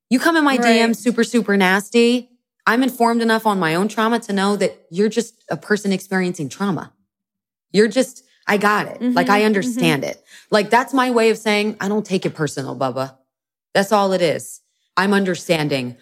you 0.10 0.20
come 0.20 0.36
in 0.38 0.44
my 0.44 0.58
right. 0.58 0.66
DM 0.66 0.96
super, 0.96 1.24
super 1.24 1.56
nasty. 1.58 2.30
I'm 2.68 2.84
informed 2.84 3.22
enough 3.22 3.46
on 3.46 3.60
my 3.60 3.76
own 3.76 3.88
trauma 3.88 4.20
to 4.20 4.34
know 4.34 4.56
that 4.56 4.86
you're 4.92 5.10
just 5.10 5.44
a 5.50 5.58
person 5.58 5.92
experiencing 5.92 6.50
trauma. 6.50 6.94
You're 7.72 7.88
just, 7.88 8.24
I 8.48 8.58
got 8.58 8.88
it. 8.88 9.00
Mm-hmm, 9.00 9.14
like 9.14 9.30
I 9.30 9.40
mm-hmm. 9.40 9.48
understand 9.48 10.04
mm-hmm. 10.04 10.12
it. 10.12 10.24
Like 10.50 10.70
that's 10.70 10.94
my 10.94 11.12
way 11.12 11.30
of 11.30 11.38
saying, 11.38 11.78
I 11.80 11.88
don't 11.88 12.06
take 12.06 12.26
it 12.26 12.34
personal, 12.34 12.76
Bubba. 12.76 13.18
That's 13.74 13.92
all 13.92 14.14
it 14.14 14.22
is. 14.22 14.62
I'm 14.98 15.14
understanding. 15.14 15.96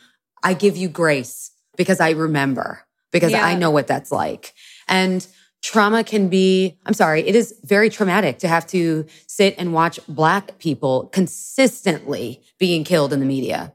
I 0.43 0.54
give 0.54 0.78
you 0.78 0.89
grace 0.89 1.52
because 1.78 1.99
I 1.99 2.12
remember, 2.12 2.82
because 3.12 3.32
yeah. 3.32 3.45
I 3.45 3.56
know 3.56 3.71
what 3.71 3.88
that's 3.88 4.12
like. 4.12 4.54
And 4.88 5.25
trauma 5.62 6.04
can 6.04 6.30
be, 6.30 6.78
I'm 6.86 6.93
sorry, 6.93 7.28
it 7.28 7.36
is 7.36 7.54
very 7.63 7.89
traumatic 7.89 8.39
to 8.39 8.47
have 8.47 8.65
to 8.67 9.06
sit 9.28 9.56
and 9.58 9.73
watch 9.73 9.99
Black 10.08 10.58
people 10.58 11.08
consistently 11.08 12.41
being 12.58 12.84
killed 12.84 13.13
in 13.13 13.19
the 13.19 13.25
media. 13.25 13.73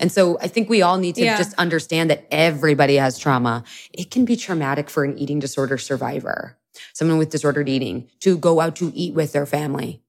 And 0.00 0.12
so 0.12 0.38
I 0.40 0.46
think 0.46 0.68
we 0.68 0.82
all 0.82 0.98
need 0.98 1.16
to 1.16 1.24
yeah. 1.24 1.36
just 1.36 1.54
understand 1.58 2.10
that 2.10 2.26
everybody 2.30 2.96
has 2.96 3.18
trauma. 3.18 3.64
It 3.92 4.10
can 4.10 4.24
be 4.24 4.36
traumatic 4.36 4.88
for 4.88 5.02
an 5.02 5.18
eating 5.18 5.40
disorder 5.40 5.78
survivor 5.78 6.57
someone 6.92 7.18
with 7.18 7.30
disordered 7.30 7.68
eating 7.68 8.08
to 8.20 8.36
go 8.38 8.60
out 8.60 8.76
to 8.76 8.92
eat 8.94 9.14
with 9.14 9.32
their 9.32 9.46
family. 9.46 10.02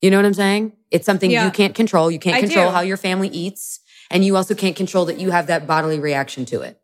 You 0.00 0.10
know 0.10 0.16
what 0.16 0.26
I'm 0.26 0.34
saying? 0.34 0.72
It's 0.90 1.06
something 1.06 1.30
yeah. 1.30 1.44
you 1.44 1.50
can't 1.50 1.74
control. 1.74 2.10
You 2.10 2.18
can't 2.18 2.36
I 2.36 2.40
control 2.40 2.68
do. 2.68 2.72
how 2.72 2.80
your 2.80 2.96
family 2.96 3.28
eats. 3.28 3.80
And 4.10 4.24
you 4.24 4.36
also 4.36 4.54
can't 4.54 4.74
control 4.74 5.04
that 5.06 5.18
you 5.20 5.30
have 5.30 5.46
that 5.46 5.66
bodily 5.66 6.00
reaction 6.00 6.44
to 6.46 6.62
it. 6.62 6.80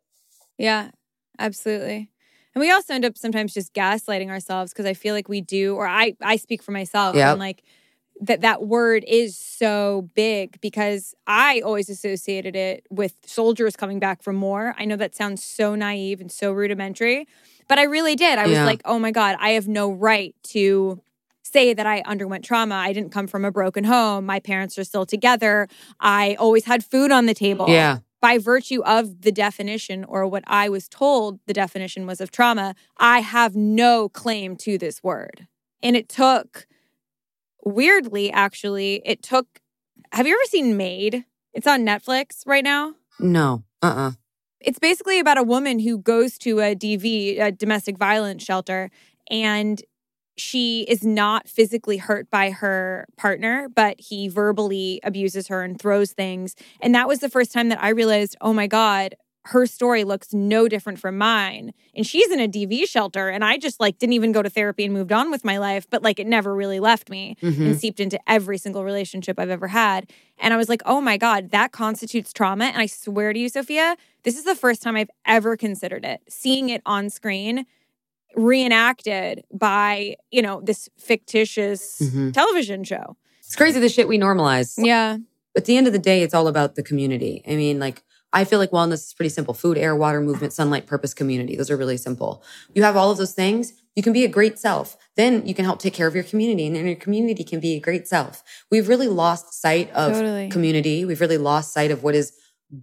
Yeah, 0.59 0.91
absolutely. 1.39 2.11
And 2.55 2.61
we 2.61 2.71
also 2.71 2.95
end 2.95 3.05
up 3.05 3.19
sometimes 3.19 3.53
just 3.53 3.75
gaslighting 3.75 4.29
ourselves 4.31 4.73
because 4.73 4.87
I 4.87 4.95
feel 4.95 5.15
like 5.15 5.29
we 5.29 5.41
do, 5.41 5.75
or 5.75 5.87
I, 5.87 6.17
I 6.23 6.37
speak 6.37 6.63
for 6.63 6.73
myself. 6.73 7.17
Yep. 7.17 7.33
And 7.33 7.39
like 7.41 7.63
that 8.21 8.41
that 8.41 8.63
word 8.63 9.05
is 9.07 9.37
so 9.37 10.09
big 10.15 10.59
because 10.61 11.15
I 11.27 11.61
always 11.61 11.91
associated 11.91 12.57
it 12.57 12.87
with 12.91 13.15
soldiers 13.27 13.77
coming 13.77 13.99
back 13.99 14.23
from 14.23 14.41
war. 14.41 14.75
I 14.79 14.85
know 14.85 14.97
that 14.97 15.15
sounds 15.15 15.45
so 15.45 15.75
naive 15.75 16.21
and 16.21 16.33
so 16.33 16.53
rudimentary, 16.53 17.29
but 17.69 17.79
I 17.79 17.85
really 17.85 18.17
did. 18.17 18.39
I 18.39 18.47
was 18.47 18.59
like, 18.59 18.83
oh 18.85 18.99
my 18.99 19.11
God, 19.11 19.37
I 19.41 19.51
have 19.51 19.69
no 19.69 19.91
right 19.91 20.35
to 20.45 21.01
say 21.43 21.75
that 21.75 21.87
I 21.87 22.03
underwent 22.05 22.45
trauma. 22.45 22.75
I 22.75 22.93
didn't 22.93 23.11
come 23.11 23.27
from 23.27 23.45
a 23.45 23.51
broken 23.51 23.85
home. 23.85 24.27
My 24.27 24.41
parents 24.41 24.79
are 24.79 24.85
still 24.85 25.07
together. 25.07 25.69
I 26.01 26.35
always 26.35 26.65
had 26.65 26.85
food 26.85 27.11
on 27.11 27.27
the 27.27 27.35
table. 27.35 27.67
Yeah. 27.69 27.99
By 28.21 28.39
virtue 28.39 28.83
of 28.83 29.23
the 29.23 29.31
definition 29.31 30.05
or 30.05 30.27
what 30.27 30.43
I 30.47 30.69
was 30.69 30.89
told 30.89 31.39
the 31.47 31.53
definition 31.53 32.07
was 32.07 32.21
of 32.21 32.31
trauma, 32.31 32.75
I 32.97 33.21
have 33.21 33.55
no 33.55 34.09
claim 34.09 34.57
to 34.59 34.79
this 34.79 35.03
word. 35.03 35.47
And 35.83 35.97
it 35.97 36.09
took, 36.09 36.67
weirdly, 37.65 38.33
actually, 38.33 39.03
it 39.05 39.23
took. 39.23 39.61
Have 40.13 40.27
you 40.27 40.33
ever 40.35 40.49
seen 40.49 40.77
Maid? 40.77 41.25
It's 41.53 41.67
on 41.67 41.85
Netflix 41.85 42.43
right 42.47 42.65
now. 42.65 42.95
No. 43.21 43.65
Uh 43.83 43.87
uh-uh. 43.87 44.09
uh 44.09 44.13
it's 44.67 44.81
basically 44.81 45.21
about 45.21 45.39
a 45.39 45.45
woman 45.45 45.79
who 45.79 45.99
goes 45.99 46.37
to 46.39 46.59
a 46.59 46.75
DV, 46.75 47.41
a 47.41 47.53
domestic 47.53 47.97
violence 47.97 48.43
shelter, 48.43 48.91
and 49.31 49.81
she 50.37 50.83
is 50.83 51.03
not 51.05 51.49
physically 51.49 51.97
hurt 51.97 52.31
by 52.31 52.51
her 52.51 53.07
partner, 53.17 53.69
but 53.75 53.99
he 53.99 54.29
verbally 54.29 55.01
abuses 55.03 55.49
her 55.49 55.63
and 55.63 55.81
throws 55.81 56.13
things. 56.13 56.55
And 56.83 56.95
that 56.95 57.09
was 57.09 57.21
the 57.21 57.31
first 57.31 57.53
time 57.53 57.71
that 57.71 57.83
I 57.83 57.91
realized, 57.91 58.37
oh 58.41 58.53
my 58.53 58.67
God, 58.67 59.15
her 59.47 59.65
story 59.65 60.03
looks 60.03 60.35
no 60.35 60.67
different 60.67 60.99
from 60.99 61.17
mine. 61.17 61.73
And 61.95 62.05
she's 62.05 62.31
in 62.33 62.41
a 62.41 62.49
DV 62.49 62.89
shelter. 62.89 63.29
And 63.29 63.45
I 63.45 63.59
just 63.59 63.79
like 63.79 63.99
didn't 63.99 64.15
even 64.15 64.33
go 64.33 64.43
to 64.43 64.51
therapy 64.51 64.85
and 64.85 64.93
moved 64.93 65.13
on 65.13 65.31
with 65.31 65.45
my 65.45 65.59
life, 65.59 65.89
but 65.89 66.03
like 66.03 66.19
it 66.19 66.27
never 66.27 66.55
really 66.55 66.81
left 66.81 67.09
me 67.09 67.37
mm-hmm. 67.41 67.63
and 67.63 67.81
seeped 67.81 68.01
into 68.01 68.19
every 68.29 68.59
single 68.59 68.83
relationship 68.83 69.39
I've 69.39 69.51
ever 69.51 69.69
had. 69.69 70.11
And 70.39 70.53
I 70.53 70.57
was 70.57 70.69
like, 70.69 70.83
oh 70.85 71.01
my 71.01 71.17
God, 71.17 71.51
that 71.51 71.71
constitutes 71.71 72.33
trauma. 72.33 72.65
And 72.65 72.79
I 72.79 72.87
swear 72.87 73.33
to 73.33 73.39
you, 73.39 73.49
Sophia, 73.49 73.97
this 74.25 74.37
is 74.37 74.45
the 74.45 74.57
first 74.57 74.83
time 74.83 74.97
I've 74.97 75.11
ever 75.25 75.57
considered 75.57 76.05
it. 76.05 76.23
Seeing 76.29 76.69
it 76.69 76.83
on 76.85 77.09
screen 77.09 77.67
reenacted 78.35 79.45
by, 79.53 80.17
you 80.33 80.43
know, 80.43 80.61
this 80.61 80.89
fictitious 80.99 82.01
mm-hmm. 82.03 82.33
television 82.33 82.83
show. 82.83 83.17
It's 83.39 83.55
crazy 83.55 83.79
the 83.79 83.89
shit 83.89 84.09
we 84.09 84.19
normalize. 84.19 84.75
Yeah. 84.77 85.19
At 85.57 85.67
the 85.67 85.77
end 85.77 85.87
of 85.87 85.93
the 85.93 86.01
day, 86.01 86.23
it's 86.23 86.35
all 86.35 86.49
about 86.49 86.75
the 86.75 86.83
community. 86.83 87.43
I 87.49 87.55
mean, 87.55 87.79
like, 87.79 88.03
I 88.33 88.45
feel 88.45 88.59
like 88.59 88.71
wellness 88.71 89.07
is 89.07 89.15
pretty 89.15 89.31
simple 89.31 89.55
food, 89.55 89.79
air, 89.79 89.95
water, 89.97 90.21
movement, 90.21 90.53
sunlight, 90.53 90.87
purpose, 90.87 91.15
community. 91.15 91.57
Those 91.57 91.71
are 91.71 91.77
really 91.77 91.97
simple. 91.97 92.43
You 92.75 92.83
have 92.83 92.97
all 92.97 93.11
of 93.11 93.19
those 93.19 93.33
things, 93.33 93.73
you 93.95 94.03
can 94.03 94.13
be 94.13 94.25
a 94.25 94.29
great 94.29 94.59
self. 94.59 94.97
Then 95.17 95.47
you 95.47 95.55
can 95.55 95.65
help 95.65 95.79
take 95.79 95.95
care 95.95 96.07
of 96.07 96.15
your 96.15 96.25
community, 96.25 96.67
and 96.67 96.77
then 96.77 96.87
your 96.87 96.97
community 96.97 97.43
can 97.43 97.61
be 97.61 97.75
a 97.75 97.81
great 97.81 98.07
self. 98.07 98.45
We've 98.71 98.89
really 98.89 99.09
lost 99.09 99.55
sight 99.55 99.91
of 99.93 100.13
totally. 100.13 100.51
community. 100.51 101.05
We've 101.05 101.21
really 101.21 101.39
lost 101.39 101.73
sight 101.73 101.91
of 101.91 102.03
what 102.03 102.15
is 102.15 102.33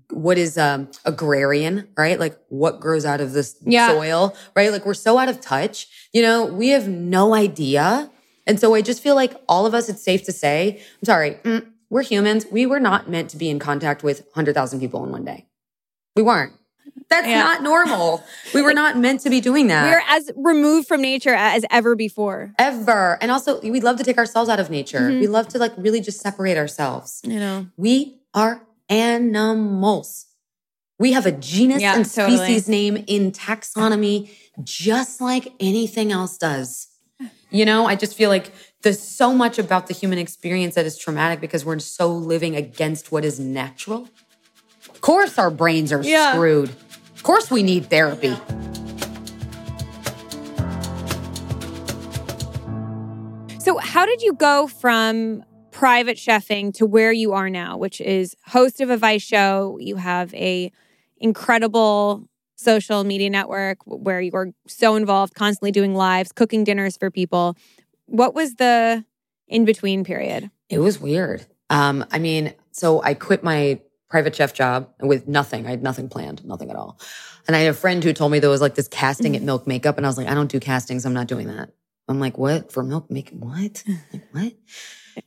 what 0.10 0.38
is 0.38 0.58
um 0.58 0.90
agrarian, 1.06 1.88
right? 1.98 2.20
Like 2.20 2.38
what 2.48 2.80
grows 2.80 3.06
out 3.06 3.22
of 3.22 3.34
this 3.34 3.58
yeah. 3.62 3.90
soil, 3.90 4.36
right? 4.56 4.72
Like 4.72 4.86
we're 4.86 4.94
so 4.94 5.18
out 5.20 5.30
of 5.30 5.40
touch. 5.40 5.88
You 6.14 6.24
know, 6.24 6.46
we 6.46 6.70
have 6.70 6.88
no 6.88 7.34
idea. 7.34 8.10
And 8.48 8.60
so 8.60 8.74
I 8.74 8.82
just 8.82 9.02
feel 9.02 9.16
like 9.16 9.36
all 9.48 9.66
of 9.66 9.74
us, 9.74 9.90
it's 9.90 10.04
safe 10.04 10.24
to 10.24 10.32
say, 10.32 10.78
I'm 10.78 11.06
sorry, 11.06 11.32
mm, 11.44 11.66
we're 11.94 12.02
humans. 12.02 12.48
We 12.50 12.66
were 12.66 12.80
not 12.80 13.08
meant 13.08 13.30
to 13.30 13.38
be 13.38 13.52
in 13.52 13.60
contact 13.60 14.02
with 14.02 14.22
100,000 14.34 14.80
people 14.80 15.04
in 15.06 15.12
one 15.12 15.24
day. 15.24 15.46
We 16.16 16.24
weren't. 16.24 16.54
That's 17.08 17.28
yeah. 17.28 17.38
not 17.38 17.62
normal. 17.62 18.24
We 18.52 18.64
were 18.64 18.74
not 18.74 18.98
meant 18.98 19.22
to 19.22 19.30
be 19.30 19.40
doing 19.40 19.68
that. 19.68 19.86
We're 19.86 20.02
as 20.08 20.32
removed 20.36 20.88
from 20.88 21.04
nature 21.04 21.36
as 21.36 21.64
ever 21.70 21.96
before. 21.96 22.52
Ever. 22.58 23.20
And 23.22 23.30
also, 23.30 23.62
we 23.62 23.80
love 23.80 23.98
to 23.98 24.04
take 24.04 24.18
ourselves 24.18 24.50
out 24.50 24.60
of 24.60 24.72
nature. 24.72 25.02
Mm-hmm. 25.02 25.20
We 25.20 25.28
love 25.28 25.50
to 25.50 25.60
like 25.60 25.72
really 25.78 26.02
just 26.02 26.20
separate 26.20 26.58
ourselves. 26.58 27.22
You 27.24 27.40
know, 27.40 27.68
we 27.78 28.22
are 28.34 28.66
animals. 28.90 30.26
We 30.98 31.12
have 31.12 31.28
a 31.28 31.32
genus 31.32 31.84
yeah, 31.84 31.96
and 31.96 32.08
species 32.08 32.66
totally. 32.66 32.92
name 32.92 33.04
in 33.06 33.32
taxonomy, 33.32 34.32
just 34.64 35.22
like 35.22 35.54
anything 35.60 36.12
else 36.12 36.40
does. 36.40 36.88
You 37.52 37.66
know, 37.66 37.86
I 37.86 37.96
just 37.96 38.16
feel 38.16 38.32
like 38.32 38.52
there's 38.84 39.02
so 39.02 39.34
much 39.34 39.58
about 39.58 39.88
the 39.88 39.94
human 39.94 40.20
experience 40.20 40.76
that 40.76 40.86
is 40.86 40.98
traumatic 40.98 41.40
because 41.40 41.64
we're 41.64 41.80
so 41.80 42.12
living 42.12 42.56
against 42.56 43.14
what 43.14 43.24
is 43.24 43.40
natural. 43.40 44.10
Of 44.90 45.00
course, 45.00 45.40
our 45.40 45.50
brains 45.50 45.94
are 45.94 46.04
yeah. 46.04 46.34
screwed. 46.34 46.70
Of 47.16 47.24
course, 47.24 47.50
we 47.50 47.64
need 47.64 47.86
therapy. 47.90 48.36
So, 53.60 53.78
how 53.78 54.06
did 54.06 54.22
you 54.22 54.34
go 54.34 54.68
from 54.68 55.46
private 55.72 56.18
chefing 56.18 56.74
to 56.74 56.86
where 56.86 57.14
you 57.14 57.32
are 57.32 57.50
now, 57.50 57.78
which 57.78 58.02
is 58.02 58.36
host 58.46 58.82
of 58.82 58.90
a 58.90 58.98
Vice 58.98 59.22
show? 59.22 59.78
You 59.80 59.96
have 59.96 60.34
a 60.34 60.70
incredible 61.18 62.28
social 62.58 63.06
media 63.06 63.30
network 63.30 63.78
where 63.86 64.20
you 64.20 64.32
are 64.34 64.50
so 64.68 64.96
involved, 64.96 65.36
constantly 65.36 65.72
doing 65.72 65.96
lives, 65.96 66.34
cooking 66.34 66.66
dinners 66.66 66.98
for 66.98 67.10
people. 67.10 67.56
What 68.06 68.34
was 68.34 68.56
the 68.56 69.06
in 69.48 69.66
between 69.66 70.04
period? 70.04 70.50
It 70.70 70.80
was 70.80 71.00
weird. 71.00 71.46
Um, 71.70 72.06
I 72.12 72.20
mean, 72.20 72.54
so 72.72 73.02
I 73.02 73.14
quit 73.14 73.44
my 73.44 73.80
private 74.10 74.36
chef 74.36 74.54
job 74.54 74.90
with 75.00 75.28
nothing. 75.28 75.66
I 75.66 75.72
had 75.72 75.82
nothing 75.82 76.08
planned, 76.08 76.46
nothing 76.46 76.70
at 76.70 76.76
all. 76.76 77.00
And 77.48 77.56
I 77.56 77.60
had 77.60 77.72
a 77.72 77.74
friend 77.74 78.04
who 78.04 78.14
told 78.14 78.32
me 78.32 78.40
there 78.40 78.50
was 78.50 78.62
like 78.62 78.76
this 78.76 78.88
casting 78.88 79.36
at 79.36 79.40
mm-hmm. 79.40 79.48
Milk 79.48 79.68
Makeup, 79.68 79.98
and 79.98 80.06
I 80.06 80.10
was 80.10 80.18
like, 80.18 80.28
I 80.28 80.34
don't 80.34 80.52
do 80.52 80.60
castings. 80.60 81.06
I'm 81.06 81.14
not 81.14 81.28
doing 81.28 81.48
that. 81.48 81.72
I'm 82.08 82.20
like, 82.20 82.38
what 82.38 82.72
for 82.72 82.84
Milk 82.84 83.10
Makeup? 83.10 83.40
What? 83.40 83.84
Like, 84.14 84.24
what? 84.32 84.54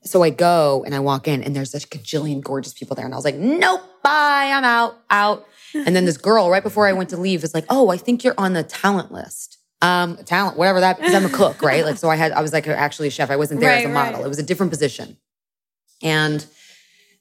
So 0.03 0.22
I 0.22 0.31
go 0.31 0.83
and 0.85 0.95
I 0.95 1.01
walk 1.01 1.29
in, 1.29 1.43
and 1.43 1.55
there's 1.55 1.70
such 1.70 1.91
gajillion 1.91 2.43
gorgeous 2.43 2.72
people 2.72 2.97
there, 2.97 3.05
and 3.05 3.14
I 3.14 3.16
was 3.16 3.24
like, 3.24 3.37
nope, 3.37 3.83
bye, 4.03 4.51
I'm 4.53 4.64
out, 4.64 4.99
out. 5.11 5.47
And 5.74 5.95
then 5.95 6.05
this 6.05 6.16
girl 6.16 6.49
right 6.49 6.62
before 6.62 6.87
I 6.87 6.93
went 6.93 7.11
to 7.11 7.16
leave 7.16 7.45
is 7.45 7.55
like, 7.55 7.66
oh, 7.68 7.91
I 7.91 7.97
think 7.97 8.24
you're 8.24 8.35
on 8.39 8.53
the 8.53 8.62
talent 8.62 9.12
list 9.12 9.56
um, 9.83 10.16
talent, 10.24 10.57
whatever 10.57 10.81
that, 10.81 10.97
because 10.97 11.14
I'm 11.14 11.27
a 11.27 11.31
cook, 11.31 11.62
right? 11.62 11.85
Like, 11.85 11.99
so 11.99 12.09
I 12.09 12.16
had, 12.16 12.33
I 12.33 12.41
was 12.41 12.53
like 12.53 12.66
actually 12.66 13.09
a 13.09 13.11
chef. 13.11 13.31
I 13.31 13.37
wasn't 13.37 13.61
there 13.61 13.70
right, 13.70 13.85
as 13.85 13.85
a 13.85 13.89
model. 13.89 14.20
Right. 14.20 14.27
It 14.27 14.29
was 14.29 14.39
a 14.39 14.43
different 14.43 14.70
position. 14.70 15.16
And 16.03 16.47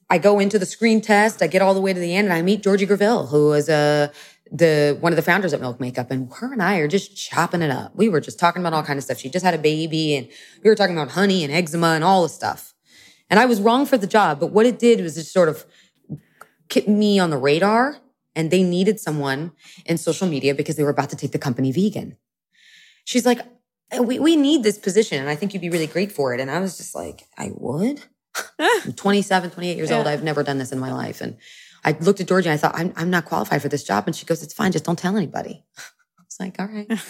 I 0.08 0.18
go 0.18 0.38
into 0.38 0.58
the 0.58 0.66
screen 0.66 1.00
test, 1.00 1.42
I 1.42 1.46
get 1.46 1.62
all 1.62 1.74
the 1.74 1.80
way 1.80 1.92
to 1.92 2.00
the 2.00 2.14
end, 2.14 2.26
and 2.26 2.34
I 2.34 2.42
meet 2.42 2.62
Georgie 2.62 2.86
Greville, 2.86 3.26
who 3.26 3.48
was 3.48 3.68
a 3.68 4.12
the 4.52 4.96
one 5.00 5.12
of 5.12 5.16
the 5.16 5.22
founders 5.22 5.52
at 5.52 5.60
Milk 5.60 5.80
Makeup, 5.80 6.10
and 6.10 6.30
her 6.34 6.52
and 6.52 6.62
I 6.62 6.76
are 6.78 6.86
just 6.86 7.16
chopping 7.16 7.62
it 7.62 7.70
up. 7.70 7.96
We 7.96 8.08
were 8.08 8.20
just 8.20 8.38
talking 8.38 8.62
about 8.62 8.72
all 8.72 8.84
kind 8.84 8.96
of 8.96 9.02
stuff. 9.02 9.18
She 9.18 9.28
just 9.28 9.44
had 9.44 9.54
a 9.54 9.58
baby, 9.58 10.14
and 10.14 10.28
we 10.62 10.70
were 10.70 10.76
talking 10.76 10.96
about 10.96 11.10
honey 11.12 11.42
and 11.42 11.52
eczema 11.52 11.88
and 11.88 12.04
all 12.04 12.22
the 12.22 12.28
stuff. 12.28 12.72
And 13.28 13.40
I 13.40 13.46
was 13.46 13.60
wrong 13.60 13.86
for 13.86 13.98
the 13.98 14.06
job, 14.06 14.38
but 14.38 14.52
what 14.52 14.66
it 14.66 14.78
did 14.78 15.00
was 15.00 15.16
just 15.16 15.32
sort 15.32 15.48
of 15.48 15.66
keep 16.68 16.86
me 16.86 17.18
on 17.18 17.30
the 17.30 17.38
radar. 17.38 17.98
And 18.36 18.50
they 18.50 18.62
needed 18.62 19.00
someone 19.00 19.52
in 19.86 19.96
social 19.96 20.28
media 20.28 20.54
because 20.54 20.76
they 20.76 20.82
were 20.82 20.90
about 20.90 21.08
to 21.08 21.16
take 21.16 21.32
the 21.32 21.38
company 21.38 21.72
vegan. 21.72 22.18
She's 23.06 23.24
like, 23.24 23.40
uh, 23.96 24.02
we, 24.02 24.18
we 24.18 24.36
need 24.36 24.64
this 24.64 24.78
position. 24.78 25.20
And 25.20 25.30
I 25.30 25.36
think 25.36 25.54
you'd 25.54 25.60
be 25.60 25.70
really 25.70 25.86
great 25.86 26.10
for 26.10 26.34
it. 26.34 26.40
And 26.40 26.50
I 26.50 26.58
was 26.58 26.76
just 26.76 26.94
like, 26.94 27.22
I 27.38 27.52
would. 27.54 28.02
I'm 28.58 28.92
27, 28.96 29.52
28 29.52 29.76
years 29.76 29.90
yeah. 29.90 29.96
old. 29.96 30.08
I've 30.08 30.24
never 30.24 30.42
done 30.42 30.58
this 30.58 30.72
in 30.72 30.80
my 30.80 30.92
life. 30.92 31.20
And 31.20 31.36
I 31.84 31.96
looked 32.00 32.20
at 32.20 32.26
Georgie 32.26 32.48
and 32.48 32.54
I 32.54 32.56
thought, 32.56 32.74
I'm, 32.74 32.92
I'm 32.96 33.08
not 33.08 33.24
qualified 33.24 33.62
for 33.62 33.68
this 33.68 33.84
job. 33.84 34.04
And 34.06 34.16
she 34.16 34.26
goes, 34.26 34.42
It's 34.42 34.52
fine. 34.52 34.72
Just 34.72 34.84
don't 34.84 34.98
tell 34.98 35.16
anybody. 35.16 35.64
I 35.78 36.22
was 36.24 36.36
like, 36.40 36.56
All 36.58 36.66
right. 36.66 36.90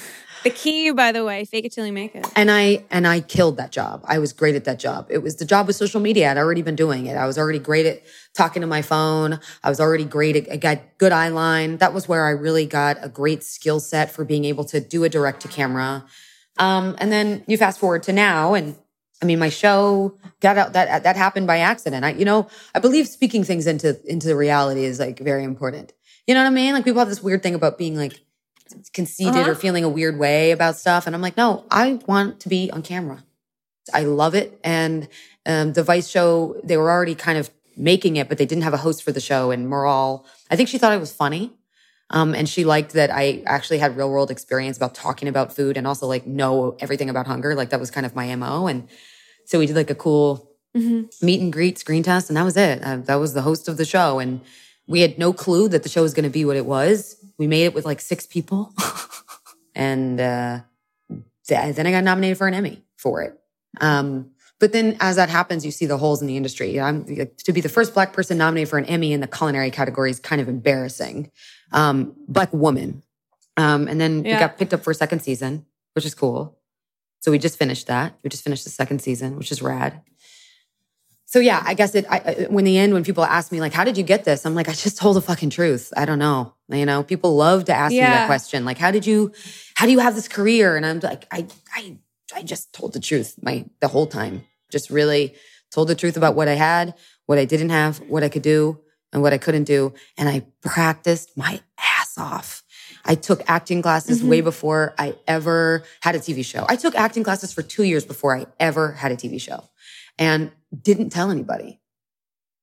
the 0.47 0.55
key, 0.55 0.93
by 0.93 1.11
the 1.11 1.25
way, 1.25 1.45
fake 1.45 1.65
it 1.65 1.73
till 1.73 1.85
you 1.85 1.93
make 1.93 2.15
it. 2.15 2.25
And 2.37 2.53
I 2.53 2.85
and 2.89 3.05
I 3.05 3.21
killed 3.21 3.57
that 3.57 3.73
job. 3.73 4.05
I 4.07 4.21
was 4.21 4.33
great 4.33 4.55
at 4.55 4.65
that 4.67 4.79
job. 4.79 5.09
It 5.11 5.19
was 5.19 5.37
the 5.37 5.45
job 5.45 5.67
with 5.67 5.75
social 5.75 6.01
media. 6.01 6.31
I'd 6.31 6.37
already 6.37 6.63
been 6.63 6.77
doing 6.77 7.07
it. 7.07 7.17
I 7.17 7.27
was 7.27 7.37
already 7.37 7.59
great 7.59 7.85
at 7.85 8.03
talking 8.33 8.61
to 8.61 8.67
my 8.69 8.81
phone. 8.81 9.41
I 9.65 9.69
was 9.69 9.81
already 9.81 10.05
great 10.05 10.37
at 10.37 10.53
I 10.53 10.57
got 10.57 10.79
good 10.99 11.11
eye 11.11 11.31
line. 11.31 11.79
That 11.79 11.93
was 11.93 12.09
where 12.09 12.27
I 12.27 12.31
really 12.31 12.65
got 12.65 12.97
a 13.03 13.09
great 13.09 13.43
skill 13.43 13.81
set 13.81 14.13
for 14.13 14.25
being 14.25 14.45
able 14.45 14.65
to 14.67 14.79
do 14.79 15.03
a 15.03 15.09
direct 15.09 15.43
to 15.43 15.49
camera. 15.49 16.05
Um, 16.59 16.95
and 16.99 17.11
then 17.11 17.43
you 17.49 17.57
fast 17.57 17.81
forward 17.81 18.05
to 18.05 18.13
now 18.13 18.55
and 18.55 18.77
I 19.23 19.25
mean, 19.25 19.39
my 19.39 19.49
show 19.49 20.19
got 20.41 20.59
out 20.59 20.75
that 20.75 21.03
that 21.03 21.17
happened 21.17 21.47
by 21.47 21.59
accident. 21.59 22.05
I, 22.05 22.11
you 22.13 22.27
know, 22.27 22.49
I 22.75 22.81
believe 22.81 23.09
speaking 23.09 23.45
things 23.45 23.67
into 23.67 23.99
into 24.05 24.29
the 24.29 24.37
reality 24.37 24.85
is 24.85 25.01
like 25.01 25.19
very 25.19 25.43
important. 25.43 25.93
You 26.27 26.35
know 26.35 26.43
what 26.43 26.49
I 26.49 26.51
mean? 26.51 26.75
Like 26.75 26.85
people 26.85 26.99
have 26.99 27.09
this 27.09 27.23
weird 27.23 27.43
thing 27.43 27.55
about 27.55 27.79
being 27.79 27.97
like 27.97 28.21
conceited 28.93 29.37
uh-huh. 29.37 29.51
or 29.51 29.55
feeling 29.55 29.85
a 29.85 29.89
weird 29.89 30.19
way 30.19 30.51
about 30.51 30.77
stuff, 30.77 31.07
and 31.07 31.15
I'm 31.15 31.23
like, 31.23 31.37
no, 31.37 31.65
I 31.71 32.01
want 32.07 32.41
to 32.41 32.49
be 32.49 32.71
on 32.71 32.83
camera. 32.83 33.25
I 33.93 34.03
love 34.03 34.35
it. 34.35 34.59
And 34.65 35.09
um, 35.45 35.73
the 35.73 35.83
Vice 35.83 36.09
show, 36.09 36.61
they 36.65 36.77
were 36.77 36.91
already 36.91 37.15
kind 37.15 37.39
of 37.39 37.51
making 37.77 38.17
it, 38.17 38.29
but 38.29 38.39
they 38.39 38.47
didn't 38.47 38.65
have 38.65 38.75
a 38.75 38.79
host 38.79 39.03
for 39.03 39.13
the 39.13 39.21
show. 39.21 39.51
And 39.51 39.69
Moral, 39.69 40.27
I 40.51 40.57
think 40.57 40.69
she 40.69 40.79
thought 40.79 40.93
it 40.93 41.01
was 41.01 41.13
funny. 41.13 41.53
Um, 42.11 42.35
and 42.35 42.49
she 42.49 42.65
liked 42.65 42.93
that 42.93 43.11
I 43.11 43.43
actually 43.47 43.79
had 43.79 43.97
real 43.97 44.11
world 44.11 44.31
experience 44.31 44.77
about 44.77 44.95
talking 44.95 45.29
about 45.29 45.55
food 45.55 45.77
and 45.77 45.87
also 45.87 46.07
like 46.07 46.27
know 46.27 46.77
everything 46.79 47.11
about 47.11 47.27
hunger. 47.27 47.55
Like 47.55 47.71
that 47.71 47.81
was 47.81 47.91
kind 47.91 48.07
of 48.07 48.15
my 48.15 48.35
MO. 48.37 48.67
And 48.67 48.89
so 49.45 49.59
we 49.59 49.67
did 49.67 49.75
like 49.75 49.91
a 49.91 49.95
cool 49.95 50.53
mm-hmm. 50.77 51.07
meet 51.25 51.41
and 51.41 51.53
greet 51.53 51.79
screen 51.79 52.05
test 52.05 52.31
and 52.31 52.37
that 52.37 52.45
was 52.45 52.57
it. 52.57 52.83
Uh, 52.83 52.99
that 52.99 53.17
was 53.17 53.35
the 53.35 53.43
host 53.43 53.67
of 53.67 53.77
the 53.77 53.85
show. 53.85 54.21
And 54.21 54.41
we 54.87 55.01
had 55.01 55.19
no 55.19 55.33
clue 55.33 55.69
that 55.69 55.83
the 55.83 55.89
show 55.89 56.03
was 56.03 56.15
going 56.15 56.25
to 56.25 56.31
be 56.31 56.45
what 56.45 56.57
it 56.57 56.67
was. 56.67 57.17
We 57.39 57.47
made 57.47 57.65
it 57.65 57.75
with 57.75 57.85
like 57.85 58.01
six 58.01 58.27
people. 58.27 58.73
and, 59.75 60.21
uh, 60.21 60.61
then 61.49 61.87
I 61.87 61.91
got 61.91 62.05
nominated 62.05 62.39
for 62.39 62.49
an 62.49 62.55
Emmy 62.55 62.85
for 62.97 63.23
it. 63.23 63.39
Um, 63.81 64.31
but 64.59 64.73
then 64.73 64.97
as 65.01 65.17
that 65.17 65.29
happens, 65.29 65.65
you 65.65 65.71
see 65.71 65.87
the 65.87 65.99
holes 65.99 66.23
in 66.23 66.27
the 66.27 66.37
industry. 66.37 66.81
I'm, 66.81 67.05
to 67.05 67.53
be 67.53 67.61
the 67.61 67.69
first 67.69 67.93
black 67.93 68.13
person 68.13 68.39
nominated 68.39 68.71
for 68.71 68.79
an 68.79 68.87
Emmy 68.87 69.13
in 69.13 69.21
the 69.21 69.27
culinary 69.27 69.71
category 69.71 70.11
is 70.11 70.19
kind 70.19 70.41
of 70.41 70.49
embarrassing 70.49 71.31
um, 71.73 72.15
black 72.27 72.53
woman. 72.53 73.03
Um, 73.57 73.87
and 73.87 74.01
then 74.01 74.25
yeah. 74.25 74.35
we 74.35 74.41
got 74.41 74.59
picked 74.59 74.73
up 74.73 74.83
for 74.83 74.91
a 74.91 74.95
second 74.95 75.21
season, 75.21 75.67
which 75.95 76.07
is 76.07 76.15
cool. 76.15 76.59
So 77.21 77.31
we 77.31 77.39
just 77.39 77.59
finished 77.59 77.87
that. 77.89 78.19
We 78.23 78.31
just 78.31 78.45
finished 78.45 78.65
the 78.65 78.71
second 78.71 79.01
season, 79.01 79.37
which 79.37 79.51
is 79.51 79.61
rad. 79.61 80.01
So 81.29 81.41
yeah, 81.41 81.61
I 81.67 81.75
guess 81.75 81.97
it. 81.97 82.07
I, 82.09 82.47
when 82.49 82.65
the 82.65 82.79
end, 82.79 82.95
when 82.95 83.03
people 83.03 83.25
ask 83.25 83.51
me 83.51 83.61
like, 83.61 83.73
"How 83.73 83.83
did 83.83 83.99
you 83.99 84.05
get 84.05 84.25
this?" 84.25 84.47
I'm 84.47 84.55
like, 84.55 84.69
I 84.69 84.73
just 84.73 84.97
told 84.97 85.17
the 85.17 85.21
fucking 85.21 85.51
truth. 85.51 85.93
I 85.97 86.05
don't 86.05 86.21
know. 86.21 86.55
You 86.69 86.87
know, 86.87 87.03
people 87.03 87.35
love 87.35 87.65
to 87.65 87.75
ask 87.75 87.93
yeah. 87.93 88.05
me 88.05 88.11
that 88.11 88.27
question, 88.27 88.65
like, 88.65 88.79
"How 88.79 88.93
did 88.93 89.05
you? 89.05 89.33
How 89.75 89.87
do 89.87 89.93
you 89.93 89.99
have 89.99 90.15
this 90.15 90.29
career?" 90.29 90.77
And 90.77 90.87
I'm 90.87 91.01
like, 91.01 91.27
I, 91.33 91.47
I, 91.75 91.99
I 92.35 92.43
just 92.43 92.73
told 92.73 92.93
the 92.93 93.01
truth 93.01 93.35
my 93.43 93.67
the 93.81 93.89
whole 93.89 94.07
time. 94.07 94.45
Just 94.71 94.89
really 94.89 95.35
told 95.73 95.89
the 95.89 95.97
truth 95.97 96.17
about 96.17 96.37
what 96.37 96.47
I 96.47 96.55
had, 96.55 96.95
what 97.27 97.39
I 97.39 97.45
didn't 97.45 97.71
have, 97.71 97.99
what 98.09 98.23
I 98.23 98.29
could 98.29 98.43
do, 98.43 98.79
and 99.13 99.21
what 99.21 99.33
I 99.33 99.39
couldn't 99.39 99.65
do. 99.65 99.95
And 100.17 100.29
I 100.29 100.47
practiced 100.63 101.37
my 101.37 101.61
ass 101.77 102.17
off. 102.17 102.63
I 103.05 103.17
took 103.17 103.43
acting 103.49 103.83
classes 103.83 104.21
mm-hmm. 104.21 104.29
way 104.29 104.41
before 104.43 104.95
I 104.97 105.17
ever 105.27 105.83
had 106.01 106.15
a 106.15 106.19
TV 106.19 106.45
show. 106.45 106.67
I 106.69 106.77
took 106.77 106.95
acting 106.95 107.25
classes 107.25 107.53
for 107.53 107.63
two 107.63 107.83
years 107.83 108.05
before 108.05 108.37
I 108.37 108.47
ever 108.61 108.93
had 108.93 109.11
a 109.13 109.17
TV 109.17 109.41
show 109.41 109.65
and 110.19 110.51
didn't 110.83 111.11
tell 111.11 111.31
anybody. 111.31 111.81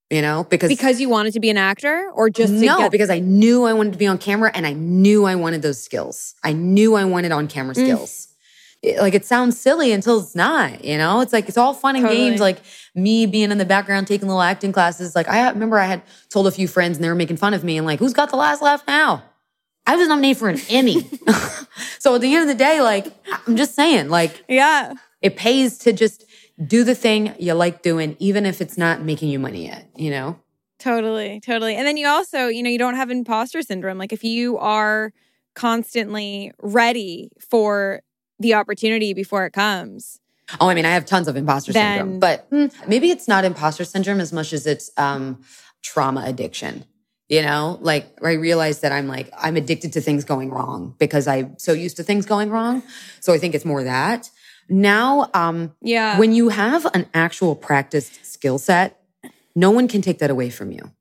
You 0.10 0.22
know, 0.22 0.46
because 0.48 0.70
because 0.70 1.02
you 1.02 1.10
wanted 1.10 1.34
to 1.34 1.40
be 1.40 1.50
an 1.50 1.58
actor, 1.58 2.12
or 2.14 2.30
just 2.30 2.54
no, 2.54 2.78
get- 2.78 2.92
because 2.92 3.10
I 3.10 3.18
knew 3.18 3.64
I 3.64 3.74
wanted 3.74 3.94
to 3.94 3.98
be 3.98 4.06
on 4.06 4.20
camera, 4.20 4.52
and 4.54 4.68
I 4.68 4.74
knew 4.74 5.26
I 5.26 5.34
wanted 5.36 5.64
those 5.64 5.82
skills. 5.82 6.36
I 6.44 6.54
knew 6.54 6.94
I 6.96 7.06
wanted 7.06 7.32
on 7.32 7.48
camera 7.48 7.74
mm. 7.74 7.84
skills 7.84 8.34
it, 8.84 9.00
like 9.00 9.16
it 9.16 9.26
sounds 9.26 9.60
silly 9.60 9.92
until 9.92 10.20
it's 10.20 10.36
not, 10.36 10.84
you 10.84 10.98
know? 10.98 11.22
It's 11.22 11.34
like 11.34 11.48
it's 11.48 11.58
all 11.58 11.74
fun 11.74 11.96
and 11.96 12.04
totally. 12.04 12.30
games. 12.30 12.42
Like 12.42 12.60
me 12.94 13.26
being 13.26 13.50
in 13.50 13.58
the 13.58 13.66
background 13.66 14.08
taking 14.08 14.28
little 14.28 14.42
acting 14.42 14.74
classes. 14.74 15.16
Like 15.16 15.30
I 15.30 15.50
remember 15.50 15.80
I 15.80 15.86
had 15.86 16.04
told 16.30 16.46
a 16.46 16.52
few 16.52 16.68
friends 16.68 16.98
and 16.98 17.04
they 17.04 17.10
were 17.10 17.16
making 17.16 17.38
fun 17.38 17.54
of 17.54 17.64
me 17.64 17.78
and 17.78 17.88
like, 17.88 18.00
who's 18.00 18.14
got 18.14 18.30
the 18.30 18.36
last 18.36 18.62
laugh 18.62 18.84
now? 18.86 19.24
I 19.88 19.96
was 19.96 20.08
nominated 20.08 20.38
for 20.38 20.50
an 20.50 20.60
Emmy. 20.70 21.02
so 22.00 22.16
at 22.16 22.22
the 22.22 22.34
end 22.34 22.44
of 22.44 22.48
the 22.56 22.62
day, 22.62 22.82
like 22.82 23.08
I'm 23.48 23.56
just 23.56 23.74
saying, 23.74 24.10
like, 24.10 24.44
yeah, 24.48 24.94
it 25.22 25.38
pays 25.38 25.78
to 25.80 25.94
just 25.94 26.26
do 26.64 26.84
the 26.84 26.96
thing 26.96 27.34
you 27.40 27.54
like 27.54 27.82
doing, 27.82 28.16
even 28.20 28.46
if 28.46 28.62
it's 28.62 28.78
not 28.78 29.02
making 29.02 29.30
you 29.30 29.40
money 29.40 29.66
yet, 29.66 29.90
you 29.96 30.12
know? 30.12 30.40
Totally, 30.80 31.40
totally. 31.40 31.76
And 31.76 31.88
then 31.88 31.98
you 31.98 32.08
also, 32.08 32.48
you 32.48 32.62
know, 32.62 32.70
you 32.70 32.78
don't 32.78 32.96
have 32.96 33.10
imposter 33.10 33.62
syndrome. 33.62 33.98
Like 33.98 34.14
if 34.14 34.24
you 34.24 34.58
are 34.58 35.14
constantly 35.56 36.52
ready 36.62 37.30
for 37.40 38.02
the 38.40 38.54
opportunity 38.54 39.14
before 39.14 39.46
it 39.46 39.52
comes. 39.52 40.20
Oh, 40.60 40.68
I 40.68 40.74
mean, 40.74 40.86
I 40.86 40.90
have 40.90 41.06
tons 41.06 41.28
of 41.28 41.38
imposter 41.38 41.72
then, 41.72 41.94
syndrome, 41.94 42.20
but 42.20 42.48
hmm, 42.50 42.66
maybe 42.88 43.12
it's 43.12 43.28
not 43.28 43.46
imposter 43.46 43.86
syndrome 43.86 44.20
as 44.20 44.34
much 44.34 44.52
as 44.52 44.68
it's 44.68 44.92
um, 44.98 45.42
trauma 45.82 46.24
addiction. 46.26 46.86
You 47.30 47.42
know, 47.42 47.80
like 47.82 48.06
I 48.22 48.34
realize 48.34 48.82
that 48.82 48.92
I'm 48.92 49.08
like, 49.08 49.32
I'm 49.38 49.56
addicted 49.56 49.94
to 49.94 50.02
things 50.02 50.26
going 50.26 50.52
wrong 50.52 50.96
because 51.00 51.28
I'm 51.28 51.58
so 51.58 51.72
used 51.72 51.96
to 51.98 52.04
things 52.04 52.26
going 52.26 52.50
wrong. 52.50 52.84
So 53.22 53.34
I 53.34 53.38
think 53.38 53.56
it's 53.56 53.66
more 53.66 53.84
that. 53.84 54.30
Now, 54.70 55.30
um, 55.34 55.76
yeah, 55.82 56.18
when 56.20 56.34
you 56.34 56.50
have 56.50 56.86
an 56.94 57.08
actual 57.14 57.56
practiced 57.56 58.26
skill 58.26 58.58
set, 58.58 59.02
no 59.56 59.72
one 59.72 59.88
can 59.88 60.02
take 60.02 60.20
that 60.20 60.30
away 60.30 60.50
from 60.50 60.72
you. 60.72 60.92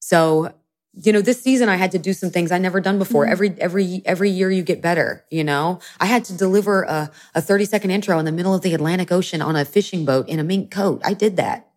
So 0.00 0.54
you 0.96 1.12
know, 1.12 1.20
this 1.20 1.40
season 1.42 1.68
I 1.68 1.76
had 1.76 1.90
to 1.92 1.98
do 1.98 2.12
some 2.12 2.30
things 2.30 2.52
I 2.52 2.58
never 2.58 2.80
done 2.80 2.98
before. 2.98 3.24
Mm-hmm. 3.24 3.32
Every 3.32 3.54
every 3.60 4.02
every 4.04 4.30
year 4.30 4.50
you 4.50 4.62
get 4.62 4.80
better, 4.80 5.24
you 5.30 5.42
know. 5.42 5.80
I 5.98 6.06
had 6.06 6.24
to 6.26 6.36
deliver 6.36 6.82
a, 6.82 7.10
a 7.34 7.42
30 7.42 7.64
second 7.64 7.90
intro 7.90 8.18
in 8.18 8.24
the 8.24 8.32
middle 8.32 8.54
of 8.54 8.62
the 8.62 8.74
Atlantic 8.74 9.10
Ocean 9.10 9.42
on 9.42 9.56
a 9.56 9.64
fishing 9.64 10.04
boat 10.04 10.28
in 10.28 10.38
a 10.38 10.44
mink 10.44 10.70
coat. 10.70 11.02
I 11.04 11.14
did 11.14 11.36
that. 11.36 11.68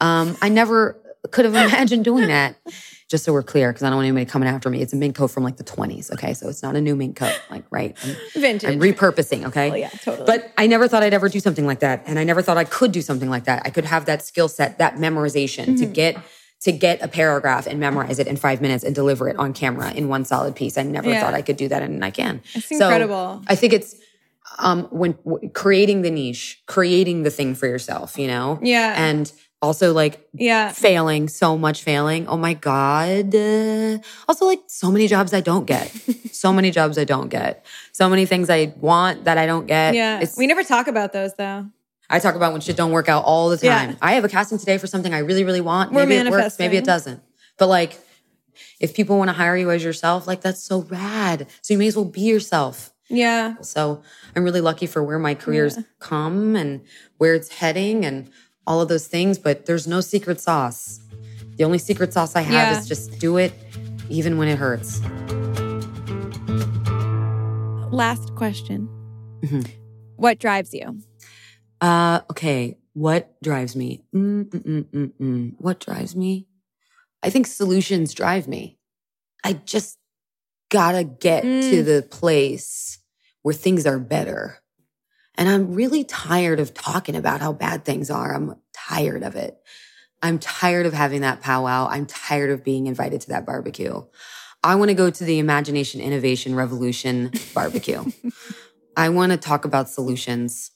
Um, 0.00 0.36
I 0.42 0.48
never 0.48 1.00
could 1.30 1.44
have 1.44 1.54
imagined 1.72 2.04
doing 2.04 2.26
that. 2.28 2.56
Just 3.10 3.24
so 3.24 3.32
we're 3.32 3.42
clear, 3.42 3.70
because 3.72 3.82
I 3.82 3.88
don't 3.88 3.96
want 3.96 4.06
anybody 4.06 4.24
coming 4.24 4.48
after 4.48 4.70
me. 4.70 4.80
It's 4.80 4.92
a 4.92 4.96
mink 4.96 5.16
coat 5.16 5.28
from 5.28 5.42
like 5.42 5.56
the 5.56 5.64
20s. 5.64 6.12
Okay. 6.12 6.32
So 6.32 6.48
it's 6.48 6.62
not 6.62 6.76
a 6.76 6.80
new 6.80 6.94
mink 6.94 7.16
coat. 7.16 7.38
Like, 7.50 7.64
right. 7.70 7.96
I'm, 8.04 8.16
Vintage. 8.40 8.70
I'm 8.70 8.78
repurposing. 8.78 9.46
Okay. 9.46 9.70
Oh, 9.70 9.74
yeah, 9.74 9.88
totally. 9.88 10.26
But 10.26 10.52
I 10.56 10.68
never 10.68 10.86
thought 10.86 11.02
I'd 11.02 11.12
ever 11.12 11.28
do 11.28 11.40
something 11.40 11.66
like 11.66 11.80
that. 11.80 12.04
And 12.06 12.18
I 12.18 12.24
never 12.24 12.40
thought 12.40 12.56
I 12.56 12.64
could 12.64 12.92
do 12.92 13.02
something 13.02 13.28
like 13.28 13.44
that. 13.44 13.62
I 13.64 13.70
could 13.70 13.84
have 13.84 14.06
that 14.06 14.22
skill 14.22 14.48
set, 14.48 14.78
that 14.78 14.94
memorization 14.94 15.64
mm-hmm. 15.64 15.76
to 15.76 15.86
get 15.86 16.18
to 16.60 16.72
get 16.72 17.00
a 17.00 17.08
paragraph 17.08 17.66
and 17.66 17.80
memorize 17.80 18.18
it 18.18 18.26
in 18.26 18.36
five 18.36 18.60
minutes 18.60 18.84
and 18.84 18.94
deliver 18.94 19.28
it 19.30 19.36
on 19.36 19.54
camera 19.54 19.90
in 19.92 20.08
one 20.08 20.24
solid 20.26 20.54
piece. 20.54 20.76
I 20.76 20.82
never 20.82 21.08
yeah. 21.08 21.22
thought 21.22 21.32
I 21.32 21.40
could 21.40 21.56
do 21.56 21.68
that, 21.68 21.82
and 21.82 22.04
I 22.04 22.10
can. 22.10 22.42
It's 22.54 22.68
so 22.68 22.74
incredible. 22.74 23.42
I 23.48 23.54
think 23.54 23.72
it's 23.72 23.96
um, 24.58 24.84
when 24.90 25.12
w- 25.24 25.50
creating 25.50 26.02
the 26.02 26.10
niche, 26.10 26.62
creating 26.66 27.22
the 27.22 27.30
thing 27.30 27.54
for 27.54 27.66
yourself, 27.66 28.18
you 28.18 28.26
know? 28.26 28.58
Yeah. 28.62 28.94
And 28.96 29.32
also 29.62 29.92
like 29.92 30.26
yeah 30.32 30.72
failing 30.72 31.28
so 31.28 31.56
much 31.56 31.82
failing 31.82 32.26
oh 32.28 32.36
my 32.36 32.54
god 32.54 33.34
uh, 33.34 33.98
also 34.28 34.46
like 34.46 34.60
so 34.66 34.90
many 34.90 35.06
jobs 35.06 35.34
i 35.34 35.40
don't 35.40 35.66
get 35.66 35.88
so 36.32 36.52
many 36.52 36.70
jobs 36.70 36.96
i 36.96 37.04
don't 37.04 37.28
get 37.28 37.64
so 37.92 38.08
many 38.08 38.24
things 38.24 38.48
i 38.48 38.72
want 38.78 39.24
that 39.24 39.36
i 39.38 39.46
don't 39.46 39.66
get 39.66 39.94
yeah 39.94 40.20
it's, 40.20 40.36
we 40.36 40.46
never 40.46 40.64
talk 40.64 40.86
about 40.88 41.12
those 41.12 41.34
though 41.34 41.66
I 42.12 42.18
talk 42.18 42.34
about 42.34 42.50
when 42.50 42.60
shit 42.60 42.76
don't 42.76 42.90
work 42.90 43.08
out 43.08 43.22
all 43.24 43.50
the 43.50 43.56
time. 43.56 43.90
Yeah. 43.90 43.96
I 44.02 44.14
have 44.14 44.24
a 44.24 44.28
casting 44.28 44.58
today 44.58 44.78
for 44.78 44.88
something 44.88 45.14
I 45.14 45.18
really, 45.18 45.44
really 45.44 45.60
want. 45.60 45.92
We're 45.92 46.06
maybe 46.06 46.26
it 46.26 46.28
works, 46.28 46.58
maybe 46.58 46.76
it 46.76 46.84
doesn't. 46.84 47.22
But 47.56 47.68
like, 47.68 47.96
if 48.80 48.94
people 48.94 49.16
want 49.16 49.28
to 49.28 49.32
hire 49.32 49.56
you 49.56 49.70
as 49.70 49.84
yourself, 49.84 50.26
like 50.26 50.40
that's 50.40 50.60
so 50.60 50.82
rad. 50.82 51.46
So 51.62 51.72
you 51.72 51.78
may 51.78 51.86
as 51.86 51.94
well 51.94 52.04
be 52.04 52.22
yourself. 52.22 52.92
Yeah. 53.08 53.60
So 53.60 54.02
I'm 54.34 54.44
really 54.44 54.60
lucky 54.60 54.86
for 54.86 55.02
where 55.02 55.18
my 55.18 55.34
career's 55.34 55.76
yeah. 55.76 55.82
come 55.98 56.56
and 56.56 56.82
where 57.18 57.34
it's 57.34 57.48
heading 57.48 58.04
and 58.04 58.30
all 58.70 58.80
of 58.80 58.88
those 58.88 59.08
things. 59.08 59.36
But 59.36 59.66
there's 59.66 59.88
no 59.88 60.00
secret 60.00 60.40
sauce. 60.40 61.00
The 61.56 61.64
only 61.64 61.78
secret 61.78 62.12
sauce 62.12 62.36
I 62.36 62.42
have 62.42 62.52
yeah. 62.52 62.78
is 62.78 62.86
just 62.86 63.18
do 63.18 63.36
it 63.36 63.52
even 64.08 64.38
when 64.38 64.46
it 64.46 64.58
hurts. 64.58 65.00
Last 67.92 68.34
question. 68.36 68.88
Mm-hmm. 69.40 69.62
What 70.16 70.38
drives 70.38 70.72
you? 70.72 71.00
Uh, 71.80 72.20
okay. 72.30 72.78
What 72.92 73.42
drives 73.42 73.74
me? 73.74 74.04
Mm-mm-mm-mm. 74.14 75.54
What 75.58 75.80
drives 75.80 76.14
me? 76.14 76.46
I 77.22 77.30
think 77.30 77.48
solutions 77.48 78.14
drive 78.14 78.46
me. 78.46 78.78
I 79.44 79.54
just 79.54 79.98
gotta 80.70 81.02
get 81.02 81.42
mm. 81.42 81.68
to 81.70 81.82
the 81.82 82.02
place 82.02 82.98
where 83.42 83.54
things 83.54 83.86
are 83.86 83.98
better. 83.98 84.59
And 85.36 85.48
I'm 85.48 85.74
really 85.74 86.04
tired 86.04 86.60
of 86.60 86.74
talking 86.74 87.16
about 87.16 87.40
how 87.40 87.52
bad 87.52 87.84
things 87.84 88.10
are. 88.10 88.34
I'm 88.34 88.56
tired 88.72 89.22
of 89.22 89.36
it. 89.36 89.58
I'm 90.22 90.38
tired 90.38 90.86
of 90.86 90.92
having 90.92 91.22
that 91.22 91.40
powwow. 91.40 91.88
I'm 91.90 92.06
tired 92.06 92.50
of 92.50 92.64
being 92.64 92.86
invited 92.86 93.22
to 93.22 93.28
that 93.30 93.46
barbecue. 93.46 94.02
I 94.62 94.74
want 94.74 94.90
to 94.90 94.94
go 94.94 95.08
to 95.08 95.24
the 95.24 95.38
Imagination 95.38 96.00
Innovation 96.00 96.54
Revolution 96.54 97.32
barbecue. 97.54 98.04
I 98.96 99.08
want 99.08 99.32
to 99.32 99.38
talk 99.38 99.64
about 99.64 99.88
solutions. 99.88 100.72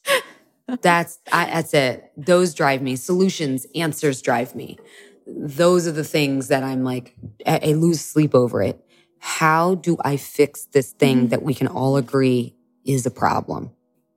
That's 0.80 1.18
I, 1.30 1.46
that's 1.46 1.74
it. 1.74 2.10
Those 2.16 2.54
drive 2.54 2.80
me. 2.80 2.96
Solutions, 2.96 3.66
answers 3.74 4.22
drive 4.22 4.54
me. 4.54 4.78
Those 5.26 5.86
are 5.86 5.92
the 5.92 6.04
things 6.04 6.48
that 6.48 6.62
I'm 6.62 6.84
like 6.84 7.14
I, 7.46 7.60
I 7.62 7.72
lose 7.72 8.00
sleep 8.00 8.34
over 8.34 8.62
it. 8.62 8.82
How 9.18 9.74
do 9.74 9.98
I 10.02 10.16
fix 10.16 10.64
this 10.66 10.92
thing 10.92 11.18
mm-hmm. 11.18 11.28
that 11.28 11.42
we 11.42 11.52
can 11.54 11.66
all 11.66 11.96
agree 11.96 12.56
is 12.84 13.04
a 13.04 13.10
problem? 13.10 13.72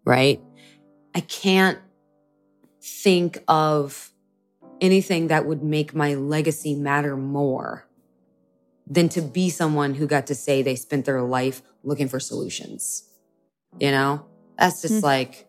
Right? 0.08 0.41
I 1.14 1.20
can't 1.20 1.80
think 2.82 3.43
of 3.47 4.12
anything 4.80 5.28
that 5.28 5.45
would 5.45 5.64
make 5.64 5.93
my 5.93 6.14
legacy 6.14 6.76
matter 6.76 7.18
more 7.18 7.86
than 8.86 9.10
to 9.10 9.22
be 9.22 9.49
someone 9.49 9.95
who 9.95 10.08
got 10.08 10.28
to 10.28 10.36
say 10.36 10.62
they 10.62 10.76
spent 10.76 11.03
their 11.05 11.22
life 11.22 11.62
looking 11.84 12.08
for 12.08 12.20
solutions. 12.20 13.03
You 13.80 13.91
know, 13.91 14.26
that's 14.58 14.82
just 14.82 14.95
mm-hmm. 14.95 15.05
like 15.05 15.47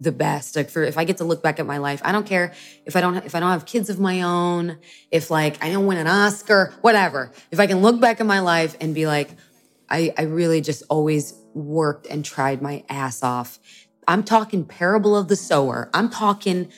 the 0.00 0.12
best. 0.12 0.56
Like 0.56 0.70
for 0.70 0.82
if 0.82 0.96
I 0.96 1.04
get 1.04 1.18
to 1.18 1.24
look 1.24 1.42
back 1.42 1.60
at 1.60 1.66
my 1.66 1.78
life, 1.78 2.00
I 2.02 2.12
don't 2.12 2.26
care 2.26 2.54
if 2.86 2.96
I 2.96 3.00
don't 3.02 3.16
if 3.18 3.34
I 3.34 3.40
don't 3.40 3.50
have 3.50 3.66
kids 3.66 3.90
of 3.90 4.00
my 4.00 4.22
own, 4.22 4.78
if 5.10 5.30
like 5.30 5.62
I 5.62 5.70
don't 5.70 5.86
win 5.86 5.98
an 5.98 6.06
Oscar, 6.06 6.72
whatever. 6.80 7.30
If 7.50 7.60
I 7.60 7.66
can 7.66 7.82
look 7.82 8.00
back 8.00 8.20
at 8.20 8.26
my 8.26 8.40
life 8.40 8.74
and 8.80 8.94
be 8.94 9.06
like, 9.06 9.30
I 9.90 10.14
I 10.16 10.22
really 10.22 10.62
just 10.62 10.82
always 10.88 11.34
worked 11.54 12.06
and 12.06 12.24
tried 12.24 12.62
my 12.62 12.84
ass 12.88 13.22
off. 13.22 13.58
I'm 14.08 14.24
talking 14.24 14.64
parable 14.64 15.16
of 15.16 15.28
the 15.28 15.36
sower. 15.36 15.88
I'm 15.94 16.10
talking 16.10 16.70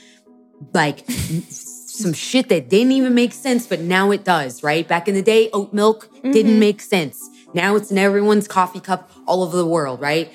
like 0.72 1.04
some 1.08 2.12
shit 2.12 2.48
that 2.48 2.68
didn't 2.68 2.92
even 2.92 3.14
make 3.14 3.32
sense, 3.32 3.66
but 3.66 3.80
now 3.80 4.10
it 4.10 4.24
does, 4.24 4.62
right? 4.62 4.86
Back 4.86 5.08
in 5.08 5.14
the 5.14 5.22
day, 5.22 5.50
oat 5.52 5.72
milk 5.72 6.08
mm-hmm. 6.08 6.32
didn't 6.32 6.58
make 6.58 6.80
sense. 6.80 7.28
Now 7.54 7.76
it's 7.76 7.90
in 7.90 7.98
everyone's 7.98 8.48
coffee 8.48 8.80
cup 8.80 9.10
all 9.26 9.42
over 9.42 9.56
the 9.56 9.66
world, 9.66 10.00
right? 10.00 10.32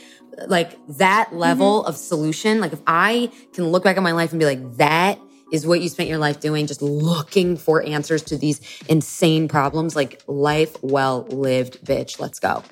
Like 0.48 0.78
that 0.88 1.34
level 1.34 1.82
mm-hmm. 1.82 1.90
of 1.90 1.98
solution. 1.98 2.62
Like 2.62 2.74
if 2.74 2.82
I 2.88 3.32
can 3.54 3.68
look 3.68 3.84
back 3.84 3.98
at 3.98 4.04
my 4.04 4.14
life 4.14 4.32
and 4.32 4.40
be 4.40 4.46
like, 4.46 4.78
that 4.78 5.20
is 5.52 5.66
what 5.66 5.82
you 5.82 5.90
spent 5.90 6.08
your 6.08 6.18
life 6.18 6.40
doing, 6.40 6.68
just 6.68 6.82
looking 6.82 7.58
for 7.58 7.84
answers 7.84 8.24
to 8.24 8.38
these 8.38 8.62
insane 8.88 9.48
problems, 9.48 9.96
like 9.96 10.22
life 10.28 10.82
well 10.82 11.24
lived, 11.30 11.84
bitch. 11.84 12.20
Let's 12.20 12.40
go. 12.40 12.64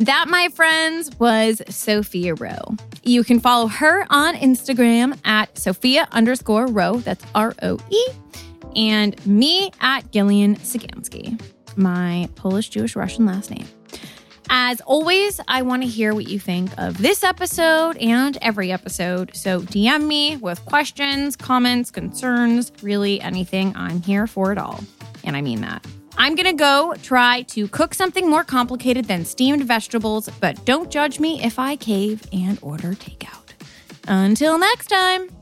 That, 0.00 0.28
my 0.28 0.48
friends, 0.48 1.10
was 1.18 1.60
Sophia 1.68 2.34
Roe. 2.34 2.74
You 3.02 3.22
can 3.22 3.38
follow 3.38 3.66
her 3.66 4.06
on 4.08 4.34
Instagram 4.34 5.18
at 5.26 5.58
Sophia 5.58 6.08
underscore 6.10 6.68
Roe, 6.68 6.96
that's 7.00 7.22
R 7.34 7.54
O 7.62 7.78
E, 7.90 8.06
and 8.74 9.14
me 9.26 9.70
at 9.82 10.10
Gillian 10.10 10.56
Cyganski, 10.56 11.38
my 11.76 12.30
Polish 12.34 12.70
Jewish 12.70 12.96
Russian 12.96 13.26
last 13.26 13.50
name. 13.50 13.66
As 14.48 14.80
always, 14.80 15.38
I 15.48 15.60
want 15.60 15.82
to 15.82 15.88
hear 15.88 16.14
what 16.14 16.28
you 16.28 16.40
think 16.40 16.70
of 16.78 16.96
this 16.96 17.22
episode 17.22 17.98
and 17.98 18.38
every 18.40 18.72
episode. 18.72 19.36
So 19.36 19.60
DM 19.60 20.06
me 20.06 20.38
with 20.38 20.64
questions, 20.64 21.36
comments, 21.36 21.90
concerns, 21.90 22.72
really 22.82 23.20
anything. 23.20 23.76
I'm 23.76 24.00
here 24.00 24.26
for 24.26 24.50
it 24.50 24.56
all. 24.56 24.80
And 25.24 25.36
I 25.36 25.42
mean 25.42 25.60
that. 25.60 25.86
I'm 26.20 26.34
gonna 26.34 26.52
go 26.52 26.94
try 27.02 27.40
to 27.48 27.66
cook 27.68 27.94
something 27.94 28.28
more 28.28 28.44
complicated 28.44 29.06
than 29.06 29.24
steamed 29.24 29.64
vegetables, 29.64 30.28
but 30.38 30.62
don't 30.66 30.90
judge 30.90 31.18
me 31.18 31.42
if 31.42 31.58
I 31.58 31.76
cave 31.76 32.22
and 32.30 32.58
order 32.60 32.92
takeout. 32.92 33.54
Until 34.06 34.58
next 34.58 34.88
time. 34.88 35.39